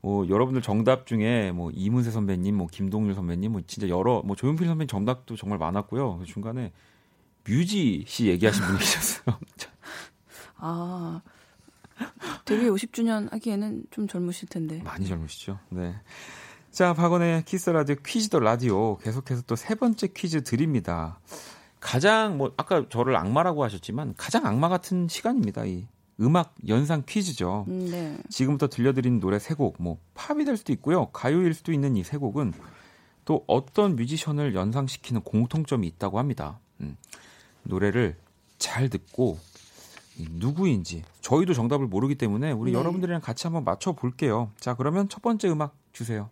뭐 0.00 0.28
여러분들 0.28 0.62
정답 0.62 1.06
중에 1.06 1.52
뭐 1.52 1.70
이문세 1.72 2.10
선배님, 2.10 2.56
뭐 2.56 2.66
김동률 2.70 3.14
선배님, 3.14 3.52
뭐 3.52 3.60
진짜 3.66 3.88
여러 3.88 4.20
뭐 4.22 4.34
조용필 4.34 4.66
선배님 4.66 4.88
정답도 4.88 5.36
정말 5.36 5.58
많았고요. 5.58 6.18
그 6.18 6.24
중간에 6.24 6.72
뮤지 7.46 8.04
씨 8.06 8.26
얘기하신 8.26 8.64
분이 8.64 8.78
계셨어요. 8.78 9.38
아 10.56 11.22
데뷔 12.44 12.66
50주년 12.68 13.30
하기에는 13.30 13.84
좀 13.90 14.08
젊으실 14.08 14.48
텐데. 14.48 14.82
많이 14.82 15.06
젊으시죠? 15.06 15.58
네. 15.70 15.94
자, 16.72 16.94
박원의 16.94 17.44
키스 17.44 17.70
라디오 17.70 17.96
퀴즈 18.04 18.28
더 18.30 18.40
라디오 18.40 18.96
계속해서 18.98 19.42
또 19.42 19.54
세 19.56 19.74
번째 19.74 20.08
퀴즈 20.08 20.42
드립니다. 20.42 21.20
가장 21.80 22.38
뭐 22.38 22.52
아까 22.56 22.88
저를 22.88 23.14
악마라고 23.16 23.62
하셨지만 23.64 24.14
가장 24.16 24.46
악마 24.46 24.68
같은 24.68 25.06
시간입니다. 25.08 25.64
이 25.66 25.86
음악 26.22 26.54
연상 26.68 27.02
퀴즈죠. 27.06 27.64
음, 27.68 27.90
네. 27.90 28.16
지금부터 28.30 28.68
들려드린 28.68 29.20
노래 29.20 29.38
세 29.38 29.54
곡, 29.54 29.76
뭐 29.78 29.98
팝이 30.14 30.44
될 30.44 30.56
수도 30.56 30.72
있고요, 30.72 31.06
가요일 31.06 31.52
수도 31.54 31.72
있는 31.72 31.96
이 31.96 32.02
세 32.04 32.16
곡은 32.16 32.52
또 33.24 33.44
어떤 33.46 33.96
뮤지션을 33.96 34.54
연상시키는 34.54 35.22
공통점이 35.22 35.86
있다고 35.86 36.18
합니다. 36.18 36.58
음, 36.80 36.96
노래를 37.64 38.16
잘 38.58 38.88
듣고 38.88 39.38
이 40.18 40.26
누구인지 40.30 41.04
저희도 41.20 41.54
정답을 41.54 41.86
모르기 41.86 42.16
때문에 42.16 42.52
우리 42.52 42.72
네. 42.72 42.78
여러분들이랑 42.78 43.20
같이 43.20 43.46
한번 43.46 43.64
맞춰 43.64 43.92
볼게요. 43.92 44.50
자, 44.58 44.74
그러면 44.74 45.08
첫 45.08 45.22
번째 45.22 45.48
음악 45.50 45.74
주세요. 45.92 46.30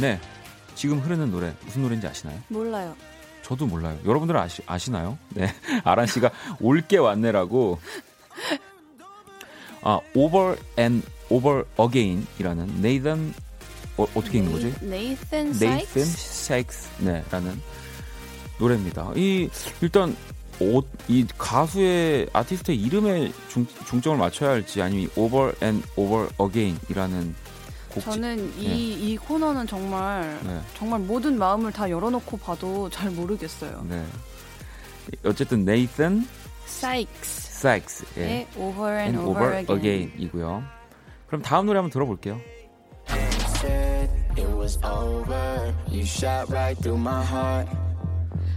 네, 0.00 0.18
지금 0.74 0.98
흐르는 1.00 1.30
노래 1.30 1.52
무슨 1.64 1.82
노래인지 1.82 2.06
아시나요? 2.06 2.38
몰라요. 2.48 2.96
저도 3.42 3.66
몰라요. 3.66 3.98
여러분들은 4.04 4.40
아시, 4.40 4.62
아시나요? 4.66 5.18
네. 5.30 5.52
아란 5.84 6.06
씨가 6.06 6.30
올게 6.60 6.96
왔네라고. 6.98 7.78
아, 9.82 9.98
over 10.14 10.56
and 10.78 11.06
over 11.30 11.64
again이라는 11.78 12.80
네이던 12.80 13.34
어, 13.96 14.06
어떻게 14.14 14.38
읽는 14.38 14.52
거지? 14.52 14.74
네이슨 14.80 15.52
사이크스. 15.52 16.44
사이크스 16.46 16.88
네라는 17.02 17.60
노래입니다. 18.58 19.12
이 19.16 19.48
일단 19.80 20.16
어, 20.60 20.80
이 21.08 21.26
가수의 21.38 22.28
아티스트의 22.32 22.78
이름에 22.78 23.32
중, 23.48 23.66
중점을 23.86 24.18
맞춰야 24.18 24.50
할지 24.50 24.80
아니면 24.82 25.04
이 25.04 25.20
over 25.20 25.54
and 25.62 25.86
over 25.96 26.28
again이라는 26.40 27.34
곡 27.90 28.02
저는 28.02 28.52
이, 28.58 28.68
네. 28.68 28.74
이 28.74 29.16
코너는 29.16 29.66
정말 29.66 30.38
네. 30.44 30.60
정말 30.74 31.00
모든 31.00 31.38
마음을 31.38 31.72
다 31.72 31.88
열어놓고 31.90 32.38
봐도 32.38 32.88
잘 32.90 33.10
모르겠어요. 33.10 33.84
네. 33.88 34.04
어쨌든 35.24 35.64
네이슨 35.64 36.26
사이크스. 36.66 37.60
사이크스의 37.60 38.30
의 38.30 38.46
Over 38.56 38.98
and 38.98 39.18
and, 39.18 39.30
over 39.30 39.56
Again. 39.58 39.78
again이고요. 39.78 40.62
그럼 41.26 41.42
다음 41.42 41.66
노래 41.66 41.78
한번 41.78 41.90
들어볼게요. 41.90 42.40
it 44.36 44.48
was 44.56 44.78
over. 44.82 45.74
You 45.88 46.04
shot 46.04 46.48
right 46.50 46.76
through 46.78 46.98
my 46.98 47.22
heart. 47.22 47.68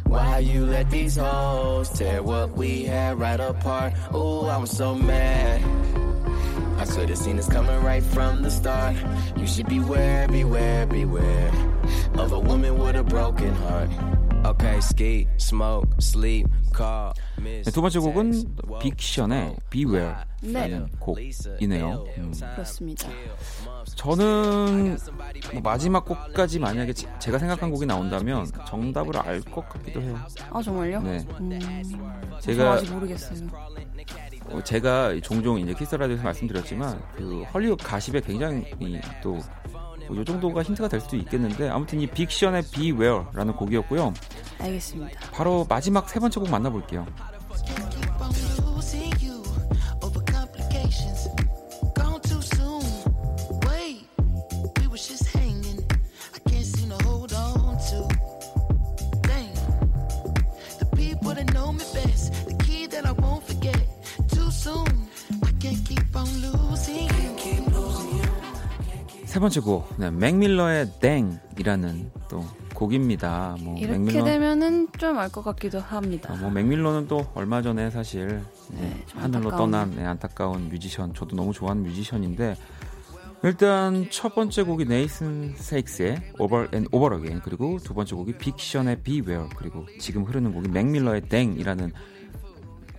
Why 0.05 0.39
you 0.39 0.65
let 0.65 0.89
these 0.91 1.15
hoes 1.15 1.89
tear 1.89 2.21
what 2.21 2.55
we 2.55 2.83
had 2.83 3.19
right 3.19 3.39
apart? 3.39 3.93
Ooh, 4.13 4.45
I 4.45 4.57
was 4.57 4.71
so 4.71 4.95
mad. 4.95 5.61
I 6.83 6.85
should 6.85 7.07
have 7.07 7.17
seen 7.17 7.37
this 7.37 7.47
coming 7.47 7.81
right 7.81 8.03
from 8.03 8.41
the 8.41 8.51
start. 8.51 8.97
You 9.37 9.47
should 9.47 9.69
beware, 9.69 10.27
beware, 10.27 10.85
beware 10.85 11.49
of 12.15 12.33
a 12.33 12.39
woman 12.39 12.77
with 12.77 12.97
a 12.97 13.03
broken 13.03 13.55
heart. 13.55 13.89
Okay, 14.45 14.77
ski, 14.81 15.27
smoke, 15.39 15.87
sleep, 16.01 16.47
call, 16.75 17.13
miss. 17.39 17.69
네, 17.69 17.71
두 17.71 17.81
번째 17.81 17.99
곡은 17.99 18.55
빅션의 18.81 19.55
Beware 19.69 20.15
네. 20.41 20.51
라는 20.67 20.87
곡이네요. 20.99 22.05
음. 22.17 22.33
그렇습니다. 22.53 23.07
저는 23.95 24.97
뭐 25.53 25.61
마지막 25.61 26.03
곡까지 26.03 26.59
만약에 26.59 26.91
제- 26.91 27.07
제가 27.19 27.39
생각한 27.39 27.71
곡이 27.71 27.85
나온다면 27.85 28.45
정답을 28.67 29.17
알 29.17 29.41
것 29.43 29.67
같기도 29.69 30.01
해요. 30.01 30.19
아 30.51 30.61
정말요? 30.61 31.01
네. 31.01 31.25
음, 31.39 31.59
저 32.33 32.39
제가 32.41 32.73
아직 32.73 32.91
모르겠어요. 32.91 33.47
어, 34.49 34.61
제가 34.61 35.13
종종 35.23 35.57
이제 35.59 35.73
키스 35.73 35.95
라디오에서 35.95 36.21
말씀드렸지만 36.23 37.01
그 37.15 37.43
헐리우드 37.53 37.81
가십에 37.85 38.19
굉장히 38.19 38.65
또 39.21 39.39
뭐요 40.07 40.23
정도가 40.23 40.63
힌트가 40.63 40.87
될 40.87 40.99
수도 41.01 41.15
있겠는데 41.17 41.69
아무튼 41.69 41.99
이 42.01 42.07
빅션의 42.07 42.63
Beware라는 42.71 43.55
곡이었고요. 43.55 44.13
알겠습니다. 44.59 45.19
바로 45.31 45.65
마지막 45.67 46.09
세 46.09 46.19
번째 46.19 46.39
곡 46.39 46.49
만나볼게요. 46.49 47.05
세 69.33 69.39
번째 69.39 69.61
곡, 69.61 69.91
네, 69.97 70.11
맥밀러의 70.11 70.91
Dang이라는 71.01 72.11
또 72.29 72.45
곡입니다. 72.75 73.57
뭐 73.61 73.75
이렇게 73.79 73.97
맥밀러, 73.97 74.23
되면은 74.25 74.89
좀 74.99 75.17
알 75.17 75.31
것 75.31 75.41
같기도 75.43 75.79
합니다. 75.79 76.31
아, 76.31 76.37
뭐 76.37 76.51
맥밀러는 76.51 77.07
또 77.07 77.25
얼마 77.33 77.63
전에 77.63 77.89
사실 77.89 78.43
네, 78.69 78.81
네, 78.81 79.03
좀 79.07 79.19
하늘로 79.23 79.45
안타까운. 79.49 79.71
떠난 79.71 79.95
네, 79.95 80.05
안타까운 80.05 80.69
뮤지션, 80.69 81.15
저도 81.15 81.35
너무 81.35 81.51
좋아하는 81.51 81.81
뮤지션인데 81.81 82.55
일단 83.41 84.05
첫 84.11 84.35
번째 84.35 84.61
곡이 84.61 84.85
네이슨 84.85 85.55
사이크스의 85.55 86.33
Over 86.37 86.67
and 86.71 86.87
Over 86.95 87.15
Again 87.19 87.41
그리고 87.43 87.79
두 87.83 87.95
번째 87.95 88.15
곡이 88.15 88.37
빅션의 88.37 89.01
Beware 89.01 89.49
그리고 89.57 89.87
지금 89.99 90.25
흐르는 90.25 90.53
곡이 90.53 90.69
맥밀러의 90.69 91.21
Dang이라는 91.21 91.91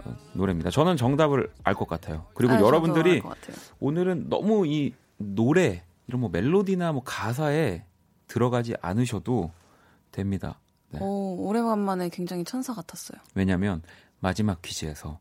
어, 0.05 0.17
노래입니다. 0.33 0.71
저는 0.71 0.97
정답을 0.97 1.49
알 1.63 1.75
것 1.77 1.87
같아요. 1.87 2.27
그리고 2.35 2.55
아, 2.55 2.61
여러분들이 2.61 3.21
같아요. 3.21 3.55
오늘은 3.79 4.29
너무 4.31 4.67
이 4.67 4.95
노래 5.17 5.84
이런 6.07 6.21
뭐 6.21 6.31
멜로디나 6.31 6.93
뭐 6.93 7.03
가사에 7.05 7.85
들어가지 8.27 8.75
않으셔도 8.81 9.53
됩니다. 10.13 10.61
네. 10.91 10.99
오, 11.01 11.47
오래간만에 11.49 12.09
굉장히 12.11 12.45
천사 12.45 12.73
같았어요. 12.75 13.21
왜냐하면 13.35 13.83
마지막 14.21 14.63
퀴즈에서 14.63 15.19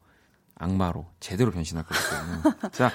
악마로 0.55 1.07
제대로 1.19 1.51
변신할 1.51 1.83
때문에. 1.85 2.57
자, 2.71 2.91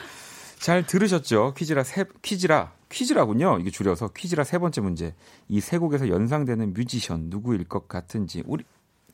잘 0.60 0.86
들으셨죠? 0.86 1.54
퀴즈라 1.54 1.84
세 1.84 2.04
퀴즈라 2.22 2.72
퀴즈라군요. 2.90 3.58
이게 3.58 3.70
줄여서 3.70 4.08
퀴즈라 4.08 4.44
세 4.44 4.58
번째 4.58 4.80
문제. 4.80 5.14
이 5.48 5.60
세 5.60 5.76
곡에서 5.78 6.08
연상되는 6.08 6.72
뮤지션 6.72 7.28
누구일 7.28 7.64
것 7.64 7.88
같은지 7.88 8.42
우리 8.46 8.64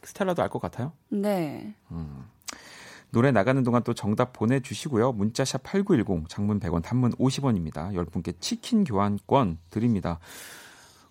스텔라도 0.02 0.42
알 0.42 0.48
것 0.50 0.60
같아요? 0.60 0.92
네. 1.08 1.74
노래 3.14 3.30
나가는 3.30 3.62
동안 3.62 3.82
또 3.84 3.94
정답 3.94 4.32
보내주시고요. 4.32 5.12
문자샵 5.12 5.62
8910, 5.62 6.28
장문 6.28 6.58
100원, 6.58 6.82
단문 6.82 7.12
50원입니다. 7.12 7.94
10분께 7.94 8.34
치킨 8.40 8.82
교환권 8.82 9.58
드립니다. 9.70 10.18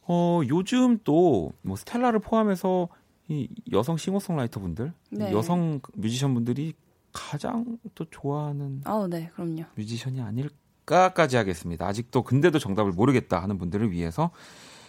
어, 0.01 0.41
요즘 0.49 0.99
또, 1.05 1.53
뭐, 1.61 1.77
스텔라를 1.77 2.19
포함해서 2.19 2.89
이 3.29 3.47
여성 3.71 3.95
싱어송라이터 3.95 4.59
분들, 4.59 4.91
네. 5.11 5.31
여성 5.31 5.79
뮤지션 5.93 6.33
분들이 6.33 6.73
가장 7.13 7.77
또 7.95 8.03
좋아하는 8.09 8.81
아우, 8.83 9.07
네, 9.07 9.29
그럼요. 9.33 9.63
뮤지션이 9.75 10.19
아닐까까지 10.19 11.37
하겠습니다. 11.37 11.87
아직도 11.87 12.23
근데도 12.23 12.59
정답을 12.59 12.91
모르겠다 12.91 13.41
하는 13.41 13.57
분들을 13.57 13.91
위해서 13.91 14.31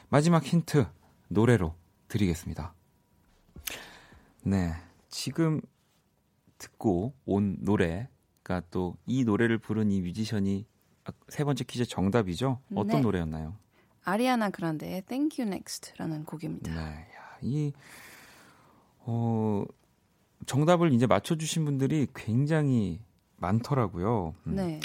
마지막 0.09 0.43
힌트 0.43 0.85
노래로 1.29 1.75
드리겠습니다. 2.09 2.75
네. 4.43 4.73
지금 5.09 5.61
듣고 6.59 7.15
온 7.25 7.57
노래가 7.61 8.63
또 8.71 8.97
이 9.07 9.25
노래를 9.25 9.59
부른 9.59 9.91
이 9.91 10.01
뮤지션이 10.01 10.67
아, 11.05 11.13
세 11.29 11.45
번째 11.45 11.65
퀴즈 11.65 11.85
정답이죠? 11.85 12.61
어떤 12.75 12.87
네. 12.97 13.01
노래였나요? 13.01 13.55
아리아나 14.05 14.51
그란데의 14.51 15.03
Thank 15.03 15.43
You 15.43 15.53
Next라는 15.55 16.25
곡입니다. 16.25 16.73
네. 16.73 16.81
야, 16.81 17.39
이, 17.43 17.73
어, 19.01 19.65
정답을 20.47 20.93
이제 20.93 21.07
맞춰주신 21.07 21.65
분들이 21.65 22.07
굉장히 22.15 23.01
많더라고요. 23.37 24.35
음. 24.47 24.55
네. 24.57 24.81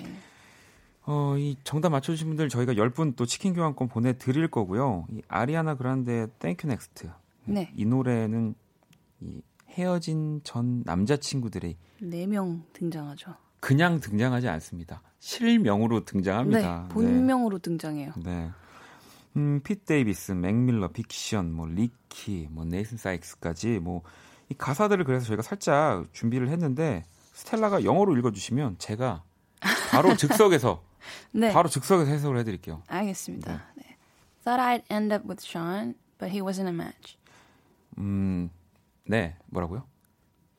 어, 1.05 1.35
이 1.37 1.55
정답 1.63 1.89
맞춰주신 1.89 2.27
분들 2.27 2.49
저희가 2.49 2.73
10분 2.73 3.15
또 3.15 3.25
치킨 3.25 3.53
교환권 3.53 3.87
보내드릴 3.87 4.47
거고요. 4.49 5.05
이 5.11 5.21
아리아나 5.27 5.75
그란데의 5.75 6.27
Thank 6.39 6.67
You 6.69 6.73
Next. 6.73 7.07
네. 7.45 7.71
이 7.75 7.85
노래는 7.85 8.55
이 9.21 9.41
헤어진 9.71 10.41
전 10.43 10.81
남자친구들이 10.85 11.77
네 12.01 12.25
명 12.27 12.63
등장하죠. 12.73 13.35
그냥 13.59 13.99
등장하지 13.99 14.47
않습니다. 14.47 15.01
실명으로 15.19 16.05
등장합니다. 16.05 16.83
네, 16.87 16.93
본명으로 16.93 17.59
등장해요. 17.59 18.13
네. 18.17 18.23
네. 18.45 18.49
음, 19.37 19.61
핏 19.63 19.85
데이비슨, 19.85 20.31
맥밀러, 20.31 20.87
빅션, 20.89 21.53
뭐 21.53 21.67
리키, 21.67 22.47
뭐 22.51 22.65
네이슨 22.65 22.97
사이크스까지 22.97 23.79
뭐 23.79 24.01
이 24.51 24.55
가사들을 24.57 25.05
그래서 25.05 25.27
저희가 25.27 25.43
살짝 25.43 26.11
준비를 26.11 26.49
했는데 26.49 27.05
스텔라가 27.33 27.83
영어로 27.83 28.17
읽어주시면 28.17 28.79
제가 28.79 29.23
바로 29.91 30.15
즉석에서 30.17 30.81
네, 31.33 31.53
바로 31.53 31.69
즉석에서 31.69 32.09
해석을 32.09 32.39
해드릴게요. 32.39 32.81
알겠습니다. 32.87 33.61
네. 33.75 33.95
Thought 34.43 34.59
I'd 34.59 34.91
end 34.91 35.13
up 35.13 35.27
with 35.29 35.45
Sean, 35.45 35.93
but 36.17 36.31
he 36.35 36.41
wasn't 36.41 36.65
a 36.67 36.73
match. 36.73 37.15
음, 37.99 38.49
네, 39.05 39.37
뭐라고요? 39.47 39.85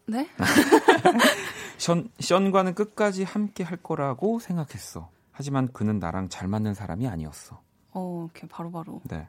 네? 0.07 0.29
션, 1.79 2.11
션과는 2.19 2.75
끝까지 2.75 3.25
함께 3.25 3.63
할 3.63 3.79
거라고 3.79 4.39
생각했어. 4.39 5.11
하지만 5.31 5.73
그는 5.73 5.99
나랑 5.99 6.29
잘 6.29 6.49
맞는 6.49 6.75
사람이 6.75 7.07
아니었어. 7.09 7.63
어, 7.93 8.25
이렇게 8.25 8.47
바로바로. 8.49 9.01
네. 9.05 9.29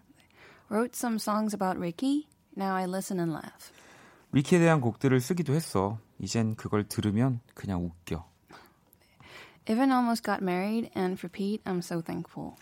Wrote 0.70 0.92
some 0.96 1.16
songs 1.16 1.56
about 1.56 1.78
Ricky. 1.78 2.28
Now 2.58 2.76
I 2.76 2.84
listen 2.84 3.20
and 3.20 3.32
laugh. 3.32 3.72
리키에 4.32 4.60
대한 4.60 4.82
곡들을 4.82 5.20
쓰기도 5.20 5.54
했어. 5.54 6.00
이젠 6.20 6.56
그걸 6.56 6.88
들으면 6.88 7.42
그냥 7.54 7.86
웃겨. 7.86 8.26
Even 9.70 9.92
almost 9.92 10.24
got 10.24 10.42
married, 10.42 10.90
and 10.98 11.20
for 11.20 11.30
Pete, 11.30 11.64
I'm 11.66 11.80
so 11.80 12.02
thankful. 12.02 12.56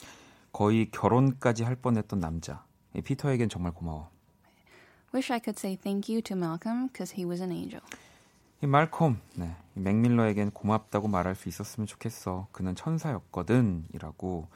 거의 0.52 0.90
결혼까지 0.92 1.64
할 1.64 1.76
뻔했던 1.76 2.20
남자. 2.20 2.66
이 2.96 3.02
피터에겐 3.02 3.50
정말 3.50 3.74
고마워. 3.74 4.10
Wish 5.14 5.32
I 5.34 5.40
could 5.40 5.58
say 5.58 5.76
thank 5.76 6.12
you 6.12 6.22
to 6.22 6.36
Malcolm, 6.36 6.88
because 6.88 7.16
he 7.16 7.26
was 7.26 7.42
an 7.42 7.52
angel. 7.52 7.82
이 8.62 8.68
말콤, 8.68 9.20
네. 9.36 9.56
이 9.76 9.80
맥밀러에겐 9.80 10.52
고맙다고 10.52 11.08
말할 11.08 11.34
수 11.36 11.48
있었으면 11.50 11.88
좋겠어. 11.88 12.48
그는 12.52 12.76
천사였거든. 12.76 13.86
이라고 13.94 14.48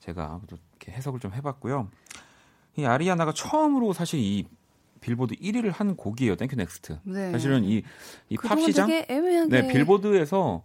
제가 0.00 0.40
또 0.46 0.56
이렇게 0.56 0.92
해석을 0.92 1.20
좀 1.20 1.34
해봤고요. 1.34 1.88
이 2.76 2.84
아리아나가 2.84 3.32
처음으로 3.32 3.92
사실 3.92 4.20
이 4.20 4.46
빌보드 5.00 5.34
1위를 5.36 5.72
한 5.72 5.96
곡이에요. 5.96 6.36
Thank 6.36 6.56
U, 6.56 6.69
Next. 6.69 7.00
네. 7.02 7.32
사실은 7.32 7.64
이, 7.64 7.82
이 8.28 8.36
팝 8.36 8.58
시장? 8.60 8.86
되게 8.86 9.06
애매하게. 9.12 9.62
네, 9.62 9.68
빌보드에서 9.72 10.62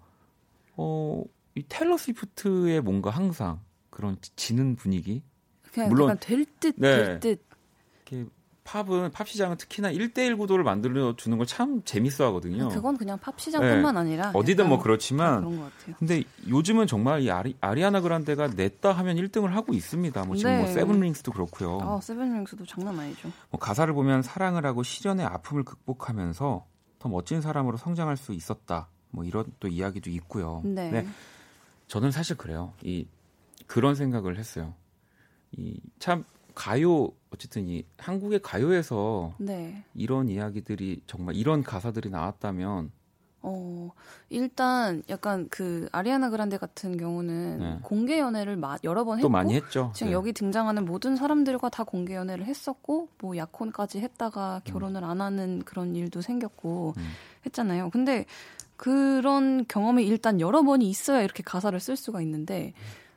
어, 0.78 1.24
이 1.56 1.64
테일러 1.68 1.98
스위프트의 1.98 2.82
뭔가 2.82 3.10
항상 3.10 3.60
그런 3.90 4.18
지는 4.36 4.76
분위기. 4.76 5.24
물론- 5.76 6.10
약간 6.10 6.20
될 6.20 6.46
듯, 6.60 6.76
네. 6.78 6.96
될 6.98 7.20
듯. 7.20 7.46
이렇게 8.12 8.30
팝은 8.64 9.12
팝 9.12 9.28
시장은 9.28 9.58
특히나 9.58 9.92
1대1 9.92 10.38
구도를 10.38 10.64
만들어 10.64 11.16
주는 11.16 11.38
걸 11.38 11.46
참 11.46 11.84
재밌어 11.84 12.26
하거든요. 12.28 12.70
그건 12.70 12.98
그냥 12.98 13.20
팝 13.20 13.40
시장뿐만 13.40 13.98
아니라 13.98 14.32
어디든 14.34 14.68
뭐다 14.70 14.84
그렇지만 14.84 15.42
그런 15.42 15.58
것 15.60 15.64
같아요. 15.78 15.96
근데 16.00 16.24
요즘은 16.48 16.88
정말 16.88 17.22
이 17.22 17.30
아리, 17.30 17.56
아리아나 17.60 18.00
그란데가 18.02 18.48
냈다 18.48 18.92
하면 18.94 19.18
1등을 19.18 19.50
하고 19.50 19.74
있습니다. 19.74 20.24
뭐 20.26 20.36
지금 20.36 20.52
네. 20.52 20.58
뭐 20.60 20.68
Seven 20.68 20.94
Rings도 20.94 21.32
그렇고요. 21.34 21.80
아, 21.82 22.00
Seven 22.02 22.28
Rings도 22.28 22.66
장난 22.66 22.98
아니죠. 23.00 23.30
뭐 23.50 23.60
가사를 23.60 23.94
보면 23.94 24.22
사랑을 24.22 24.66
하고 24.66 24.84
실연의 24.84 25.26
아픔을 25.26 25.64
극복하면서 25.64 26.66
더 27.00 27.10
멋진 27.10 27.42
사람으로 27.42 27.76
성장할 27.78 28.16
수 28.16 28.34
있었다. 28.34 28.88
뭐 29.10 29.26
이런 29.26 29.46
또 29.60 29.68
이야기도 29.68 30.10
있고요. 30.10 30.62
네. 30.64 30.90
네, 30.90 31.08
저는 31.88 32.12
사실 32.12 32.38
그래요. 32.38 32.74
이 32.82 33.06
그런 33.68 33.96
생각을 33.96 34.38
했어요. 34.40 34.74
이참 35.52 36.24
가요 36.54 37.12
어쨌든 37.32 37.68
이 37.68 37.84
한국의 37.98 38.42
가요에서 38.42 39.34
네. 39.40 39.84
이런 39.96 40.30
이야기들이 40.30 41.02
정말 41.08 41.36
이런 41.36 41.64
가사들이 41.64 42.10
나왔다면 42.10 42.92
어, 43.46 43.92
일단 44.30 45.04
약간 45.10 45.48
그 45.50 45.90
아리아나 45.92 46.30
그란데 46.30 46.58
같은 46.58 46.96
경우는 46.96 47.60
네. 47.60 47.80
공개 47.84 48.18
연애를 48.18 48.56
마, 48.56 48.78
여러 48.86 49.04
번또 49.04 49.20
했고 49.20 49.30
많이 49.30 49.54
했죠. 49.54 49.92
지금 49.94 50.08
네. 50.08 50.14
여기 50.14 50.32
등장하는 50.32 50.86
모든 50.86 51.18
사람들과 51.18 51.70
다 51.70 51.84
공개 51.84 52.16
연애를 52.16 52.46
했었고 52.46 53.10
뭐 53.20 53.36
약혼까지 53.36 54.00
했다가 54.00 54.62
결혼을 54.64 55.04
안 55.04 55.20
하는 55.20 55.62
그런 55.66 55.94
일도 55.94 56.22
생겼고 56.22 56.94
음. 56.96 57.04
했잖아요. 57.46 57.90
근데 57.90 58.26
그런 58.78 59.66
경험이 59.68 60.06
일단 60.06 60.40
여러 60.40 60.64
번이 60.64 60.90
있어야 60.90 61.22
이렇게 61.22 61.44
가사를 61.44 61.78
쓸 61.82 61.98
수가 61.98 62.22
있는데 62.22 62.74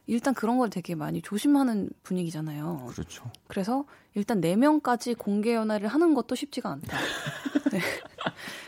일단 0.06 0.34
그런 0.34 0.56
걸 0.58 0.70
되게 0.70 0.94
많이 0.94 1.20
조심하는 1.20 1.90
분위기잖아요. 2.02 2.86
그렇죠. 2.90 3.30
그래서 3.48 3.84
일단 4.14 4.40
네 4.40 4.54
명까지 4.56 5.14
공개 5.14 5.54
연애를 5.54 5.88
하는 5.88 6.14
것도 6.14 6.34
쉽지가 6.34 6.70
않다. 6.70 6.96
네. 7.72 7.80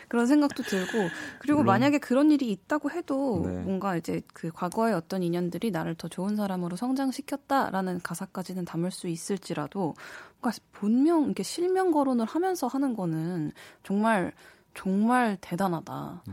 그런 0.09 0.25
생각도 0.25 0.63
들고 0.63 0.91
그리고 1.39 1.59
물론- 1.59 1.65
만약에 1.67 1.99
그런 1.99 2.31
일이 2.31 2.51
있다고 2.51 2.91
해도 2.91 3.43
네. 3.45 3.59
뭔가 3.61 3.95
이제 3.95 4.21
그 4.33 4.51
과거의 4.51 4.93
어떤 4.93 5.23
인연들이 5.23 5.71
나를 5.71 5.95
더 5.95 6.07
좋은 6.07 6.35
사람으로 6.35 6.75
성장시켰다라는 6.75 8.01
가사까지는 8.01 8.65
담을 8.65 8.91
수 8.91 9.07
있을지라도 9.07 9.93
뭔가 10.41 10.57
본명 10.73 11.25
이렇게 11.25 11.43
실명 11.43 11.91
거론을 11.91 12.25
하면서 12.25 12.67
하는 12.67 12.95
거는 12.95 13.51
정말 13.83 14.33
정말 14.75 15.37
대단하다. 15.41 16.23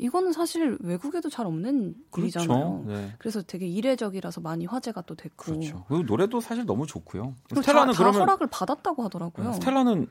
이거는 0.00 0.32
사실 0.32 0.78
외국에도 0.80 1.28
잘 1.28 1.46
없는 1.46 1.94
일이잖아요. 2.16 2.82
그렇죠. 2.84 2.84
네. 2.86 3.14
그래서 3.18 3.42
되게 3.42 3.66
이례적이라서 3.66 4.40
많이 4.40 4.64
화제가 4.64 5.02
또 5.02 5.14
됐고. 5.14 5.44
그렇죠. 5.44 5.84
그리고 5.88 6.04
노래도 6.04 6.40
사실 6.40 6.64
너무 6.64 6.86
좋고요. 6.86 7.34
스텔라는 7.54 7.92
다, 7.92 7.98
다 7.98 7.98
그러면 7.98 8.20
허락을 8.22 8.46
받았다고 8.46 9.04
하더라고요. 9.04 9.48
네, 9.48 9.52
스텔라는 9.52 10.08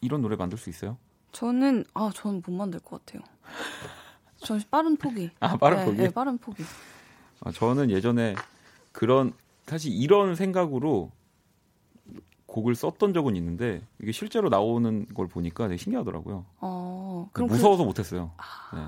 이런 0.00 0.22
노래 0.22 0.36
만들 0.36 0.58
수 0.58 0.70
있어요? 0.70 0.96
저는 1.32 1.84
아 1.92 2.10
저는 2.14 2.42
못 2.46 2.52
만들 2.52 2.78
것 2.78 3.04
같아요. 3.04 3.22
전 4.38 4.62
빠른 4.70 4.96
포기. 4.96 5.30
아, 5.40 5.56
빠른 5.56 5.78
네, 5.78 5.84
포기? 5.86 5.96
네, 5.98 6.10
빠른 6.10 6.38
포기. 6.38 6.62
아, 7.40 7.50
저는 7.50 7.90
예전에 7.90 8.36
그런 8.92 9.32
사실 9.66 9.92
이런 9.92 10.36
생각으로 10.36 11.10
곡을 12.46 12.76
썼던 12.76 13.12
적은 13.12 13.34
있는데 13.34 13.82
이게 14.00 14.12
실제로 14.12 14.50
나오는 14.50 15.06
걸 15.14 15.26
보니까 15.26 15.66
되게 15.66 15.78
신기하더라고요. 15.78 16.44
어 16.60 17.28
그럼 17.32 17.48
무서워서 17.48 17.84
못했어요. 17.84 18.30
네. 18.74 18.82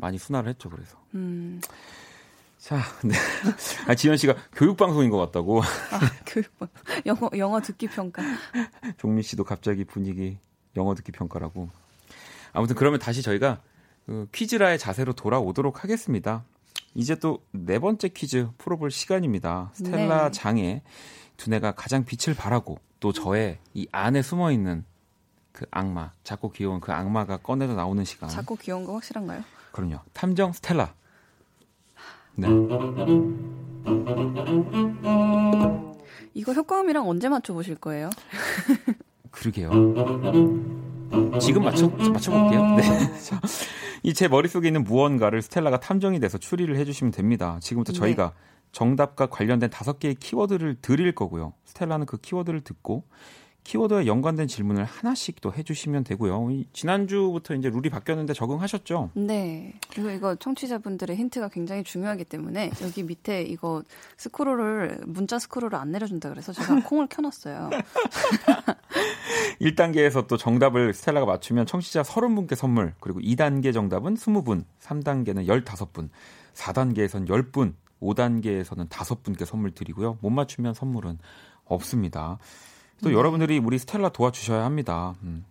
많이 0.00 0.18
순화를 0.18 0.50
했죠. 0.50 0.68
그래서 0.70 0.96
그, 1.12 1.18
음, 1.18 1.60
자, 2.58 2.76
네. 3.04 3.14
아, 3.88 3.94
지현 3.94 4.16
씨가 4.16 4.34
교육 4.52 4.76
방송인 4.76 5.10
것 5.10 5.16
같다고. 5.18 5.62
교육번 6.26 6.68
영어 7.06 7.30
영어 7.36 7.60
듣기 7.60 7.86
평가. 7.88 8.22
종민 8.98 9.22
씨도 9.22 9.44
갑자기 9.44 9.84
분위기 9.84 10.38
영어 10.76 10.94
듣기 10.94 11.12
평가라고. 11.12 11.68
아무튼 12.52 12.76
그러면 12.76 12.98
다시 12.98 13.22
저희가 13.22 13.60
그 14.06 14.26
퀴즈라의 14.32 14.78
자세로 14.78 15.12
돌아오도록 15.12 15.84
하겠습니다. 15.84 16.44
이제 16.94 17.14
또 17.14 17.38
네 17.52 17.78
번째 17.78 18.08
퀴즈 18.08 18.48
풀어볼 18.58 18.90
시간입니다. 18.90 19.70
스텔라 19.74 20.24
네. 20.26 20.30
장의 20.32 20.82
두뇌가 21.36 21.72
가장 21.72 22.04
빛을 22.04 22.36
발하고 22.36 22.78
또 22.98 23.12
저의 23.12 23.58
이 23.74 23.86
안에 23.92 24.22
숨어 24.22 24.50
있는 24.52 24.84
그 25.52 25.66
악마, 25.70 26.12
작고 26.24 26.50
귀여운 26.52 26.80
그 26.80 26.92
악마가 26.92 27.36
꺼내서 27.38 27.74
나오는 27.74 28.04
시간. 28.04 28.28
작고 28.28 28.56
귀여운 28.56 28.84
거 28.84 28.94
확실한가요? 28.94 29.42
그럼요. 29.72 29.98
탐정 30.12 30.52
스텔라. 30.52 30.94
네. 32.36 32.48
이거 36.34 36.52
효과음이랑 36.52 37.08
언제 37.08 37.28
맞춰보실 37.28 37.76
거예요? 37.76 38.10
그러게요. 39.30 39.70
지금 41.40 41.64
맞춰 41.64 41.88
맞춰볼게요. 41.88 42.76
네. 42.76 42.82
자, 43.20 43.40
이제 44.02 44.28
머릿속에 44.28 44.68
있는 44.68 44.84
무언가를 44.84 45.42
스텔라가 45.42 45.80
탐정이 45.80 46.20
돼서 46.20 46.38
추리를 46.38 46.74
해주시면 46.76 47.12
됩니다. 47.12 47.58
지금부터 47.60 47.92
네. 47.92 47.98
저희가 47.98 48.32
정답과 48.72 49.26
관련된 49.26 49.70
다섯 49.70 49.98
개의 49.98 50.14
키워드를 50.14 50.76
드릴 50.80 51.14
거고요. 51.14 51.52
스텔라는 51.64 52.06
그 52.06 52.16
키워드를 52.18 52.60
듣고 52.62 53.04
키워드와 53.64 54.06
연관된 54.06 54.48
질문을 54.48 54.84
하나씩 54.84 55.40
또 55.40 55.52
해주시면 55.52 56.04
되고요. 56.04 56.50
이 56.50 56.66
지난주부터 56.72 57.54
이제 57.54 57.68
룰이 57.70 57.90
바뀌었는데 57.90 58.32
적응하셨죠? 58.32 59.10
네. 59.14 59.74
그리고 59.90 60.10
이거 60.10 60.34
청취자분들의 60.34 61.16
힌트가 61.16 61.48
굉장히 61.48 61.84
중요하기 61.84 62.24
때문에 62.24 62.70
여기 62.82 63.02
밑에 63.02 63.42
이거 63.42 63.82
스크롤을 64.16 65.02
문자 65.06 65.38
스크롤을 65.38 65.74
안 65.74 65.92
내려준다 65.92 66.30
그래서 66.30 66.52
제가 66.52 66.80
콩을 66.84 67.06
켜놨어요. 67.08 67.70
1단계에서 69.60 70.26
또 70.26 70.36
정답을 70.36 70.94
스텔라가 70.94 71.26
맞추면 71.26 71.66
청취자 71.66 72.02
30분께 72.02 72.54
선물, 72.54 72.94
그리고 72.98 73.20
2단계 73.20 73.72
정답은 73.72 74.14
20분, 74.14 74.64
3단계는 74.80 75.46
15분, 75.46 76.08
4단계에선 76.54 77.28
10분, 77.28 77.74
5단계에서는 78.00 78.88
5분께 78.88 79.44
선물 79.44 79.72
드리고요. 79.72 80.18
못 80.20 80.30
맞추면 80.30 80.74
선물은 80.74 81.18
없습니다. 81.66 82.38
또 83.02 83.12
여러분들이 83.12 83.58
우리 83.58 83.78
스텔라 83.78 84.10
도와주셔야 84.10 84.64
합니다. 84.64 85.14
음, 85.22 85.44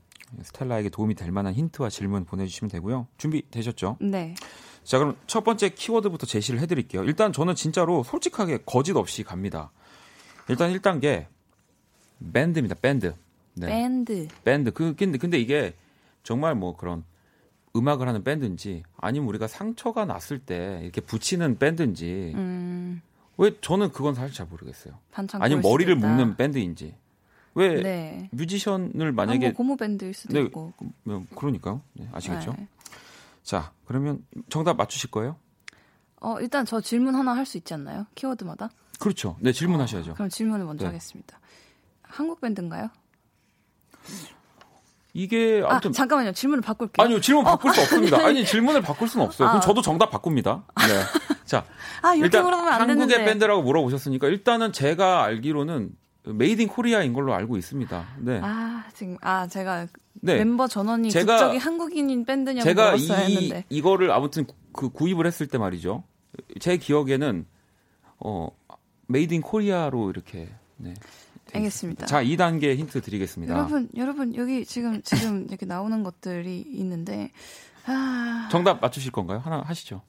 스텔라에게 0.44 0.90
도움이 0.90 1.16
될 1.16 1.32
만한 1.32 1.54
힌트와 1.54 1.90
질문 1.90 2.26
보내주시면 2.26 2.70
되고요. 2.70 3.08
준비되셨죠? 3.18 3.98
네. 4.02 4.36
자, 4.84 4.98
그럼 4.98 5.16
첫 5.28 5.44
번째 5.44 5.70
키워드부터 5.70 6.26
제시를 6.26 6.60
해드릴게요. 6.62 7.04
일단 7.04 7.34
저는 7.34 7.56
진짜로 7.56 8.04
솔직하게 8.04 8.60
거짓 8.66 8.96
없이 8.96 9.24
갑니다. 9.24 9.72
일단 10.48 10.72
1단계, 10.74 11.28
밴드입니다, 12.34 12.76
밴드. 12.76 13.14
네. 13.54 13.68
밴드. 13.68 14.28
밴드. 14.44 14.72
그 14.72 14.96
근데 14.96 15.18
근데 15.18 15.38
이게 15.40 15.74
정말 16.24 16.56
뭐 16.56 16.76
그런 16.76 17.04
음악을 17.76 18.08
하는 18.08 18.24
밴드인지 18.24 18.84
아니면 18.98 19.28
우리가 19.30 19.48
상처가 19.48 20.06
났을 20.06 20.40
때 20.40 20.80
이렇게 20.82 21.02
붙이는 21.02 21.60
밴드인지 21.60 22.34
음, 22.36 23.02
왜 23.38 23.52
저는 23.62 23.92
그건 23.92 24.16
사실 24.16 24.34
잘 24.36 24.48
모르겠어요. 24.48 24.96
아니면 25.34 25.62
머리를. 25.62 25.94
묶는 25.96 26.36
밴드인지 26.36 26.96
왜 27.56 27.82
네. 27.82 28.30
뮤지션을 28.32 29.12
만약에 29.12 29.40
만약에 29.40 29.54
고무 29.54 29.76
밴드일 29.78 30.14
수도 30.14 30.34
네, 30.34 30.42
있고. 30.42 30.74
뭐 31.04 31.26
그러니까요. 31.36 31.82
네, 31.94 32.08
아시겠죠? 32.12 32.54
네. 32.58 32.68
자 33.44 33.72
그러면 33.86 34.24
정답 34.50 34.78
맞추실 34.78 35.10
거예요? 35.12 35.36
어, 36.22 36.40
일단 36.40 36.66
저 36.66 36.82
질문 36.82 37.16
하나 37.16 37.34
할 37.36 37.46
수 37.46 37.58
있지 37.58 37.74
않나요? 37.74 38.06
키워드마다? 38.16 38.70
그렇죠. 39.00 39.38
네 39.40 39.52
질문하셔야죠. 39.52 40.14
그럼 40.16 40.30
질문을 40.30 40.66
먼저 40.66 40.84
네. 40.84 40.88
하겠습니다. 40.88 41.40
한국 42.04 42.42
밴드인가요? 42.42 42.90
이게 45.14 45.62
아, 45.66 45.72
아무튼 45.72 45.92
잠깐만요. 45.92 46.34
질문을 46.34 46.62
바꿀게요. 46.62 47.04
아니요 47.04 47.20
질문 47.22 47.44
바꿀 47.44 47.74
수 47.74 47.82
없습니다. 47.82 48.18
아니 48.26 48.46
질문을 48.46 48.82
바꿀 48.82 49.08
수는 49.08 49.26
없어요. 49.26 49.48
그럼 49.48 49.58
아. 49.58 49.60
저도 49.60 49.82
정답 49.82 50.12
바꿉니다. 50.12 50.64
네. 50.78 51.36
자 51.46 51.66
아, 52.04 52.14
일단 52.14 52.46
한국의 52.46 52.88
되는데. 53.08 53.26
밴드라고 53.26 53.64
물어보셨으니까 53.64 54.28
일단은 54.28 54.72
제가 54.72 55.24
알기로는 55.24 55.92
Made 56.26 56.62
in 56.62 56.68
Korea인 56.68 57.14
걸로 57.14 57.34
알고 57.34 57.58
있습니다. 57.58 58.08
네. 58.20 58.40
아, 58.44 58.86
지금 58.94 59.18
아, 59.22 59.48
제가 59.48 59.88
네. 60.22 60.36
멤버 60.38 60.68
전원이 60.68 61.10
제가- 61.10 61.26
국적이 61.38 61.58
한국인인 61.58 62.26
밴드냐고 62.26 62.64
제가 62.64 62.92
물었어야 62.92 63.28
이 63.28 63.36
했는데. 63.36 63.66
이거를 63.70 64.12
아무튼 64.12 64.46
그 64.74 64.90
구입을 64.90 65.26
했을 65.26 65.48
때 65.48 65.58
말이죠. 65.58 66.04
제 66.60 66.78
기억에는 66.78 67.46
어 68.20 68.50
Made 69.08 69.34
in 69.34 69.42
Korea로 69.42 70.10
이렇게 70.10 70.50
네. 70.78 70.94
돼 71.48 71.58
알겠습니다. 71.58 72.06
자, 72.06 72.22
2단계 72.24 72.76
힌트 72.76 73.02
드리겠습니다. 73.02 73.54
여러분, 73.56 73.90
여러분 73.96 74.36
여기 74.36 74.66
지금 74.66 75.02
지금 75.02 75.46
이렇게 75.50 75.66
나오는 75.66 76.04
것들이 76.04 76.60
있는데 76.68 77.32
아, 77.86 78.50
정답 78.52 78.82
맞추실 78.82 79.12
건가요? 79.12 79.40
하나 79.40 79.62
하시죠. 79.62 80.02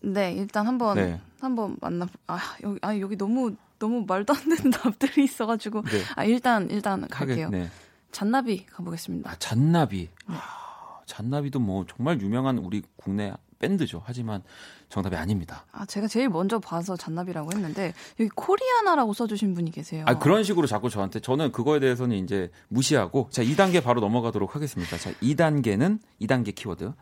네, 0.00 0.32
일단 0.32 0.66
한번 0.66 0.96
네. 0.96 1.20
한번 1.40 1.76
만나 1.80 2.06
아, 2.26 2.38
여기 2.62 2.78
아, 2.82 2.98
여기 2.98 3.16
너무 3.16 3.54
너무 3.78 4.04
말도 4.06 4.32
안 4.34 4.40
되는 4.48 4.70
답들이 4.72 5.24
있어 5.24 5.46
가지고 5.46 5.82
네. 5.82 6.00
아, 6.16 6.24
일단 6.24 6.68
일단 6.70 7.06
갈게요. 7.08 7.50
네. 7.50 7.68
잔나비 8.12 8.66
가보겠습니다. 8.66 9.30
아, 9.30 9.36
잔나비. 9.38 10.08
네. 10.28 10.34
아, 10.36 11.00
잔나비도 11.06 11.58
뭐 11.60 11.84
정말 11.86 12.20
유명한 12.20 12.58
우리 12.58 12.82
국내 12.96 13.32
밴드죠. 13.58 14.02
하지만 14.04 14.42
정답이 14.88 15.16
아닙니다. 15.16 15.64
아, 15.72 15.86
제가 15.86 16.06
제일 16.06 16.28
먼저 16.28 16.58
봐서 16.58 16.96
잔나비라고 16.96 17.50
했는데 17.54 17.94
여기 18.20 18.28
코리아나라고 18.34 19.12
써주신 19.14 19.54
분이 19.54 19.70
계세요. 19.70 20.04
아, 20.06 20.18
그런 20.18 20.44
식으로 20.44 20.66
자꾸 20.66 20.90
저한테 20.90 21.20
저는 21.20 21.50
그거에 21.52 21.80
대해서는 21.80 22.16
이제 22.16 22.50
무시하고 22.68 23.28
자, 23.30 23.42
2단계 23.42 23.82
바로 23.82 24.00
넘어가도록 24.00 24.54
하겠습니다. 24.54 24.96
자, 24.98 25.12
2단계는 25.14 25.98
2단계 26.20 26.54
키워드. 26.54 26.92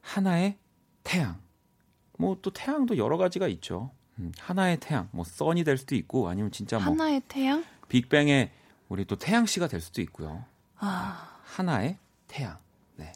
하나의 0.00 0.58
태양. 1.04 1.40
뭐 2.18 2.36
또 2.42 2.50
태양도 2.52 2.96
여러 2.98 3.16
가지가 3.16 3.48
있죠. 3.48 3.90
음, 4.18 4.32
하나의 4.38 4.78
태양. 4.78 5.08
뭐 5.12 5.24
선이 5.24 5.64
될 5.64 5.76
수도 5.78 5.94
있고 5.94 6.28
아니면 6.28 6.50
진짜 6.50 6.78
뭐 6.78 6.86
하나의 6.86 7.22
태양? 7.28 7.64
빅뱅의 7.88 8.50
우리 8.88 9.04
또 9.04 9.16
태양 9.16 9.46
씨가 9.46 9.68
될 9.68 9.80
수도 9.80 10.00
있고요. 10.02 10.44
아, 10.78 11.38
하나의 11.44 11.98
태양. 12.28 12.58
네. 12.96 13.12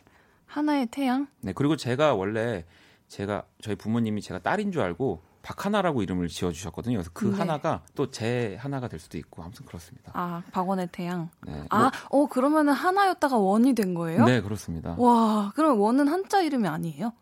하나의 0.47 0.87
태양? 0.87 1.27
네, 1.41 1.53
그리고 1.53 1.77
제가 1.77 2.15
원래 2.15 2.65
제가 3.09 3.45
저희 3.61 3.75
부모님이 3.77 4.21
제가 4.23 4.41
딸인 4.41 4.73
줄 4.73 4.83
알고 4.83 5.23
박하나라고 5.43 6.03
이름을 6.03 6.27
지어 6.29 6.51
주셨거든요. 6.51 6.97
그래서 6.97 7.11
그 7.13 7.27
네. 7.27 7.37
하나가 7.37 7.83
또 7.95 8.11
제 8.11 8.57
하나가 8.59 8.89
될 8.89 8.99
수도 8.99 9.17
있고 9.19 9.43
아무튼 9.45 9.65
그렇습니다. 9.65 10.11
아, 10.15 10.43
박원의 10.51 10.89
태양. 10.91 11.29
네. 11.47 11.65
아, 11.71 11.91
어 12.11 12.27
그러면은 12.27 12.73
하나였다가 12.73 13.37
원이 13.37 13.75
된 13.75 13.95
거예요? 13.95 14.25
네, 14.25 14.41
그렇습니다. 14.41 14.97
와, 14.99 15.53
그럼 15.55 15.79
원은 15.81 16.09
한자 16.09 16.41
이름이 16.43 16.67
아니에요? 16.67 17.13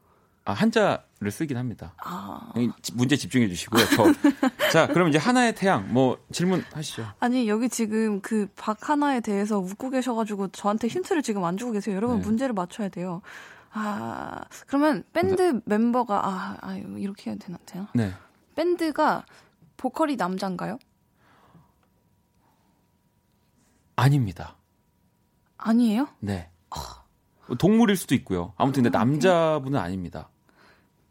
아, 0.47 0.53
한자를 0.53 1.30
쓰긴 1.30 1.57
합니다. 1.57 1.95
아, 2.05 2.53
문제 2.92 3.16
집중해 3.16 3.49
주시고요. 3.49 3.84
저. 3.97 4.05
자, 4.72 4.86
그럼 4.88 5.09
이제 5.09 5.16
하나의 5.18 5.55
태양 5.55 5.90
뭐 5.92 6.18
질문 6.32 6.62
하시죠. 6.72 7.07
아니 7.18 7.49
여기 7.49 7.68
지금 7.70 8.20
그 8.20 8.47
박 8.57 8.88
하나에 8.90 9.20
대해서 9.20 9.59
웃고 9.59 9.88
계셔가지고 9.90 10.49
저한테 10.49 10.88
힌트를 10.88 11.22
지금 11.22 11.45
안 11.45 11.57
주고 11.57 11.72
계세요. 11.72 11.97
여러분 11.97 12.18
네. 12.20 12.24
문제를 12.26 12.53
맞춰야 12.55 12.88
돼요. 12.90 13.22
아, 13.72 14.42
그러면 14.66 15.03
밴드 15.12 15.61
멤버가 15.64 16.26
아, 16.28 16.57
아 16.61 16.76
이렇게 16.76 17.30
해야 17.30 17.38
되나 17.38 17.59
되나? 17.64 17.88
네. 17.95 18.12
밴드가 18.55 19.24
보컬이 19.78 20.16
남자인가요? 20.16 20.78
아닙니다. 23.97 24.57
아니에요? 25.57 26.09
네. 26.20 26.51
동물일 27.59 27.97
수도 27.97 28.14
있고요. 28.14 28.53
아무튼 28.57 28.82
근데 28.82 28.97
남자분은 28.99 29.78
아닙니다. 29.78 30.28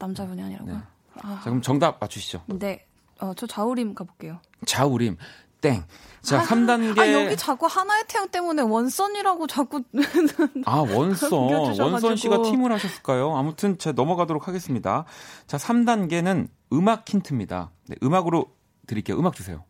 남자분이 0.03 0.41
아니라고요? 0.41 0.75
네. 0.75 0.81
아, 1.21 1.35
자, 1.35 1.41
그럼 1.43 1.61
정답 1.61 1.99
맞추시죠. 1.99 2.43
네. 2.47 2.85
어, 3.19 3.33
저 3.35 3.47
자우림 3.47 3.93
가볼게요. 3.95 4.39
자우림 4.65 5.17
땡. 5.61 5.85
자, 6.21 6.41
3단계 6.43 6.99
아, 6.99 7.11
여기 7.13 7.37
자꾸 7.37 7.67
하나의 7.67 8.03
태양 8.09 8.27
때문에 8.27 8.61
원선이라고 8.63 9.47
자꾸. 9.47 9.81
아, 10.65 10.79
원선. 10.79 11.31
원선 11.31 12.17
씨가 12.17 12.41
팀을 12.41 12.71
하셨을까요? 12.73 13.35
아무튼 13.35 13.77
제가 13.77 13.93
넘어가도록 13.95 14.47
하겠습니다. 14.47 15.05
자, 15.47 15.57
3단계는 15.57 16.49
음악 16.73 17.07
힌트입니다. 17.07 17.71
네, 17.87 17.95
음악으로 18.03 18.47
드릴게요. 18.87 19.17
음악 19.17 19.35
주세요. 19.35 19.63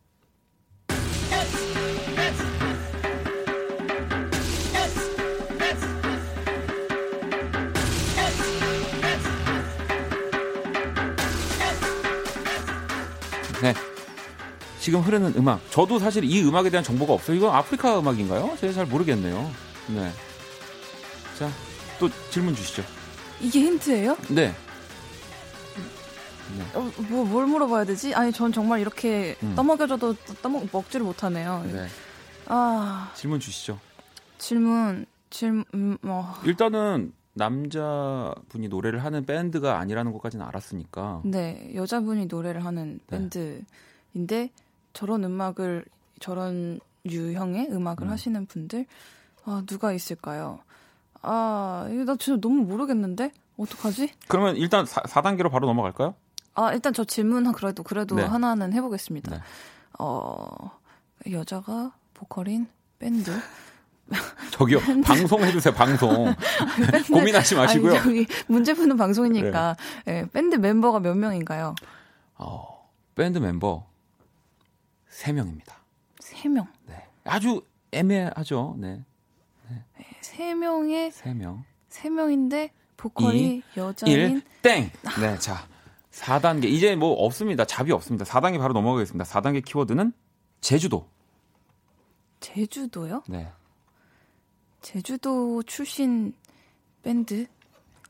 네. 13.64 13.72
지금 14.78 15.00
흐르는 15.00 15.32
음악. 15.38 15.58
저도 15.70 15.98
사실 15.98 16.22
이 16.24 16.42
음악에 16.42 16.68
대한 16.68 16.84
정보가 16.84 17.14
없어요. 17.14 17.34
이건 17.34 17.54
아프리카 17.54 17.98
음악인가요? 17.98 18.58
제가 18.60 18.74
잘 18.74 18.84
모르겠네요. 18.84 19.50
네. 19.86 20.12
자, 21.38 21.48
또 21.98 22.10
질문 22.28 22.54
주시죠. 22.54 22.84
이게 23.40 23.60
힌트예요? 23.60 24.18
네. 24.28 24.54
어, 26.74 26.92
뭐, 27.08 27.24
뭘 27.24 27.46
물어봐야 27.46 27.84
되지? 27.84 28.14
아니, 28.14 28.30
전 28.32 28.52
정말 28.52 28.80
이렇게 28.80 29.34
음. 29.42 29.54
떠먹여줘도 29.56 30.14
떠먹, 30.42 30.68
먹지를 30.70 31.06
못하네요. 31.06 31.64
네. 31.72 31.86
아, 32.46 33.10
질문 33.14 33.40
주시죠. 33.40 33.80
질문, 34.36 35.06
질문, 35.30 35.64
음, 35.72 35.96
어, 36.02 36.38
일단은 36.44 37.14
남자분이 37.34 38.68
노래를 38.68 39.04
하는 39.04 39.24
밴드가 39.24 39.78
아니라는 39.78 40.12
것까지는 40.12 40.44
알았으니까. 40.46 41.22
네, 41.24 41.72
여자분이 41.74 42.26
노래를 42.26 42.64
하는 42.64 43.00
네. 43.08 43.18
밴드인데 43.18 44.50
저런 44.92 45.24
음악을 45.24 45.84
저런 46.20 46.80
유형의 47.04 47.70
음악을 47.70 48.06
음. 48.06 48.12
하시는 48.12 48.46
분들 48.46 48.86
아 49.44 49.62
누가 49.66 49.92
있을까요? 49.92 50.60
아 51.22 51.86
이거 51.90 52.04
나 52.04 52.16
진짜 52.16 52.40
너무 52.40 52.62
모르겠는데 52.62 53.32
어떡하지? 53.56 54.10
그러면 54.28 54.56
일단 54.56 54.86
4, 54.86 55.02
4단계로 55.02 55.50
바로 55.50 55.66
넘어갈까요? 55.66 56.14
아 56.54 56.72
일단 56.72 56.92
저 56.92 57.04
질문 57.04 57.52
그래도 57.52 57.82
그래도 57.82 58.14
네. 58.14 58.22
하나는 58.22 58.72
해보겠습니다. 58.72 59.30
네. 59.30 59.42
어 59.98 60.70
여자가 61.30 61.92
보컬인 62.14 62.68
밴드 62.98 63.32
저기요. 64.54 64.78
방송 65.04 65.42
해주세요. 65.42 65.74
방송. 65.74 66.32
고민하지 67.12 67.56
마시고요. 67.56 67.92
네. 67.92 67.98
아니, 67.98 68.04
저기 68.04 68.26
문제 68.46 68.72
푸는 68.72 68.96
방송이니까 68.96 69.76
예, 70.08 70.26
밴드 70.32 70.56
멤버가 70.56 71.00
몇 71.00 71.16
명인가요? 71.16 71.74
어, 72.36 72.88
밴드 73.14 73.38
멤버 73.38 73.86
3 75.08 75.34
명입니다. 75.36 75.76
세 76.20 76.48
명. 76.48 76.66
네. 76.86 77.04
아주 77.24 77.62
애매하죠. 77.92 78.76
네. 78.78 79.04
세 80.20 80.54
명의 80.54 81.10
3명. 81.10 81.62
세 81.88 82.10
명인데 82.10 82.72
보컬이 82.96 83.62
여자인 83.76 84.12
1 84.12 84.42
땡. 84.62 84.90
네, 85.20 85.38
자. 85.38 85.66
4단계. 86.10 86.64
이제 86.64 86.94
뭐 86.94 87.12
없습니다. 87.24 87.64
잡이 87.64 87.90
없습니다. 87.92 88.24
4단계 88.24 88.58
바로 88.58 88.72
넘어가겠습니다. 88.72 89.24
4단계 89.24 89.64
키워드는 89.64 90.12
제주도. 90.60 91.08
제주도요? 92.40 93.22
네. 93.28 93.50
제주도 94.84 95.62
출신 95.62 96.34
밴드? 97.02 97.46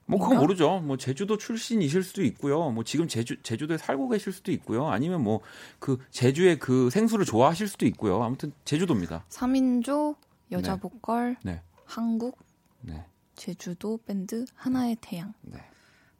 뭐 0.06 0.18
그거 0.18 0.30
뭔가? 0.34 0.40
모르죠. 0.42 0.80
뭐 0.80 0.96
제주도 0.98 1.38
출신이실 1.38 2.02
수도 2.02 2.22
있고요. 2.24 2.70
뭐 2.70 2.82
지금 2.84 3.08
제주 3.08 3.40
제주도에 3.42 3.78
살고 3.78 4.08
계실 4.10 4.32
수도 4.32 4.50
있고요. 4.52 4.88
아니면 4.88 5.22
뭐 5.22 5.40
그 5.78 5.98
제주의 6.10 6.58
그 6.58 6.90
생수를 6.90 7.24
좋아하실 7.24 7.68
수도 7.68 7.86
있고요. 7.86 8.22
아무튼 8.22 8.52
제주도입니다. 8.64 9.24
3인조 9.30 10.16
여자 10.52 10.74
네. 10.74 10.80
보컬 10.80 11.36
네. 11.42 11.62
한국 11.86 12.38
네. 12.80 13.06
제주도 13.34 13.98
밴드 14.04 14.44
하나의 14.54 14.96
태양. 15.00 15.32
네. 15.42 15.58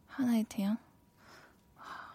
하나의 0.07 0.45
태양. 0.49 0.77
하, 1.77 2.15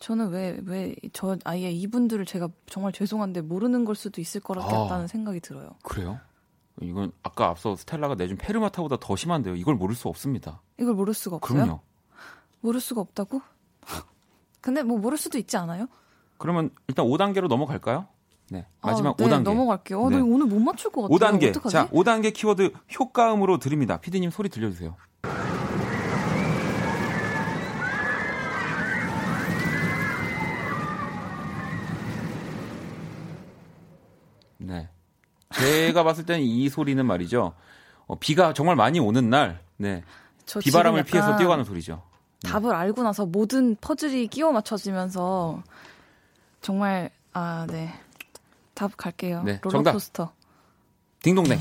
저는 0.00 0.30
왜 0.30 0.58
왜 0.66 0.94
저 1.12 1.36
아예 1.44 1.70
이분들을 1.70 2.24
제가 2.24 2.48
정말 2.66 2.92
죄송한데 2.92 3.42
모르는 3.42 3.84
걸 3.84 3.94
수도 3.94 4.20
있을 4.20 4.40
것 4.40 4.54
같다는 4.58 5.04
아. 5.04 5.06
생각이 5.06 5.40
들어요. 5.40 5.76
그래요? 5.84 6.18
이건 6.80 7.12
아까 7.22 7.48
앞서 7.48 7.76
스텔라가 7.76 8.14
내준 8.14 8.36
페르마타보다 8.36 8.98
더 9.00 9.16
심한데요. 9.16 9.56
이걸 9.56 9.74
모를 9.74 9.94
수 9.94 10.08
없습니다. 10.08 10.62
이걸 10.78 10.94
모를 10.94 11.14
수가 11.14 11.36
없어요? 11.36 11.58
그럼요. 11.62 11.80
모를 12.60 12.80
수가 12.80 13.00
없다고? 13.00 13.40
근데 14.60 14.82
뭐 14.82 14.98
모를 14.98 15.16
수도 15.18 15.38
있지 15.38 15.56
않아요? 15.56 15.86
그러면 16.38 16.70
일단 16.88 17.06
5단계로 17.06 17.48
넘어갈까요? 17.48 18.06
네. 18.50 18.66
마지막 18.80 19.10
아, 19.10 19.14
네, 19.16 19.24
5단계. 19.24 19.42
넘어갈게요. 19.42 20.06
아, 20.06 20.10
네. 20.10 20.16
나 20.18 20.24
오늘 20.24 20.46
못 20.46 20.58
맞출 20.58 20.90
것 20.90 21.02
같아요. 21.02 21.16
5단계. 21.18 21.50
어떡하지? 21.50 21.72
자, 21.72 21.88
5단계 21.88 22.32
키워드 22.32 22.72
효과음으로 22.98 23.58
드립니다. 23.58 23.98
피디님 24.00 24.30
소리 24.30 24.48
들려주세요. 24.48 24.96
네. 34.58 34.88
제가 35.58 36.04
봤을 36.04 36.24
때는 36.24 36.42
이 36.42 36.68
소리는 36.68 37.04
말이죠. 37.04 37.54
어, 38.06 38.18
비가 38.18 38.52
정말 38.52 38.76
많이 38.76 39.00
오는 39.00 39.28
날, 39.28 39.60
네. 39.76 40.02
저 40.46 40.60
비바람을 40.60 41.04
피해서 41.04 41.36
뛰어가는 41.36 41.64
소리죠. 41.64 42.02
답을 42.44 42.74
알고 42.74 43.02
나서 43.02 43.26
모든 43.26 43.76
퍼즐이 43.76 44.28
끼워 44.28 44.52
맞춰지면서 44.52 45.62
정말 46.60 47.10
아 47.32 47.66
네. 47.68 47.92
답 48.74 48.96
갈게요. 48.96 49.42
네, 49.42 49.60
정답. 49.62 49.90
롤러코스터. 49.90 50.32
딩동댕. 51.22 51.58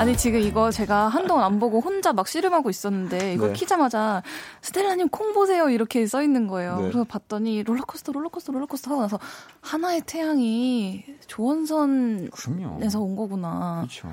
아니 0.00 0.16
지금 0.16 0.40
이거 0.40 0.70
제가 0.70 1.08
한동안 1.08 1.44
안 1.44 1.58
보고 1.58 1.78
혼자 1.78 2.14
막 2.14 2.26
씨름하고 2.26 2.70
있었는데 2.70 3.34
이거 3.34 3.48
네. 3.48 3.52
키자마자 3.52 4.22
스텔라님 4.62 5.10
콩 5.10 5.34
보세요 5.34 5.68
이렇게 5.68 6.06
써 6.06 6.22
있는 6.22 6.46
거예요. 6.46 6.76
네. 6.76 6.82
그래서 6.84 7.04
봤더니 7.04 7.62
롤러코스터 7.64 8.12
롤러코스터 8.12 8.50
롤러코스터 8.50 8.92
하고 8.92 9.02
나서 9.02 9.18
하나의 9.60 10.00
태양이 10.06 11.04
조원선에서. 11.26 12.98
온 12.98 13.14
거구나. 13.14 13.80
그렇죠. 13.82 14.10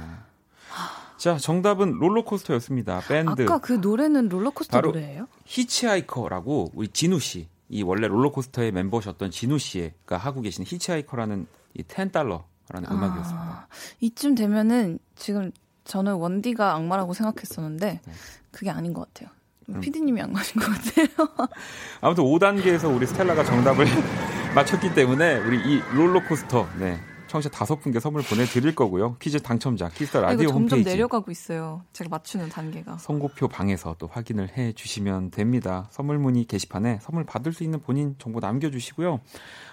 자, 1.16 1.38
정답은 1.38 1.94
롤러코스터였습니다. 1.94 3.00
밴드. 3.08 3.44
아까 3.44 3.60
그 3.60 3.72
노래는 3.72 4.28
롤러코스터 4.28 4.82
노래예요? 4.82 5.30
히치하이커라고 5.46 6.72
우리 6.76 6.90
진우 6.90 7.22
씨, 7.22 7.48
이 7.70 7.82
원래 7.82 8.10
롤러코스터의 8.10 8.74
멤버셨던 8.74 9.32
진우 9.32 9.58
씨가 9.58 10.18
하고 10.18 10.42
계신 10.42 10.66
히치하이커라는 10.68 11.48
이 11.76 11.84
10달러라는 11.84 12.92
음악이었습니다. 12.92 13.40
아, 13.42 13.68
이쯤 14.02 14.36
되면은 14.36 15.00
지금 15.16 15.54
저는 15.88 16.14
원디가 16.16 16.76
악마라고 16.76 17.14
생각했었는데 17.14 18.02
네. 18.06 18.14
그게 18.52 18.70
아닌 18.70 18.94
것 18.94 19.08
같아요. 19.14 19.30
음. 19.70 19.82
피디님이 19.82 20.22
악마인 20.22 20.46
것 20.46 20.66
같아요. 20.72 21.48
아무튼 22.02 22.24
5단계에서 22.24 22.94
우리 22.94 23.06
스텔라가 23.06 23.44
정답을 23.44 23.86
맞췄기 24.56 24.94
때문에 24.94 25.38
우리 25.38 25.58
이 25.58 25.82
롤러코스터 25.94 26.68
네. 26.80 27.00
청취자 27.28 27.50
다섯 27.50 27.80
분께 27.80 28.00
선물 28.00 28.24
보내드릴 28.24 28.76
거고요. 28.76 29.18
퀴즈 29.20 29.40
당첨자 29.40 29.90
이거 30.02 30.22
라디오 30.22 30.50
점점 30.50 30.64
홈페이지 30.64 30.90
내려가고 30.90 31.32
있어요. 31.32 31.84
제가 31.94 32.10
맞추는 32.10 32.50
단계가. 32.50 32.98
선고표 32.98 33.48
방에서 33.48 33.96
또 34.00 34.08
확인을 34.08 34.58
해 34.58 34.74
주시면 34.74 35.32
됩니다. 35.32 35.88
선물 35.92 36.18
문의 36.18 36.46
게시판에 36.46 37.00
선물 37.02 37.26
받을 37.26 37.54
수 37.54 37.64
있는 37.64 37.82
본인 37.82 38.16
정보 38.18 38.40
남겨주시고요. 38.40 39.20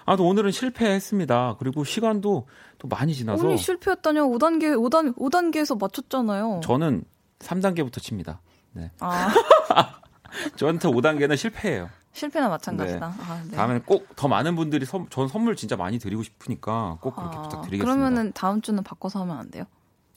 아, 0.05 0.15
또 0.15 0.27
오늘은 0.27 0.51
실패했습니다. 0.51 1.55
그리고 1.59 1.83
시간도 1.83 2.47
또 2.77 2.87
많이 2.87 3.13
지나서 3.15 3.45
언니 3.45 3.57
실패했다뇨? 3.57 4.27
5단계 4.29 4.75
5단 4.75 5.15
5단계에서 5.15 5.79
맞췄잖아요. 5.79 6.61
저는 6.63 7.03
3단계부터 7.39 8.01
칩니다. 8.01 8.41
네. 8.73 8.91
아 8.99 9.29
저한테 10.57 10.89
5단계는 10.89 11.37
실패예요. 11.37 11.89
실패나 12.15 12.49
마찬가지다. 12.49 13.05
아, 13.19 13.43
네. 13.49 13.55
다음에는 13.57 13.83
꼭 13.83 14.07
더 14.15 14.27
많은 14.27 14.55
분들이 14.55 14.85
선, 14.85 15.07
전 15.09 15.27
선물 15.27 15.55
진짜 15.55 15.75
많이 15.75 15.99
드리고 15.99 16.23
싶으니까 16.23 16.97
꼭 17.01 17.15
그렇게 17.15 17.37
아, 17.37 17.41
부탁드리겠습니다. 17.43 17.83
그러면은 17.85 18.31
다음 18.33 18.61
주는 18.61 18.81
바꿔서 18.83 19.19
하면 19.21 19.37
안 19.37 19.51
돼요? 19.51 19.65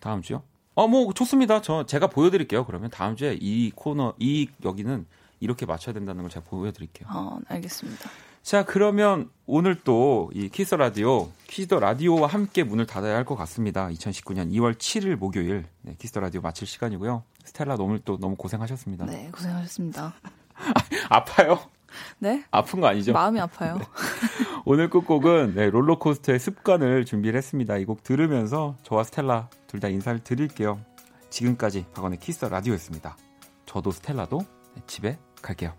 다음 0.00 0.22
주요? 0.22 0.42
어, 0.74 0.86
뭐 0.86 1.12
좋습니다. 1.12 1.60
저 1.60 1.84
제가 1.84 2.06
보여드릴게요. 2.06 2.64
그러면 2.64 2.88
다음 2.90 3.16
주에 3.16 3.36
이 3.40 3.72
코너 3.74 4.14
이 4.18 4.48
여기는 4.64 5.06
이렇게 5.40 5.66
맞춰야 5.66 5.92
된다는 5.92 6.22
걸 6.22 6.30
제가 6.30 6.46
보여드릴게요. 6.48 7.08
아 7.10 7.38
알겠습니다. 7.48 8.08
자, 8.42 8.64
그러면 8.64 9.28
오늘 9.46 9.74
또 9.82 10.30
이 10.32 10.48
키스 10.48 10.74
라디오, 10.76 11.28
Kiss 11.48 11.66
the 11.68 11.80
Radio와 11.80 12.28
함께 12.28 12.62
문을 12.62 12.86
닫아야 12.86 13.16
할 13.16 13.24
것 13.24 13.34
같습니다. 13.36 13.88
2019년 13.88 14.50
2월 14.52 14.74
7일 14.78 15.16
목요일 15.16 15.66
네, 15.82 15.96
Kiss 15.98 16.12
the 16.12 16.20
Radio 16.20 16.40
마칠 16.40 16.66
시간이고요. 16.68 17.24
스텔라 17.44 17.76
오늘 17.80 17.98
또 18.04 18.16
너무 18.18 18.36
고생하셨습니다. 18.36 19.06
네 19.06 19.28
고생하셨습니다. 19.32 20.14
아파요? 21.10 21.58
네 22.18 22.44
아픈 22.50 22.80
거 22.80 22.86
아니죠? 22.88 23.12
마음이 23.12 23.40
아파요. 23.40 23.78
오늘 24.64 24.90
끝곡은 24.90 25.54
네, 25.54 25.70
롤러코스터의 25.70 26.38
습관을 26.38 27.04
준비를 27.04 27.38
했습니다. 27.38 27.76
이 27.78 27.84
곡 27.84 28.02
들으면서 28.02 28.76
저와 28.82 29.04
스텔라 29.04 29.48
둘 29.66 29.80
다 29.80 29.88
인사를 29.88 30.18
드릴게요. 30.24 30.78
지금까지 31.30 31.86
박원의 31.94 32.18
Kiss 32.18 32.40
the 32.40 32.48
Radio였습니다. 32.48 33.16
저도 33.66 33.90
스텔라도 33.90 34.40
네, 34.74 34.82
집에 34.86 35.18
갈게요. 35.42 35.72